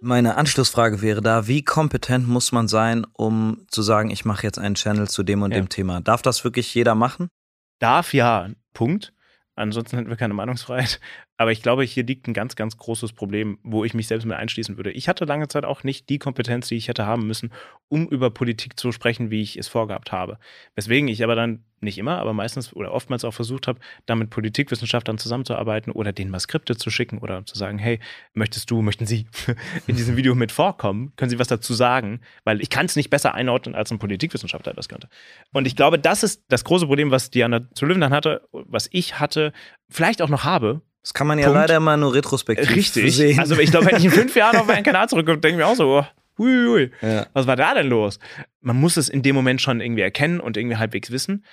Meine 0.03 0.35
Anschlussfrage 0.35 1.01
wäre 1.03 1.21
da, 1.21 1.45
wie 1.47 1.63
kompetent 1.63 2.27
muss 2.27 2.51
man 2.51 2.67
sein, 2.67 3.05
um 3.13 3.65
zu 3.69 3.83
sagen, 3.83 4.09
ich 4.09 4.25
mache 4.25 4.43
jetzt 4.47 4.57
einen 4.57 4.73
Channel 4.73 5.07
zu 5.07 5.21
dem 5.21 5.43
und 5.43 5.51
Ja. 5.51 5.57
dem 5.59 5.69
Thema? 5.69 6.01
Darf 6.01 6.23
das 6.23 6.43
wirklich 6.43 6.73
jeder 6.73 6.95
machen? 6.95 7.29
Darf 7.77 8.11
ja, 8.13 8.49
Punkt. 8.73 9.13
Ansonsten 9.55 9.97
hätten 9.97 10.09
wir 10.09 10.17
keine 10.17 10.33
Meinungsfreiheit. 10.33 10.99
Aber 11.41 11.51
ich 11.51 11.63
glaube, 11.63 11.83
hier 11.83 12.03
liegt 12.03 12.27
ein 12.27 12.35
ganz, 12.35 12.55
ganz 12.55 12.77
großes 12.77 13.13
Problem, 13.13 13.57
wo 13.63 13.83
ich 13.83 13.95
mich 13.95 14.05
selbst 14.05 14.25
mit 14.25 14.37
einschließen 14.37 14.77
würde. 14.77 14.91
Ich 14.91 15.09
hatte 15.09 15.25
lange 15.25 15.47
Zeit 15.47 15.65
auch 15.65 15.83
nicht 15.83 16.07
die 16.07 16.19
Kompetenz, 16.19 16.67
die 16.67 16.75
ich 16.75 16.87
hätte 16.87 17.07
haben 17.07 17.25
müssen, 17.25 17.51
um 17.87 18.07
über 18.07 18.29
Politik 18.29 18.79
zu 18.79 18.91
sprechen, 18.91 19.31
wie 19.31 19.41
ich 19.41 19.57
es 19.57 19.67
vorgehabt 19.67 20.11
habe. 20.11 20.37
Weswegen 20.75 21.07
ich 21.07 21.23
aber 21.23 21.33
dann 21.33 21.63
nicht 21.79 21.97
immer, 21.97 22.19
aber 22.19 22.33
meistens 22.33 22.75
oder 22.75 22.91
oftmals 22.91 23.25
auch 23.25 23.33
versucht 23.33 23.67
habe, 23.67 23.79
da 24.05 24.13
mit 24.13 24.29
Politikwissenschaftlern 24.29 25.17
zusammenzuarbeiten 25.17 25.91
oder 25.91 26.13
denen 26.13 26.29
mal 26.29 26.39
Skripte 26.39 26.75
zu 26.75 26.91
schicken 26.91 27.17
oder 27.17 27.43
zu 27.43 27.57
sagen, 27.57 27.79
hey, 27.79 27.99
möchtest 28.35 28.69
du, 28.69 28.83
möchten 28.83 29.07
Sie 29.07 29.25
in 29.87 29.95
diesem 29.95 30.17
Video 30.17 30.35
mit 30.35 30.51
vorkommen? 30.51 31.11
Können 31.15 31.31
Sie 31.31 31.39
was 31.39 31.47
dazu 31.47 31.73
sagen? 31.73 32.21
Weil 32.43 32.61
ich 32.61 32.69
kann 32.69 32.85
es 32.85 32.95
nicht 32.95 33.09
besser 33.09 33.33
einordnen, 33.33 33.73
als 33.73 33.91
ein 33.91 33.97
Politikwissenschaftler 33.97 34.75
das 34.75 34.89
könnte. 34.89 35.09
Und 35.53 35.65
ich 35.65 35.75
glaube, 35.75 35.97
das 35.97 36.21
ist 36.21 36.43
das 36.49 36.63
große 36.63 36.85
Problem, 36.85 37.09
was 37.09 37.31
Diana 37.31 37.67
zu 37.73 37.87
Löwen 37.87 38.01
dann 38.01 38.13
hatte, 38.13 38.47
was 38.51 38.87
ich 38.91 39.19
hatte, 39.19 39.53
vielleicht 39.89 40.21
auch 40.21 40.29
noch 40.29 40.43
habe. 40.43 40.83
Das 41.01 41.13
kann 41.13 41.27
man 41.27 41.39
ja 41.39 41.45
Punkt. 41.45 41.59
leider 41.61 41.77
immer 41.77 41.97
nur 41.97 42.13
retrospektiv 42.13 42.75
Richtig. 42.75 43.15
sehen. 43.15 43.39
Also 43.39 43.57
ich 43.57 43.71
glaube, 43.71 43.87
wenn 43.87 43.97
ich 43.97 44.05
in 44.05 44.11
fünf 44.11 44.35
Jahren 44.35 44.57
auf 44.57 44.67
meinen 44.67 44.83
Kanal 44.83 45.09
zurückkomme, 45.09 45.39
denke 45.39 45.55
ich 45.55 45.65
mir 45.65 45.67
auch 45.67 45.75
so, 45.75 45.99
oh, 45.99 46.05
hui, 46.37 46.65
hui, 46.67 46.91
ja. 47.01 47.25
was 47.33 47.47
war 47.47 47.55
da 47.55 47.73
denn 47.73 47.87
los? 47.87 48.19
Man 48.61 48.79
muss 48.79 48.97
es 48.97 49.09
in 49.09 49.23
dem 49.23 49.35
Moment 49.35 49.61
schon 49.61 49.81
irgendwie 49.81 50.01
erkennen 50.01 50.39
und 50.39 50.57
irgendwie 50.57 50.77
halbwegs 50.77 51.09
wissen, 51.09 51.43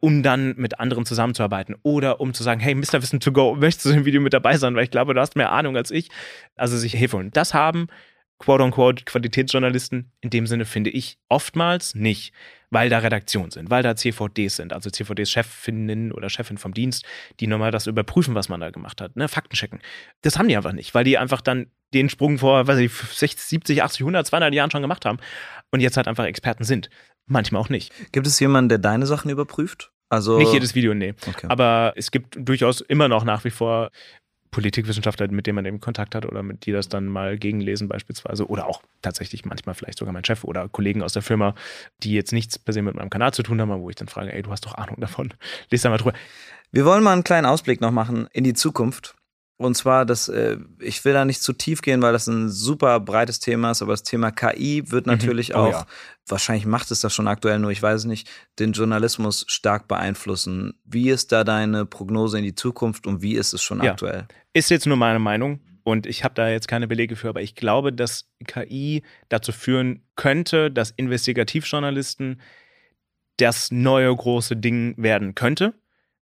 um 0.00 0.22
dann 0.22 0.54
mit 0.56 0.80
anderen 0.80 1.06
zusammenzuarbeiten 1.06 1.76
oder 1.82 2.20
um 2.20 2.34
zu 2.34 2.42
sagen, 2.42 2.60
hey, 2.60 2.74
Mr. 2.74 3.02
Wissen 3.02 3.20
to 3.20 3.32
go, 3.32 3.54
möchtest 3.54 3.86
du 3.86 3.90
im 3.90 4.04
Video 4.04 4.20
mit 4.20 4.32
dabei 4.32 4.56
sein, 4.56 4.74
weil 4.74 4.84
ich 4.84 4.90
glaube, 4.90 5.14
du 5.14 5.20
hast 5.20 5.36
mehr 5.36 5.52
Ahnung 5.52 5.76
als 5.76 5.90
ich. 5.90 6.08
Also 6.56 6.76
sich 6.76 6.92
Hilfe 6.92 7.16
holen. 7.16 7.30
Das 7.32 7.54
haben 7.54 7.88
quote-unquote 8.38 9.04
Qualitätsjournalisten 9.04 10.12
in 10.20 10.30
dem 10.30 10.46
Sinne, 10.46 10.64
finde 10.64 10.90
ich, 10.90 11.18
oftmals 11.28 11.94
nicht, 11.94 12.32
weil 12.70 12.88
da 12.88 12.98
Redaktionen 12.98 13.50
sind, 13.50 13.70
weil 13.70 13.82
da 13.82 13.96
CVDs 13.96 14.56
sind, 14.56 14.72
also 14.72 14.90
CVDs 14.90 15.30
Chefinnen 15.30 16.12
oder 16.12 16.28
Chefin 16.28 16.58
vom 16.58 16.72
Dienst, 16.72 17.04
die 17.40 17.46
nochmal 17.46 17.70
das 17.70 17.86
überprüfen, 17.86 18.34
was 18.34 18.48
man 18.48 18.60
da 18.60 18.70
gemacht 18.70 19.00
hat, 19.00 19.16
ne, 19.16 19.28
Fakten 19.28 19.56
checken. 19.56 19.80
Das 20.22 20.38
haben 20.38 20.48
die 20.48 20.56
einfach 20.56 20.72
nicht, 20.72 20.94
weil 20.94 21.04
die 21.04 21.18
einfach 21.18 21.40
dann 21.40 21.66
den 21.94 22.08
Sprung 22.08 22.38
vor, 22.38 22.66
weiß 22.66 22.78
ich, 22.78 22.92
60, 22.92 23.44
70, 23.46 23.82
80, 23.82 24.00
100, 24.02 24.26
200 24.26 24.54
Jahren 24.54 24.70
schon 24.70 24.82
gemacht 24.82 25.04
haben 25.04 25.18
und 25.70 25.80
jetzt 25.80 25.96
halt 25.96 26.06
einfach 26.06 26.24
Experten 26.24 26.64
sind. 26.64 26.90
Manchmal 27.26 27.60
auch 27.60 27.68
nicht. 27.68 27.92
Gibt 28.12 28.26
es 28.26 28.38
jemanden, 28.40 28.68
der 28.68 28.78
deine 28.78 29.06
Sachen 29.06 29.30
überprüft? 29.30 29.90
Also 30.10 30.38
Nicht 30.38 30.52
jedes 30.52 30.74
Video, 30.74 30.94
nee. 30.94 31.14
Okay. 31.26 31.46
Aber 31.50 31.92
es 31.96 32.10
gibt 32.10 32.36
durchaus 32.38 32.80
immer 32.80 33.08
noch 33.08 33.24
nach 33.24 33.44
wie 33.44 33.50
vor 33.50 33.90
Politikwissenschaftler, 34.50 35.28
mit 35.28 35.46
denen 35.46 35.56
man 35.56 35.66
eben 35.66 35.80
Kontakt 35.80 36.14
hat 36.14 36.26
oder 36.26 36.42
mit 36.42 36.66
die 36.66 36.72
das 36.72 36.88
dann 36.88 37.06
mal 37.06 37.38
gegenlesen 37.38 37.88
beispielsweise 37.88 38.46
oder 38.48 38.66
auch 38.66 38.82
tatsächlich 39.02 39.44
manchmal 39.44 39.74
vielleicht 39.74 39.98
sogar 39.98 40.12
mein 40.12 40.24
Chef 40.24 40.44
oder 40.44 40.68
Kollegen 40.68 41.02
aus 41.02 41.12
der 41.12 41.22
Firma, 41.22 41.54
die 42.02 42.12
jetzt 42.12 42.32
nichts 42.32 42.58
per 42.58 42.72
se 42.72 42.82
mit 42.82 42.94
meinem 42.94 43.10
Kanal 43.10 43.32
zu 43.32 43.42
tun 43.42 43.60
haben, 43.60 43.70
aber 43.70 43.82
wo 43.82 43.90
ich 43.90 43.96
dann 43.96 44.08
frage, 44.08 44.32
ey, 44.32 44.42
du 44.42 44.50
hast 44.50 44.64
doch 44.66 44.74
Ahnung 44.74 44.96
davon, 44.98 45.34
lies 45.70 45.82
da 45.82 45.90
mal 45.90 45.98
drüber. 45.98 46.14
Wir 46.70 46.84
wollen 46.84 47.02
mal 47.02 47.12
einen 47.12 47.24
kleinen 47.24 47.46
Ausblick 47.46 47.80
noch 47.80 47.92
machen 47.92 48.28
in 48.32 48.44
die 48.44 48.54
Zukunft. 48.54 49.14
Und 49.60 49.74
zwar, 49.76 50.06
das, 50.06 50.28
äh, 50.28 50.56
ich 50.78 51.04
will 51.04 51.12
da 51.12 51.24
nicht 51.24 51.42
zu 51.42 51.52
tief 51.52 51.82
gehen, 51.82 52.00
weil 52.00 52.12
das 52.12 52.28
ein 52.28 52.48
super 52.48 53.00
breites 53.00 53.40
Thema 53.40 53.72
ist, 53.72 53.82
aber 53.82 53.92
das 53.92 54.04
Thema 54.04 54.30
KI 54.30 54.90
wird 54.90 55.06
Mhm. 55.06 55.12
natürlich 55.12 55.54
Oh 55.54 55.58
auch, 55.58 55.72
ja. 55.72 55.86
wahrscheinlich 56.28 56.64
macht 56.64 56.92
es 56.92 57.00
das 57.00 57.12
schon 57.12 57.26
aktuell, 57.26 57.58
nur 57.58 57.72
ich 57.72 57.82
weiß 57.82 58.02
es 58.02 58.04
nicht, 58.06 58.30
den 58.60 58.70
Journalismus 58.72 59.44
stark 59.48 59.88
beeinflussen. 59.88 60.74
Wie 60.84 61.10
ist 61.10 61.32
da 61.32 61.42
deine 61.42 61.86
Prognose 61.86 62.38
in 62.38 62.44
die 62.44 62.54
Zukunft 62.54 63.08
und 63.08 63.20
wie 63.20 63.34
ist 63.34 63.52
es 63.52 63.60
schon 63.60 63.82
Ja. 63.82 63.90
aktuell? 63.92 64.28
Ist 64.52 64.70
jetzt 64.70 64.86
nur 64.86 64.96
meine 64.96 65.18
Meinung 65.18 65.58
und 65.82 66.06
ich 66.06 66.22
habe 66.22 66.34
da 66.34 66.48
jetzt 66.48 66.68
keine 66.68 66.86
Belege 66.86 67.16
für, 67.16 67.28
aber 67.28 67.42
ich 67.42 67.56
glaube, 67.56 67.92
dass 67.92 68.30
KI 68.46 69.02
dazu 69.28 69.50
führen 69.50 70.04
könnte, 70.14 70.70
dass 70.70 70.90
Investigativjournalisten 70.92 72.40
das 73.38 73.70
neue 73.72 74.14
große 74.14 74.56
Ding 74.56 74.94
werden 74.98 75.34
könnte, 75.34 75.74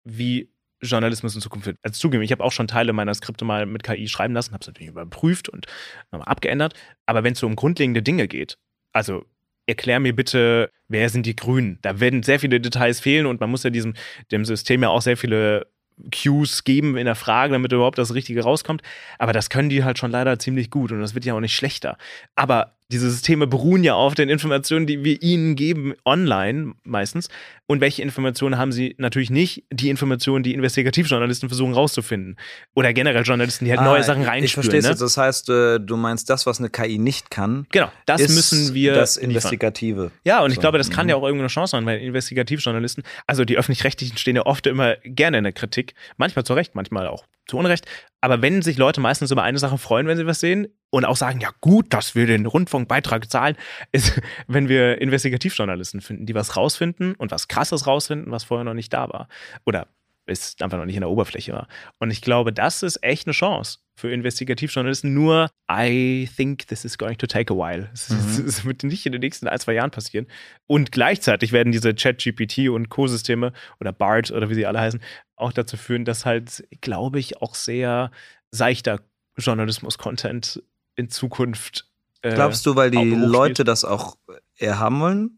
wie 0.05 0.53
Journalismus 0.81 1.35
in 1.35 1.41
Zukunft 1.41 1.67
wird. 1.67 1.79
Also 1.83 1.99
zugeben, 1.99 2.23
ich 2.23 2.33
habe 2.33 2.43
auch 2.43 2.53
schon 2.53 2.69
Teile 2.69 2.93
meiner 2.93 3.15
Skripte 3.15 3.45
mal 3.45 3.67
mit 3.67 3.83
KI 3.83 4.09
schreiben 4.09 4.35
lassen, 4.35 4.53
habe 4.53 4.63
es 4.63 4.67
natürlich 4.67 4.89
überprüft 4.89 5.49
und 5.49 5.67
nochmal 6.11 6.29
abgeändert. 6.29 6.75
Aber 7.07 7.25
wenn 7.25 7.33
es 7.33 7.41
so 7.41 7.47
um 7.47 7.57
grundlegende 7.57 8.03
Dinge 8.03 8.29
geht, 8.29 8.59
also 8.93 9.25
erklär 9.67 10.01
mir 10.01 10.15
bitte, 10.15 10.71
wer 10.89 11.09
sind 11.09 11.27
die 11.27 11.37
Grünen? 11.37 11.79
Da 11.83 12.01
werden 12.01 12.23
sehr 12.23 12.41
viele 12.41 12.61
Details 12.61 13.01
fehlen 13.01 13.27
und 13.27 13.41
man 13.41 13.51
muss 13.51 13.63
ja 13.63 13.71
diesem 13.71 13.95
dem 14.33 14.45
System 14.45 14.83
ja 14.83 14.89
auch 14.89 15.03
sehr 15.03 15.17
viele 15.17 15.67
Cues 16.11 16.65
geben 16.65 16.97
in 16.97 17.05
der 17.05 17.15
Frage, 17.15 17.53
damit 17.53 17.73
überhaupt 17.73 17.99
das 17.99 18.15
Richtige 18.15 18.43
rauskommt. 18.43 18.83
Aber 19.19 19.33
das 19.33 19.51
können 19.51 19.69
die 19.69 19.85
halt 19.85 19.99
schon 19.99 20.11
leider 20.11 20.39
ziemlich 20.39 20.71
gut 20.71 20.93
und 20.93 21.01
das 21.01 21.15
wird 21.15 21.25
ja 21.25 21.35
auch 21.35 21.41
nicht 21.41 21.55
schlechter. 21.55 21.99
Aber 22.35 22.77
diese 22.91 23.11
Systeme 23.11 23.47
beruhen 23.47 23.85
ja 23.85 23.95
auf 23.95 24.15
den 24.15 24.29
Informationen, 24.29 24.87
die 24.87 25.05
wir 25.05 25.23
ihnen 25.23 25.55
geben, 25.57 25.95
online 26.05 26.73
meistens. 26.85 27.29
Und 27.67 27.81
welche 27.81 28.03
Informationen 28.03 28.59
haben 28.59 28.73
sie 28.73 28.97
natürlich 28.99 29.31
nicht? 29.31 29.65
Die 29.73 29.91
Informationen, 29.91 30.43
die 30.43 30.55
Investigativjournalisten 30.55 31.49
versuchen 31.49 31.73
rauszufinden. 31.73 32.37
Oder 32.75 32.93
generell 32.93 33.23
Journalisten, 33.23 33.65
die 33.65 33.71
halt 33.71 33.83
neue 33.83 34.03
Sachen 34.03 34.23
Ah, 34.23 34.25
Ich 34.25 34.29
reinspüren. 34.57 34.71
verstehe 34.71 34.91
ne? 34.91 34.97
Das 34.99 35.17
heißt, 35.17 35.49
äh, 35.51 35.79
du 35.79 35.97
meinst, 35.97 36.29
das, 36.31 36.47
was 36.47 36.59
eine 36.59 36.69
KI 36.69 36.99
nicht 36.99 37.31
kann, 37.31 37.67
Genau, 37.71 37.93
das 38.07 38.21
ist 38.23 38.35
müssen 38.35 38.75
wir 38.75 38.95
das 38.95 39.17
liefern. 39.17 39.31
Investigative. 39.31 40.11
Ja, 40.25 40.43
und 40.43 40.51
ich 40.51 40.57
So, 40.57 40.61
glaube, 40.61 40.79
das 40.79 40.91
kann 40.91 41.07
mhm. 41.07 41.11
ja 41.11 41.17
auch 41.17 41.23
irgendwo 41.23 41.43
eine 41.43 41.49
Chance 41.49 41.71
sein, 41.73 41.87
weil 41.87 42.01
Investigativjournalisten, 42.01 43.05
also 43.27 43.45
die 43.45 43.57
Öffentlich-Rechtlichen 43.57 44.17
stehen 44.19 44.37
ja 44.37 44.47
oft 44.47 44.67
immer 44.67 44.97
gerne 45.05 45.39
in 45.39 45.45
der 45.45 45.53
Kritik, 45.53 45.95
manchmal 46.17 46.45
zu 46.45 46.55
Recht, 46.55 46.75
manchmal 46.75 47.07
auch 47.07 47.25
zu 47.51 47.59
Unrecht. 47.59 47.87
Aber 48.23 48.43
wenn 48.43 48.63
sich 48.63 48.79
Leute 48.79 49.01
meistens 49.01 49.31
über 49.31 49.43
eine 49.43 49.59
Sache 49.59 49.79
freuen, 49.79 50.07
wenn 50.07 50.17
sie 50.17 50.27
was 50.27 50.41
sehen 50.41 50.69
und 50.91 51.05
auch 51.05 51.17
sagen, 51.17 51.41
ja 51.41 51.51
gut, 51.61 51.93
dass 51.93 52.15
wir 52.15 52.27
den 52.27 52.47
Rundfunkbeitrag 52.47 53.31
zahlen, 53.31 53.57
ist, 53.93 54.21
wenn 54.47 54.69
wir 54.69 55.01
Investigativjournalisten 55.01 56.01
finden, 56.01 56.27
die 56.27 56.35
was 56.35 56.57
rausfinden 56.57 57.15
und 57.15 57.31
was 57.31 57.49
Krasses 57.49 57.87
rausfinden, 57.87 58.31
was 58.33 58.45
vorher 58.45 58.65
noch 58.65 58.75
nicht 58.75 58.93
da 58.93 59.09
war. 59.09 59.29
Oder 59.67 59.87
es 60.27 60.55
einfach 60.61 60.79
noch 60.79 60.85
nicht 60.85 60.95
in 60.95 61.01
der 61.01 61.11
Oberfläche 61.11 61.53
war. 61.53 61.67
Und 61.99 62.13
ich 62.13 62.23
glaube, 62.23 62.53
das 62.53 62.85
ist 62.85 63.03
echt 63.03 63.27
eine 63.27 63.33
Chance 63.33 63.79
für 63.97 64.13
Investigativjournalisten. 64.13 65.13
Nur, 65.13 65.51
I 65.71 66.29
think 66.37 66.69
this 66.69 66.85
is 66.85 66.97
going 66.99 67.19
to 67.19 67.27
take 67.27 67.53
a 67.53 67.57
while. 67.57 67.91
Es, 67.93 68.11
Mhm. 68.11 68.65
wird 68.65 68.85
nicht 68.85 69.05
in 69.07 69.13
den 69.13 69.23
nächsten 69.23 69.49
ein, 69.49 69.59
zwei 69.59 69.73
Jahren 69.75 69.91
passieren. 69.91 70.27
Und 70.69 70.93
gleichzeitig 70.93 71.51
werden 71.51 71.73
diese 71.73 71.97
Chat-GPT 71.97 72.69
und 72.69 72.91
Co-Systeme 72.91 73.53
oder 73.81 73.93
BART 73.93 74.31
oder 74.31 74.49
wie 74.51 74.55
sie 74.55 74.67
alle 74.67 74.79
heißen, 74.81 75.01
auch 75.41 75.53
dazu 75.53 75.77
führen, 75.77 76.05
dass 76.05 76.27
halt, 76.27 76.65
glaube 76.81 77.19
ich, 77.19 77.41
auch 77.43 77.55
sehr 77.55 78.11
seichter 78.51 79.01
Journalismus-Content 79.37 80.63
in 80.97 81.09
Zukunft. 81.11 81.87
Äh, 82.23 82.35
Glaubst 82.35 82.67
du, 82.67 82.77
weil 82.77 82.91
die? 82.91 82.99
Leute 83.15 83.65
das 83.65 83.85
auch 83.85 84.17
eher 84.57 84.79
haben 84.79 85.01
wollen? 85.01 85.37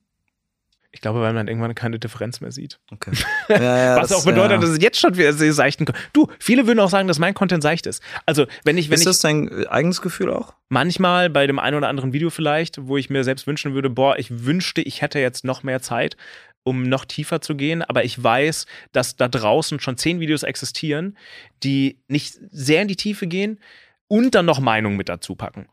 Ich 0.95 1.01
glaube, 1.01 1.21
weil 1.23 1.33
man 1.33 1.49
irgendwann 1.49 1.75
keine 1.75 1.99
Differenz 1.99 2.43
mehr 2.43 2.53
sieht. 2.53 2.79
Okay. 2.91 3.13
Ja, 3.49 3.57
ja, 3.79 3.97
Was 3.97 4.09
das- 4.11 4.19
auch 4.21 4.25
bedeutet, 4.25 4.53
ja. 4.53 4.59
dass 4.59 4.71
es 4.71 4.83
jetzt 4.83 4.99
schon 5.01 5.17
wieder 5.17 5.33
sehr 5.33 5.53
seichten. 5.53 5.87
Du, 6.13 6.29
viele 6.39 6.67
würden 6.67 6.81
auch 6.81 6.91
sagen, 6.91 7.09
dass 7.09 7.19
mein 7.19 7.35
Content 7.35 7.63
seicht 7.63 7.87
ist. 7.87 8.03
Also, 8.27 8.47
wenn 8.65 8.77
ich, 8.79 8.89
wenn 8.89 8.95
ist 8.95 9.01
ich 9.01 9.07
das 9.07 9.21
dein 9.21 9.49
äh, 9.49 9.67
eigenes 9.69 10.01
Gefühl 10.03 10.31
auch? 10.31 10.55
manchmal 10.69 11.29
bei 11.29 11.47
dem 11.47 11.59
einen 11.59 11.77
oder 11.77 11.89
anderen 11.89 12.13
Video 12.15 12.31
vielleicht, 12.31 12.87
wo 12.87 12.97
ich 12.97 13.11
mir 13.11 13.25
selbst 13.25 13.47
wünschen 13.47 13.75
würde, 13.75 13.91
boah, 13.91 14.19
ich 14.19 14.45
wünschte, 14.47 14.81
ich 14.81 15.03
hätte 15.03 15.19
jetzt 15.19 15.45
noch 15.45 15.63
mehr 15.63 15.83
Zeit, 15.83 16.17
um 16.65 16.83
noch 16.85 17.05
tiefer 17.05 17.41
zu 17.41 17.57
gehen, 17.57 17.83
aber 17.83 18.05
ich 18.05 18.23
weiß, 18.23 18.67
dass 18.93 19.17
da 19.17 19.29
draußen 19.29 19.81
schon 19.81 19.97
zehn 19.97 20.21
Videos 20.21 20.43
existieren, 20.43 21.17
die 21.63 21.99
nicht 22.09 22.39
sehr 22.51 22.83
in 22.83 22.89
die 22.89 22.97
Tiefe 22.97 23.27
gehen 23.27 23.61
und 24.09 24.35
dann 24.35 24.47
noch 24.47 24.61
Meinungen 24.61 24.97
mit 24.97 25.09
dazu 25.09 25.35
packen. 25.35 25.69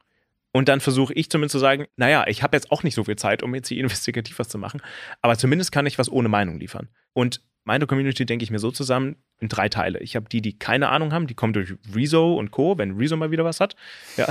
Und 0.52 0.68
dann 0.68 0.80
versuche 0.80 1.14
ich 1.14 1.30
zumindest 1.30 1.52
zu 1.52 1.60
sagen, 1.60 1.86
naja, 1.96 2.26
ich 2.28 2.42
habe 2.42 2.58
jetzt 2.58 2.72
auch 2.72 2.84
nicht 2.84 2.96
so 2.96 3.04
viel 3.04 3.18
Zeit, 3.18 3.44
um 3.44 3.54
jetzt 3.54 3.68
hier 3.68 3.78
investigativ 3.82 4.40
was 4.40 4.50
zu 4.50 4.58
machen, 4.58 4.82
aber 5.22 5.38
zumindest 5.38 5.72
kann 5.72 5.86
ich 5.86 6.00
was 6.00 6.12
ohne 6.12 6.30
Meinung 6.30 6.60
liefern. 6.60 6.90
Und 7.14 7.42
meine 7.64 7.86
Community 7.86 8.26
denke 8.26 8.44
ich 8.44 8.52
mir 8.52 8.60
so 8.60 8.72
zusammen 8.72 9.18
in 9.40 9.48
drei 9.48 9.70
Teile. 9.70 10.00
Ich 10.00 10.16
habe 10.16 10.28
die, 10.30 10.42
die 10.42 10.58
keine 10.58 10.90
Ahnung 10.90 11.14
haben, 11.14 11.28
die 11.28 11.34
kommen 11.34 11.54
durch 11.54 11.74
Rezo 11.96 12.36
und 12.36 12.52
Co., 12.52 12.78
wenn 12.78 12.98
Rezo 12.98 13.16
mal 13.16 13.32
wieder 13.32 13.46
was 13.46 13.60
hat. 13.60 13.76
Ja. 14.18 14.28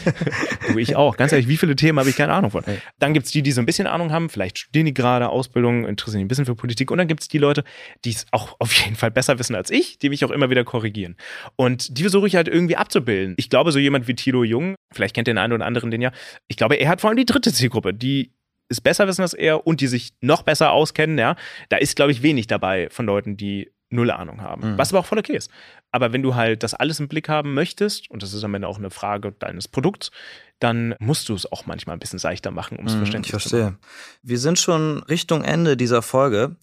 du, 0.68 0.78
ich 0.78 0.96
auch. 0.96 1.16
Ganz 1.16 1.32
ehrlich, 1.32 1.48
wie 1.48 1.56
viele 1.56 1.76
Themen 1.76 1.98
habe 1.98 2.10
ich 2.10 2.16
keine 2.16 2.32
Ahnung 2.32 2.50
von? 2.50 2.64
Dann 2.98 3.14
gibt 3.14 3.26
es 3.26 3.32
die, 3.32 3.42
die 3.42 3.52
so 3.52 3.60
ein 3.60 3.66
bisschen 3.66 3.86
Ahnung 3.86 4.12
haben, 4.12 4.28
vielleicht 4.28 4.58
studieren 4.58 4.86
die 4.86 4.94
gerade 4.94 5.28
Ausbildung, 5.28 5.86
interessieren 5.86 6.12
sich 6.12 6.24
ein 6.24 6.28
bisschen 6.28 6.46
für 6.46 6.56
Politik. 6.56 6.90
Und 6.90 6.98
dann 6.98 7.08
gibt 7.08 7.22
es 7.22 7.28
die 7.28 7.38
Leute, 7.38 7.64
die 8.04 8.10
es 8.10 8.26
auch 8.30 8.56
auf 8.58 8.72
jeden 8.72 8.96
Fall 8.96 9.10
besser 9.10 9.38
wissen 9.38 9.54
als 9.54 9.70
ich, 9.70 9.98
die 9.98 10.08
mich 10.08 10.24
auch 10.24 10.30
immer 10.30 10.50
wieder 10.50 10.64
korrigieren. 10.64 11.16
Und 11.56 11.98
die 11.98 12.02
versuche 12.02 12.26
ich 12.26 12.36
halt 12.36 12.48
irgendwie 12.48 12.76
abzubilden. 12.76 13.34
Ich 13.36 13.48
glaube, 13.48 13.72
so 13.72 13.78
jemand 13.78 14.08
wie 14.08 14.14
Thilo 14.14 14.44
Jung, 14.44 14.74
vielleicht 14.92 15.14
kennt 15.14 15.28
den 15.28 15.38
einen 15.38 15.52
oder 15.52 15.66
anderen 15.66 15.90
den 15.90 16.02
ja, 16.02 16.12
ich 16.48 16.56
glaube, 16.56 16.76
er 16.76 16.88
hat 16.88 17.00
vor 17.00 17.10
allem 17.10 17.16
die 17.16 17.26
dritte 17.26 17.52
Zielgruppe, 17.52 17.94
die 17.94 18.32
es 18.68 18.80
besser 18.80 19.06
wissen 19.06 19.22
als 19.22 19.34
er 19.34 19.66
und 19.66 19.80
die 19.80 19.86
sich 19.86 20.12
noch 20.20 20.42
besser 20.42 20.72
auskennen, 20.72 21.18
ja. 21.18 21.36
Da 21.68 21.76
ist, 21.76 21.94
glaube 21.94 22.10
ich, 22.10 22.22
wenig 22.22 22.46
dabei 22.46 22.88
von 22.90 23.06
Leuten, 23.06 23.36
die 23.36 23.70
null 23.92 24.10
Ahnung 24.10 24.40
haben. 24.40 24.72
Mhm. 24.72 24.78
Was 24.78 24.90
aber 24.92 25.00
auch 25.00 25.06
voll 25.06 25.18
okay 25.18 25.36
ist. 25.36 25.50
Aber 25.90 26.12
wenn 26.12 26.22
du 26.22 26.34
halt 26.34 26.62
das 26.62 26.74
alles 26.74 26.98
im 27.00 27.08
Blick 27.08 27.28
haben 27.28 27.54
möchtest, 27.54 28.10
und 28.10 28.22
das 28.22 28.32
ist 28.32 28.42
am 28.44 28.54
Ende 28.54 28.66
auch 28.68 28.78
eine 28.78 28.90
Frage 28.90 29.32
deines 29.32 29.68
Produkts, 29.68 30.10
dann 30.58 30.94
musst 31.00 31.28
du 31.28 31.34
es 31.34 31.50
auch 31.50 31.66
manchmal 31.66 31.96
ein 31.96 32.00
bisschen 32.00 32.18
seichter 32.18 32.50
machen, 32.50 32.78
um 32.78 32.86
es 32.86 32.94
Mhm, 32.94 32.98
verständlich 32.98 33.34
ich 33.34 33.42
zu 33.42 33.56
machen. 33.56 33.78
verstehe. 33.78 33.88
Wir 34.22 34.38
sind 34.38 34.58
schon 34.58 35.02
Richtung 35.04 35.42
Ende 35.44 35.76
dieser 35.76 36.02
Folge 36.02 36.56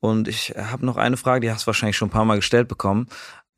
und 0.00 0.26
ich 0.26 0.54
habe 0.56 0.84
noch 0.84 0.96
eine 0.96 1.16
Frage, 1.16 1.40
die 1.40 1.50
hast 1.52 1.64
du 1.64 1.66
wahrscheinlich 1.68 1.96
schon 1.96 2.08
ein 2.08 2.12
paar 2.12 2.24
Mal 2.24 2.36
gestellt 2.36 2.68
bekommen. 2.68 3.08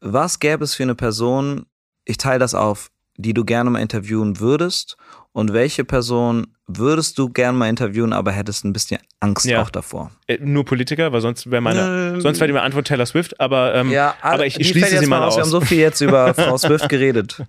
Was 0.00 0.38
gäbe 0.40 0.64
es 0.64 0.74
für 0.74 0.82
eine 0.82 0.94
Person, 0.94 1.66
ich 2.04 2.18
teile 2.18 2.38
das 2.40 2.54
auf, 2.54 2.90
die 3.16 3.32
du 3.32 3.44
gerne 3.44 3.70
mal 3.70 3.78
interviewen 3.80 4.40
würdest 4.40 4.96
und 5.34 5.52
welche 5.52 5.84
Person 5.84 6.46
würdest 6.66 7.18
du 7.18 7.28
gerne 7.28 7.58
mal 7.58 7.68
interviewen, 7.68 8.14
aber 8.14 8.32
hättest 8.32 8.64
ein 8.64 8.72
bisschen 8.72 8.98
Angst 9.20 9.44
Ja. 9.44 9.60
auch 9.60 9.68
davor? 9.68 10.10
Äh, 10.28 10.38
nur 10.40 10.64
Politiker, 10.64 11.12
weil 11.12 11.20
sonst 11.20 11.50
wäre 11.50 11.60
meine, 11.60 12.12
Ähm, 12.14 12.20
sonst 12.22 12.40
wäre 12.40 12.50
die 12.50 12.56
Antwort 12.58 12.86
Taylor 12.86 13.04
Swift, 13.04 13.38
aber, 13.38 13.74
ähm, 13.74 13.90
Ja, 13.90 14.14
aber 14.22 14.46
ich 14.46 14.54
die 14.56 14.64
schließe 14.64 14.96
sie 14.98 15.06
mal. 15.06 15.20
Wir 15.20 15.26
aus. 15.26 15.36
haben 15.36 15.44
so 15.50 15.60
viel 15.60 15.78
jetzt 15.78 16.00
über 16.00 16.32
Frau 16.34 16.56
Swift 16.56 16.88
geredet. 16.88 17.42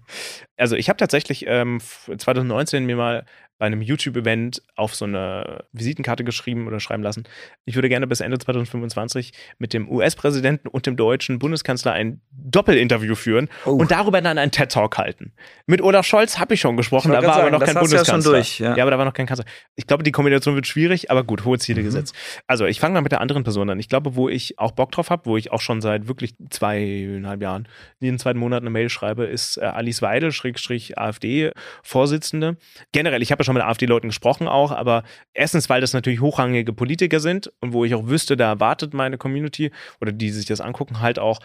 Also 0.58 0.76
ich 0.76 0.90
habe 0.90 0.98
tatsächlich 0.98 1.46
ähm, 1.48 1.80
2019 2.18 2.86
mir 2.86 2.96
mal 2.98 3.26
bei 3.58 3.66
einem 3.68 3.82
YouTube-Event 3.82 4.62
auf 4.76 4.96
so 4.96 5.06
eine 5.06 5.64
Visitenkarte 5.72 6.24
geschrieben 6.24 6.68
oder 6.68 6.80
schreiben 6.80 7.04
lassen. 7.04 7.24
Ich 7.66 7.76
würde 7.76 7.88
gerne 7.90 8.06
bis 8.08 8.20
Ende 8.20 8.38
2025 8.38 9.32
mit 9.60 9.74
dem 9.74 9.90
US-Präsidenten 9.90 10.68
und 10.68 10.86
dem 10.86 10.98
deutschen 10.98 11.40
Bundeskanzler 11.40 11.94
ein 11.94 12.22
Doppelinterview 12.32 13.16
führen 13.16 13.50
Oh. 13.66 13.72
und 13.72 13.92
darüber 13.92 14.22
dann 14.22 14.38
einen 14.38 14.52
TED-Talk 14.52 14.98
halten. 14.98 15.32
Mit 15.68 15.82
Olaf 15.82 16.06
Scholz 16.06 16.38
habe 16.38 16.54
ich 16.56 16.60
schon 16.62 16.76
gesprochen, 16.78 17.12
Ich 17.14 17.20
da 17.20 17.26
war 17.26 17.36
grad 17.36 17.42
aber 17.44 17.52
noch 17.52 17.60
sagen, 17.66 17.74
kein 17.80 17.84
du 17.86 17.96
ja 17.96 18.06
schon 18.06 18.22
Bundeskanzler. 18.22 18.32
durch, 18.34 18.60
ja. 18.60 18.72
aber 18.84 18.92
da 18.92 18.98
war 18.98 19.06
noch 19.06 19.14
kein 19.14 19.26
Kanzler. 19.26 19.46
Ich 19.76 19.88
glaube, 19.88 20.04
die 20.04 20.12
Kombination 20.12 20.56
wird 20.56 20.68
schwierig, 20.68 21.10
aber 21.10 21.24
gut, 21.24 21.46
hohe 21.46 21.58
Ziele 21.60 21.82
Mhm. 21.82 21.86
gesetzt. 21.86 22.16
Also 22.48 22.66
ich 22.66 22.80
fange 22.80 22.94
mal 22.96 23.02
mit 23.02 23.12
der 23.12 23.22
anderen 23.22 23.44
Person 23.44 23.70
an. 23.70 23.80
Ich 23.80 23.88
glaube, 23.90 24.16
wo 24.16 24.28
ich 24.30 24.60
auch 24.60 24.72
Bock 24.72 24.92
drauf 24.92 25.10
habe, 25.10 25.26
wo 25.26 25.38
ich 25.38 25.52
auch 25.52 25.62
schon 25.62 25.82
seit 25.82 26.08
wirklich 26.08 26.36
zweieinhalb 26.50 27.42
Jahren 27.42 27.68
jeden 28.00 28.20
zweiten 28.20 28.40
Monat 28.40 28.62
eine 28.62 28.70
Mail 28.70 28.90
schreibe, 28.90 29.26
ist 29.26 29.58
äh, 29.58 29.62
Alice 29.62 30.02
Weidel, 30.02 30.32
Schrägstrich 30.32 30.98
AfD-Vorsitzende. 30.98 32.58
Generell, 32.92 33.22
ich 33.22 33.32
habe 33.32 33.42
ja 33.42 33.45
schon 33.46 33.54
mit 33.54 33.64
AfD-Leuten 33.64 34.10
gesprochen 34.10 34.48
auch, 34.48 34.72
aber 34.72 35.04
erstens, 35.34 35.70
weil 35.70 35.80
das 35.80 35.94
natürlich 35.94 36.20
hochrangige 36.20 36.74
Politiker 36.74 37.20
sind 37.22 37.52
und 37.62 37.72
wo 37.72 37.86
ich 37.86 37.96
auch 37.96 38.08
wüsste, 38.08 38.36
da 38.36 38.50
erwartet 38.50 38.94
meine 38.94 39.18
Community 39.18 39.72
oder 40.02 40.12
die 40.12 40.32
sich 40.32 40.46
das 40.46 40.60
angucken, 40.60 41.00
halt 41.00 41.20
auch 41.20 41.40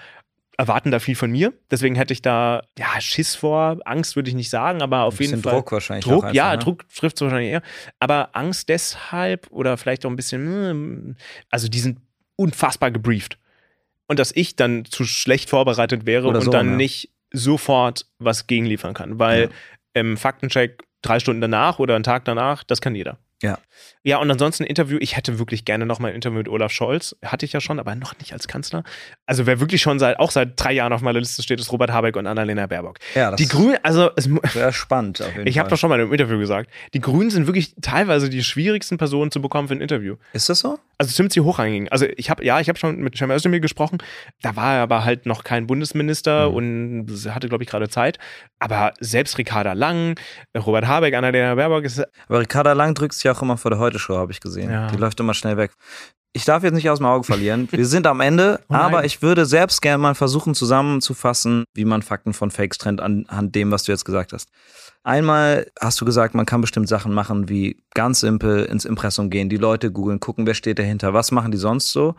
erwarten 0.60 0.90
da 0.90 0.98
viel 0.98 1.14
von 1.14 1.30
mir. 1.30 1.54
Deswegen 1.70 1.94
hätte 1.94 2.12
ich 2.12 2.20
da, 2.20 2.62
ja, 2.78 3.00
Schiss 3.00 3.34
vor, 3.34 3.78
Angst 3.86 4.14
würde 4.14 4.28
ich 4.28 4.34
nicht 4.34 4.50
sagen, 4.50 4.82
aber 4.82 5.04
auf 5.04 5.18
jeden 5.18 5.42
Fall. 5.42 5.54
Druck 5.54 5.72
wahrscheinlich. 5.72 6.04
Druck, 6.04 6.24
einfach, 6.24 6.34
ja, 6.34 6.52
ne? 6.52 6.58
Druck 6.58 6.86
trifft 6.94 7.16
es 7.16 7.22
wahrscheinlich 7.22 7.50
eher. 7.50 7.62
Aber 7.98 8.36
Angst 8.36 8.68
deshalb 8.68 9.46
oder 9.50 9.78
vielleicht 9.78 10.04
auch 10.04 10.10
ein 10.10 10.16
bisschen, 10.16 10.46
hm, 10.46 11.16
also 11.48 11.68
die 11.68 11.78
sind 11.80 12.00
unfassbar 12.36 12.90
gebrieft. 12.90 13.38
Und 14.06 14.18
dass 14.18 14.32
ich 14.36 14.54
dann 14.54 14.84
zu 14.84 15.04
schlecht 15.04 15.48
vorbereitet 15.48 16.04
wäre 16.04 16.28
Oder 16.28 16.40
und 16.40 16.44
so, 16.44 16.50
dann 16.50 16.70
ja. 16.70 16.76
nicht 16.76 17.10
sofort 17.32 18.06
was 18.18 18.46
gegenliefern 18.46 18.92
kann. 18.92 19.18
Weil 19.18 19.44
Ja. 19.44 19.48
ähm, 19.94 20.18
Faktencheck 20.18 20.82
drei 21.02 21.18
Stunden 21.20 21.40
danach 21.40 21.78
oder 21.78 21.94
einen 21.94 22.04
Tag 22.04 22.24
danach, 22.24 22.64
das 22.64 22.80
kann 22.80 22.94
jeder. 22.94 23.18
Ja. 23.42 23.58
Ja, 24.02 24.18
und 24.18 24.30
ansonsten 24.30 24.64
Interview. 24.64 24.98
Ich 25.00 25.16
hätte 25.16 25.38
wirklich 25.38 25.64
gerne 25.64 25.86
noch 25.86 25.98
mal 25.98 26.08
ein 26.08 26.14
Interview 26.14 26.38
mit 26.38 26.48
Olaf 26.48 26.72
Scholz. 26.72 27.16
Hatte 27.24 27.46
ich 27.46 27.52
ja 27.52 27.60
schon, 27.60 27.78
aber 27.78 27.94
noch 27.94 28.18
nicht 28.18 28.32
als 28.32 28.48
Kanzler. 28.48 28.82
Also 29.24 29.46
wer 29.46 29.60
wirklich 29.60 29.80
schon 29.80 29.98
seit, 29.98 30.18
auch 30.18 30.30
seit 30.30 30.60
drei 30.62 30.72
Jahren 30.72 30.92
auf 30.92 31.00
meiner 31.00 31.20
Liste 31.20 31.42
steht, 31.42 31.58
ist 31.58 31.72
Robert 31.72 31.90
Habeck 31.90 32.16
und 32.16 32.26
Annalena 32.26 32.66
Baerbock. 32.66 32.98
Ja, 33.14 33.30
das 33.30 33.38
Die 33.38 33.48
Grünen, 33.48 33.78
also 33.82 34.10
es, 34.16 34.28
wäre 34.28 34.72
spannend 34.72 35.22
auf 35.22 35.32
jeden 35.34 35.46
ich 35.46 35.58
habe 35.58 35.70
doch 35.70 35.78
schon 35.78 35.88
mal 35.88 35.98
einem 35.98 36.12
Interview 36.12 36.38
gesagt, 36.38 36.70
die 36.92 37.00
Grünen 37.00 37.30
sind 37.30 37.46
wirklich 37.46 37.74
teilweise 37.80 38.28
die 38.28 38.44
schwierigsten 38.44 38.98
Personen 38.98 39.30
zu 39.30 39.40
bekommen 39.40 39.68
für 39.68 39.74
ein 39.74 39.80
Interview. 39.80 40.16
Ist 40.32 40.50
das 40.50 40.60
so? 40.60 40.78
Also 41.00 41.14
ziemlich 41.14 41.38
hochrangig. 41.40 41.90
Also 41.90 42.04
ich 42.18 42.28
habe, 42.28 42.44
ja, 42.44 42.60
ich 42.60 42.68
habe 42.68 42.78
schon 42.78 43.00
mit 43.00 43.16
Cem 43.16 43.30
Özdemir 43.30 43.60
gesprochen. 43.60 43.98
Da 44.42 44.54
war 44.54 44.74
er 44.74 44.82
aber 44.82 45.02
halt 45.02 45.24
noch 45.24 45.44
kein 45.44 45.66
Bundesminister 45.66 46.50
mhm. 46.50 46.54
und 46.54 47.26
hatte, 47.34 47.48
glaube 47.48 47.64
ich, 47.64 47.70
gerade 47.70 47.88
Zeit. 47.88 48.18
Aber 48.58 48.92
selbst 49.00 49.38
Ricarda 49.38 49.72
Lang, 49.72 50.20
Robert 50.54 50.86
Habeck, 50.86 51.14
Annalena 51.14 51.54
Baerbock 51.54 51.84
ist. 51.84 52.04
Aber 52.28 52.40
Ricarda 52.40 52.74
Lang 52.74 52.94
drückt 52.94 53.14
sich 53.14 53.30
auch 53.30 53.40
immer 53.40 53.56
vor 53.56 53.70
der 53.70 53.80
Heute-Show, 53.80 54.18
habe 54.18 54.32
ich 54.32 54.40
gesehen. 54.40 54.70
Ja. 54.70 54.88
Die 54.88 54.98
läuft 54.98 55.18
immer 55.20 55.32
schnell 55.32 55.56
weg 55.56 55.70
ich 56.32 56.44
darf 56.44 56.62
jetzt 56.62 56.74
nicht 56.74 56.88
aus 56.88 56.98
dem 56.98 57.06
Auge 57.06 57.24
verlieren. 57.24 57.68
Wir 57.72 57.86
sind 57.86 58.06
am 58.06 58.20
Ende, 58.20 58.60
oh 58.68 58.74
aber 58.74 59.04
ich 59.04 59.20
würde 59.20 59.46
selbst 59.46 59.82
gerne 59.82 59.98
mal 59.98 60.14
versuchen 60.14 60.54
zusammenzufassen, 60.54 61.64
wie 61.74 61.84
man 61.84 62.02
Fakten 62.02 62.34
von 62.34 62.50
Fakes 62.50 62.78
trennt 62.78 63.00
anhand 63.00 63.54
dem, 63.54 63.72
was 63.72 63.82
du 63.82 63.92
jetzt 63.92 64.04
gesagt 64.04 64.32
hast. 64.32 64.48
Einmal 65.02 65.66
hast 65.80 65.98
du 66.02 66.04
gesagt, 66.04 66.34
man 66.34 66.44
kann 66.44 66.60
bestimmt 66.60 66.86
Sachen 66.86 67.14
machen, 67.14 67.48
wie 67.48 67.82
ganz 67.94 68.20
simpel 68.20 68.66
ins 68.66 68.84
Impressum 68.84 69.30
gehen, 69.30 69.48
die 69.48 69.56
Leute 69.56 69.90
googeln, 69.90 70.20
gucken, 70.20 70.46
wer 70.46 70.52
steht 70.52 70.78
dahinter, 70.78 71.14
was 71.14 71.32
machen 71.32 71.52
die 71.52 71.56
sonst 71.56 71.90
so. 71.90 72.16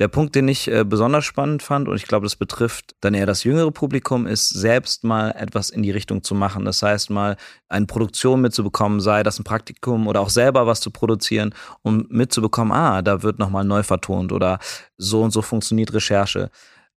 Der 0.00 0.08
Punkt, 0.08 0.34
den 0.34 0.48
ich 0.48 0.66
äh, 0.66 0.82
besonders 0.84 1.24
spannend 1.24 1.62
fand, 1.62 1.86
und 1.86 1.94
ich 1.94 2.08
glaube, 2.08 2.26
das 2.26 2.34
betrifft 2.34 2.96
dann 3.00 3.14
eher 3.14 3.26
das 3.26 3.44
jüngere 3.44 3.70
Publikum, 3.70 4.26
ist 4.26 4.48
selbst 4.48 5.04
mal 5.04 5.30
etwas 5.30 5.70
in 5.70 5.84
die 5.84 5.92
Richtung 5.92 6.24
zu 6.24 6.34
machen. 6.34 6.64
Das 6.64 6.82
heißt, 6.82 7.08
mal 7.08 7.36
eine 7.68 7.86
Produktion 7.86 8.40
mitzubekommen, 8.40 8.98
sei 8.98 9.22
das 9.22 9.38
ein 9.38 9.44
Praktikum 9.44 10.08
oder 10.08 10.20
auch 10.20 10.30
selber 10.30 10.66
was 10.66 10.80
zu 10.80 10.90
produzieren, 10.90 11.54
um 11.82 12.04
mitzubekommen, 12.08 12.72
ah, 12.72 13.00
da 13.02 13.22
wird 13.22 13.38
nochmal 13.38 13.64
neu 13.64 13.84
vertont 13.84 14.32
oder 14.32 14.58
so 14.98 15.22
und 15.22 15.30
so 15.30 15.40
funktioniert 15.40 15.94
Recherche. 15.94 16.50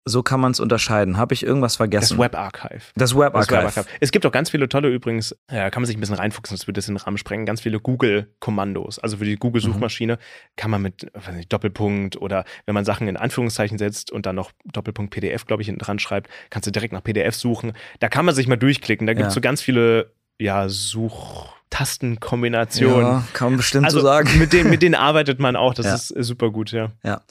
So 0.08 0.22
kann 0.22 0.40
man 0.40 0.52
es 0.52 0.60
unterscheiden. 0.60 1.18
Habe 1.18 1.34
ich 1.34 1.44
irgendwas 1.44 1.78
vergessen? 1.78 2.18
Das 2.18 2.26
Webarchive. 2.26 2.84
Das 2.96 3.16
Webarchive. 3.16 3.76
Web 3.76 3.88
es 4.00 4.12
gibt 4.12 4.24
auch 4.28 4.32
ganz 4.32 4.52
viele 4.52 4.70
tolle 4.70 4.90
übrigens, 4.90 5.36
ja, 5.52 5.72
kann 5.72 5.82
man 5.82 5.88
sich 5.88 5.98
ein 5.98 6.00
bisschen 6.00 6.16
reinfuchsen, 6.16 6.56
das 6.56 6.68
würde 6.68 6.78
das 6.78 6.88
in 6.88 6.94
den 6.94 7.02
Rahmen 7.02 7.18
sprengen, 7.18 7.48
ganz 7.48 7.62
viele 7.62 7.80
Google-Kommandos. 7.80 9.00
Also 9.00 9.18
für 9.18 9.26
die 9.26 9.36
Google-Suchmaschine 9.36 10.14
mhm. 10.14 10.20
kann 10.58 10.70
man 10.70 10.84
mit 10.84 11.08
weiß 11.14 11.34
nicht, 11.34 11.52
Doppelpunkt 11.52 12.18
oder 12.18 12.46
wenn 12.68 12.76
man 12.76 12.86
Sachen 12.86 13.08
in 13.08 13.18
Anführungszeichen 13.18 13.80
setzt 13.80 14.12
und 14.12 14.28
dann 14.28 14.36
noch 14.36 14.52
Doppelpunkt 14.66 15.12
PDF, 15.12 15.48
glaube 15.48 15.64
ich, 15.64 15.68
hinten 15.68 15.80
dran 15.80 15.98
schreibt, 15.98 16.30
kannst 16.52 16.68
du 16.68 16.72
direkt 16.72 16.94
nach 16.94 17.04
PDF 17.04 17.34
suchen. 17.34 17.74
Da 18.00 18.08
kann 18.08 18.26
man 18.26 18.36
sich 18.36 18.48
mal 18.48 18.58
durchklicken. 18.58 19.08
Da 19.08 19.14
gibt 19.14 19.26
es 19.28 19.32
ja. 19.32 19.36
so 19.36 19.42
ganz 19.42 19.62
viele 19.62 20.12
ja, 20.38 20.70
Suchtastenkombinationen. 20.70 23.02
Ja, 23.02 23.24
kann 23.34 23.50
man 23.50 23.58
bestimmt 23.58 23.86
also, 23.86 24.02
so 24.02 24.06
sagen. 24.06 24.38
Mit 24.38 24.54
denen, 24.54 24.70
mit 24.70 24.84
denen 24.84 24.94
arbeitet 24.96 25.40
man 25.40 25.56
auch. 25.56 25.74
Das 25.74 25.86
ja. 25.86 25.96
ist 25.96 26.10
super 26.28 26.52
gut, 26.52 26.72
ja. 26.72 26.92
Ja. 27.04 27.24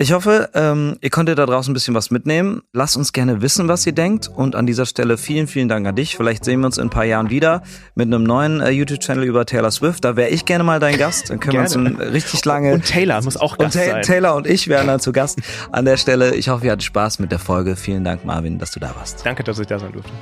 Ich 0.00 0.12
hoffe, 0.12 0.50
ähm, 0.54 0.96
ihr 1.00 1.10
konntet 1.10 1.40
da 1.40 1.44
draußen 1.44 1.72
ein 1.72 1.74
bisschen 1.74 1.92
was 1.92 2.12
mitnehmen. 2.12 2.62
Lasst 2.72 2.96
uns 2.96 3.12
gerne 3.12 3.42
wissen, 3.42 3.66
was 3.66 3.84
ihr 3.84 3.92
denkt. 3.92 4.28
Und 4.28 4.54
an 4.54 4.64
dieser 4.64 4.86
Stelle 4.86 5.18
vielen, 5.18 5.48
vielen 5.48 5.68
Dank 5.68 5.84
an 5.88 5.96
dich. 5.96 6.16
Vielleicht 6.16 6.44
sehen 6.44 6.60
wir 6.60 6.66
uns 6.66 6.78
in 6.78 6.84
ein 6.84 6.90
paar 6.90 7.04
Jahren 7.04 7.30
wieder 7.30 7.64
mit 7.96 8.06
einem 8.06 8.22
neuen 8.22 8.60
äh, 8.60 8.70
YouTube-Channel 8.70 9.24
über 9.24 9.44
Taylor 9.44 9.72
Swift. 9.72 10.04
Da 10.04 10.14
wäre 10.14 10.28
ich 10.28 10.44
gerne 10.44 10.62
mal 10.62 10.78
dein 10.78 10.98
Gast. 10.98 11.30
Dann 11.30 11.40
können 11.40 11.54
wir 11.54 11.60
uns 11.62 11.74
ein 11.74 11.96
richtig 11.96 12.44
lange. 12.44 12.74
Und 12.74 12.84
Taylor 12.84 13.20
muss 13.24 13.36
auch 13.36 13.58
Gast 13.58 13.74
und 13.74 13.82
Ta 13.82 13.90
sein. 13.90 14.02
Taylor 14.02 14.36
und 14.36 14.46
ich 14.46 14.68
wären 14.68 14.86
dann 14.86 15.00
zu 15.00 15.10
Gast 15.10 15.40
an 15.72 15.84
der 15.84 15.96
Stelle. 15.96 16.36
Ich 16.36 16.48
hoffe, 16.48 16.66
ihr 16.66 16.70
hattet 16.70 16.84
Spaß 16.84 17.18
mit 17.18 17.32
der 17.32 17.40
Folge. 17.40 17.74
Vielen 17.74 18.04
Dank, 18.04 18.24
Marvin, 18.24 18.60
dass 18.60 18.70
du 18.70 18.78
da 18.78 18.94
warst. 18.94 19.26
Danke, 19.26 19.42
dass 19.42 19.58
ich 19.58 19.66
da 19.66 19.80
sein 19.80 19.90
durfte. 19.90 20.12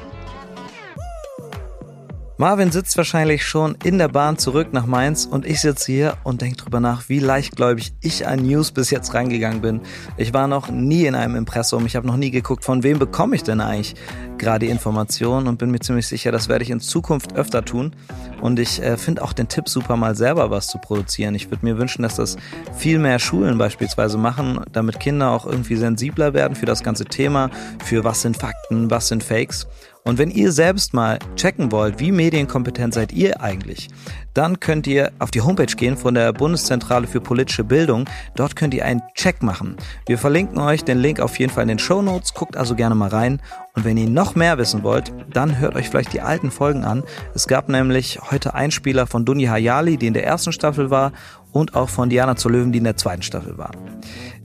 Marvin 2.39 2.71
sitzt 2.71 2.99
wahrscheinlich 2.99 3.47
schon 3.47 3.79
in 3.83 3.97
der 3.97 4.09
Bahn 4.09 4.37
zurück 4.37 4.69
nach 4.73 4.85
Mainz 4.85 5.25
und 5.25 5.47
ich 5.47 5.63
sitze 5.63 5.91
hier 5.91 6.19
und 6.23 6.43
denke 6.43 6.57
drüber 6.57 6.81
nach, 6.81 7.09
wie 7.09 7.19
leichtgläubig 7.19 7.95
ich 8.03 8.27
an 8.27 8.41
News 8.41 8.73
bis 8.73 8.91
jetzt 8.91 9.15
reingegangen 9.15 9.63
bin. 9.63 9.81
Ich 10.19 10.35
war 10.35 10.47
noch 10.47 10.69
nie 10.69 11.07
in 11.07 11.15
einem 11.15 11.35
Impressum, 11.35 11.87
ich 11.87 11.97
habe 11.97 12.07
noch 12.07 12.19
nie 12.19 12.31
geguckt, 12.31 12.63
von 12.63 12.83
wem 12.83 12.99
bekomme 12.99 13.37
ich 13.37 13.43
denn 13.43 13.63
eigentlich 13.63 13.95
gerade 14.37 14.67
die 14.67 14.71
Informationen 14.71 15.49
und 15.49 15.59
bin 15.59 15.71
mir 15.71 15.81
ziemlich 15.81 16.09
sicher, 16.09 16.31
das 16.31 16.51
werde 16.51 16.63
ich 16.63 16.69
in 16.69 16.81
Zukunft 16.81 17.35
öfter 17.37 17.65
tun. 17.65 17.97
Und 18.43 18.59
ich 18.59 18.83
äh, 18.83 18.99
finde 18.99 19.23
auch 19.23 19.33
den 19.33 19.49
Tipp 19.49 19.67
super, 19.67 19.97
mal 19.97 20.15
selber 20.15 20.51
was 20.51 20.67
zu 20.67 20.77
produzieren. 20.77 21.35
Ich 21.35 21.51
würde 21.51 21.65
mir 21.65 21.79
wünschen, 21.79 22.03
dass 22.03 22.17
das 22.17 22.37
viel 22.77 22.99
mehr 22.99 23.19
Schulen 23.19 23.57
beispielsweise 23.57 24.19
machen, 24.19 24.61
damit 24.73 25.01
Kinder 25.01 25.31
auch 25.31 25.47
irgendwie 25.47 25.77
sensibler 25.77 26.35
werden 26.35 26.55
für 26.55 26.67
das 26.67 26.83
ganze 26.83 27.07
Thema, 27.07 27.51
für 27.83 28.05
was 28.05 28.21
sind 28.21 28.37
Fakten, 28.37 28.91
was 28.91 29.09
sind 29.09 29.25
Fakes. 29.25 29.67
Und 30.07 30.19
wenn 30.19 30.31
ihr 30.31 30.53
selbst 30.53 30.95
mal 30.95 31.19
checken 31.35 31.73
wollt, 31.73 31.99
wie 31.99 32.13
medienkompetent 32.13 32.95
seid 32.95 33.13
ihr 33.13 33.41
eigentlich, 33.41 33.89
dann 34.35 34.61
könnt 34.61 34.87
ihr 34.87 35.11
auf 35.19 35.33
die 35.33 35.41
Homepage 35.41 35.75
gehen 35.75 35.97
von 35.97 36.15
der 36.15 36.33
Bundeszentrale 36.33 37.09
für 37.09 37.21
politische 37.21 37.65
Bildung. 37.65 38.05
Dort 38.37 38.55
könnt 38.55 38.73
ihr 38.73 38.85
einen 38.85 39.03
Check 39.17 39.43
machen. 39.43 39.77
Wir 40.07 40.17
verlinken 40.17 40.59
euch 40.59 40.85
den 40.85 40.99
Link 40.99 41.19
auf 41.19 41.37
jeden 41.41 41.53
Fall 41.53 41.63
in 41.63 41.69
den 41.71 41.81
Show 41.81 42.03
Notes. 42.03 42.35
Guckt 42.35 42.57
also 42.57 42.77
gerne 42.77 42.95
mal 42.95 43.09
rein. 43.09 43.43
Und 43.75 43.85
wenn 43.85 43.97
ihr 43.97 44.09
noch 44.09 44.37
mehr 44.37 44.59
wissen 44.59 44.85
wollt, 44.85 45.13
dann 45.33 45.59
hört 45.59 45.75
euch 45.75 45.91
vielleicht 45.91 46.13
die 46.13 46.21
alten 46.21 46.53
Folgen 46.53 46.85
an. 46.85 47.03
Es 47.35 47.49
gab 47.49 47.69
nämlich 47.69 48.21
heute 48.31 48.55
Einspieler 48.55 49.09
von 49.09 49.25
Dunja 49.25 49.51
Hayali, 49.51 49.97
die 49.97 50.07
in 50.07 50.15
der 50.15 50.25
ersten 50.25 50.53
Staffel 50.53 50.89
war, 50.89 51.11
und 51.51 51.75
auch 51.75 51.89
von 51.89 52.11
Diana 52.11 52.37
zur 52.37 52.53
Löwen, 52.53 52.71
die 52.71 52.79
in 52.79 52.85
der 52.85 52.97
zweiten 52.97 53.23
Staffel 53.23 53.59
war. 53.59 53.73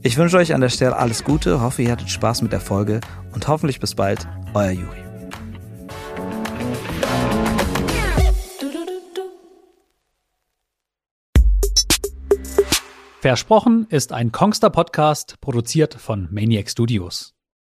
Ich 0.02 0.16
wünsche 0.16 0.38
euch 0.38 0.54
an 0.54 0.60
der 0.60 0.70
Stelle 0.70 0.96
alles 0.96 1.22
Gute, 1.22 1.60
hoffe 1.60 1.82
ihr 1.82 1.92
hattet 1.92 2.10
Spaß 2.10 2.42
mit 2.42 2.50
der 2.50 2.60
Folge 2.60 3.00
und 3.32 3.46
hoffentlich 3.46 3.78
bis 3.78 3.94
bald, 3.94 4.26
euer 4.54 4.70
Juri. 4.70 5.11
Versprochen 13.22 13.86
ist 13.88 14.12
ein 14.12 14.32
Kongster 14.32 14.68
Podcast, 14.68 15.40
produziert 15.40 15.94
von 15.94 16.26
Maniac 16.32 16.68
Studios. 16.68 17.31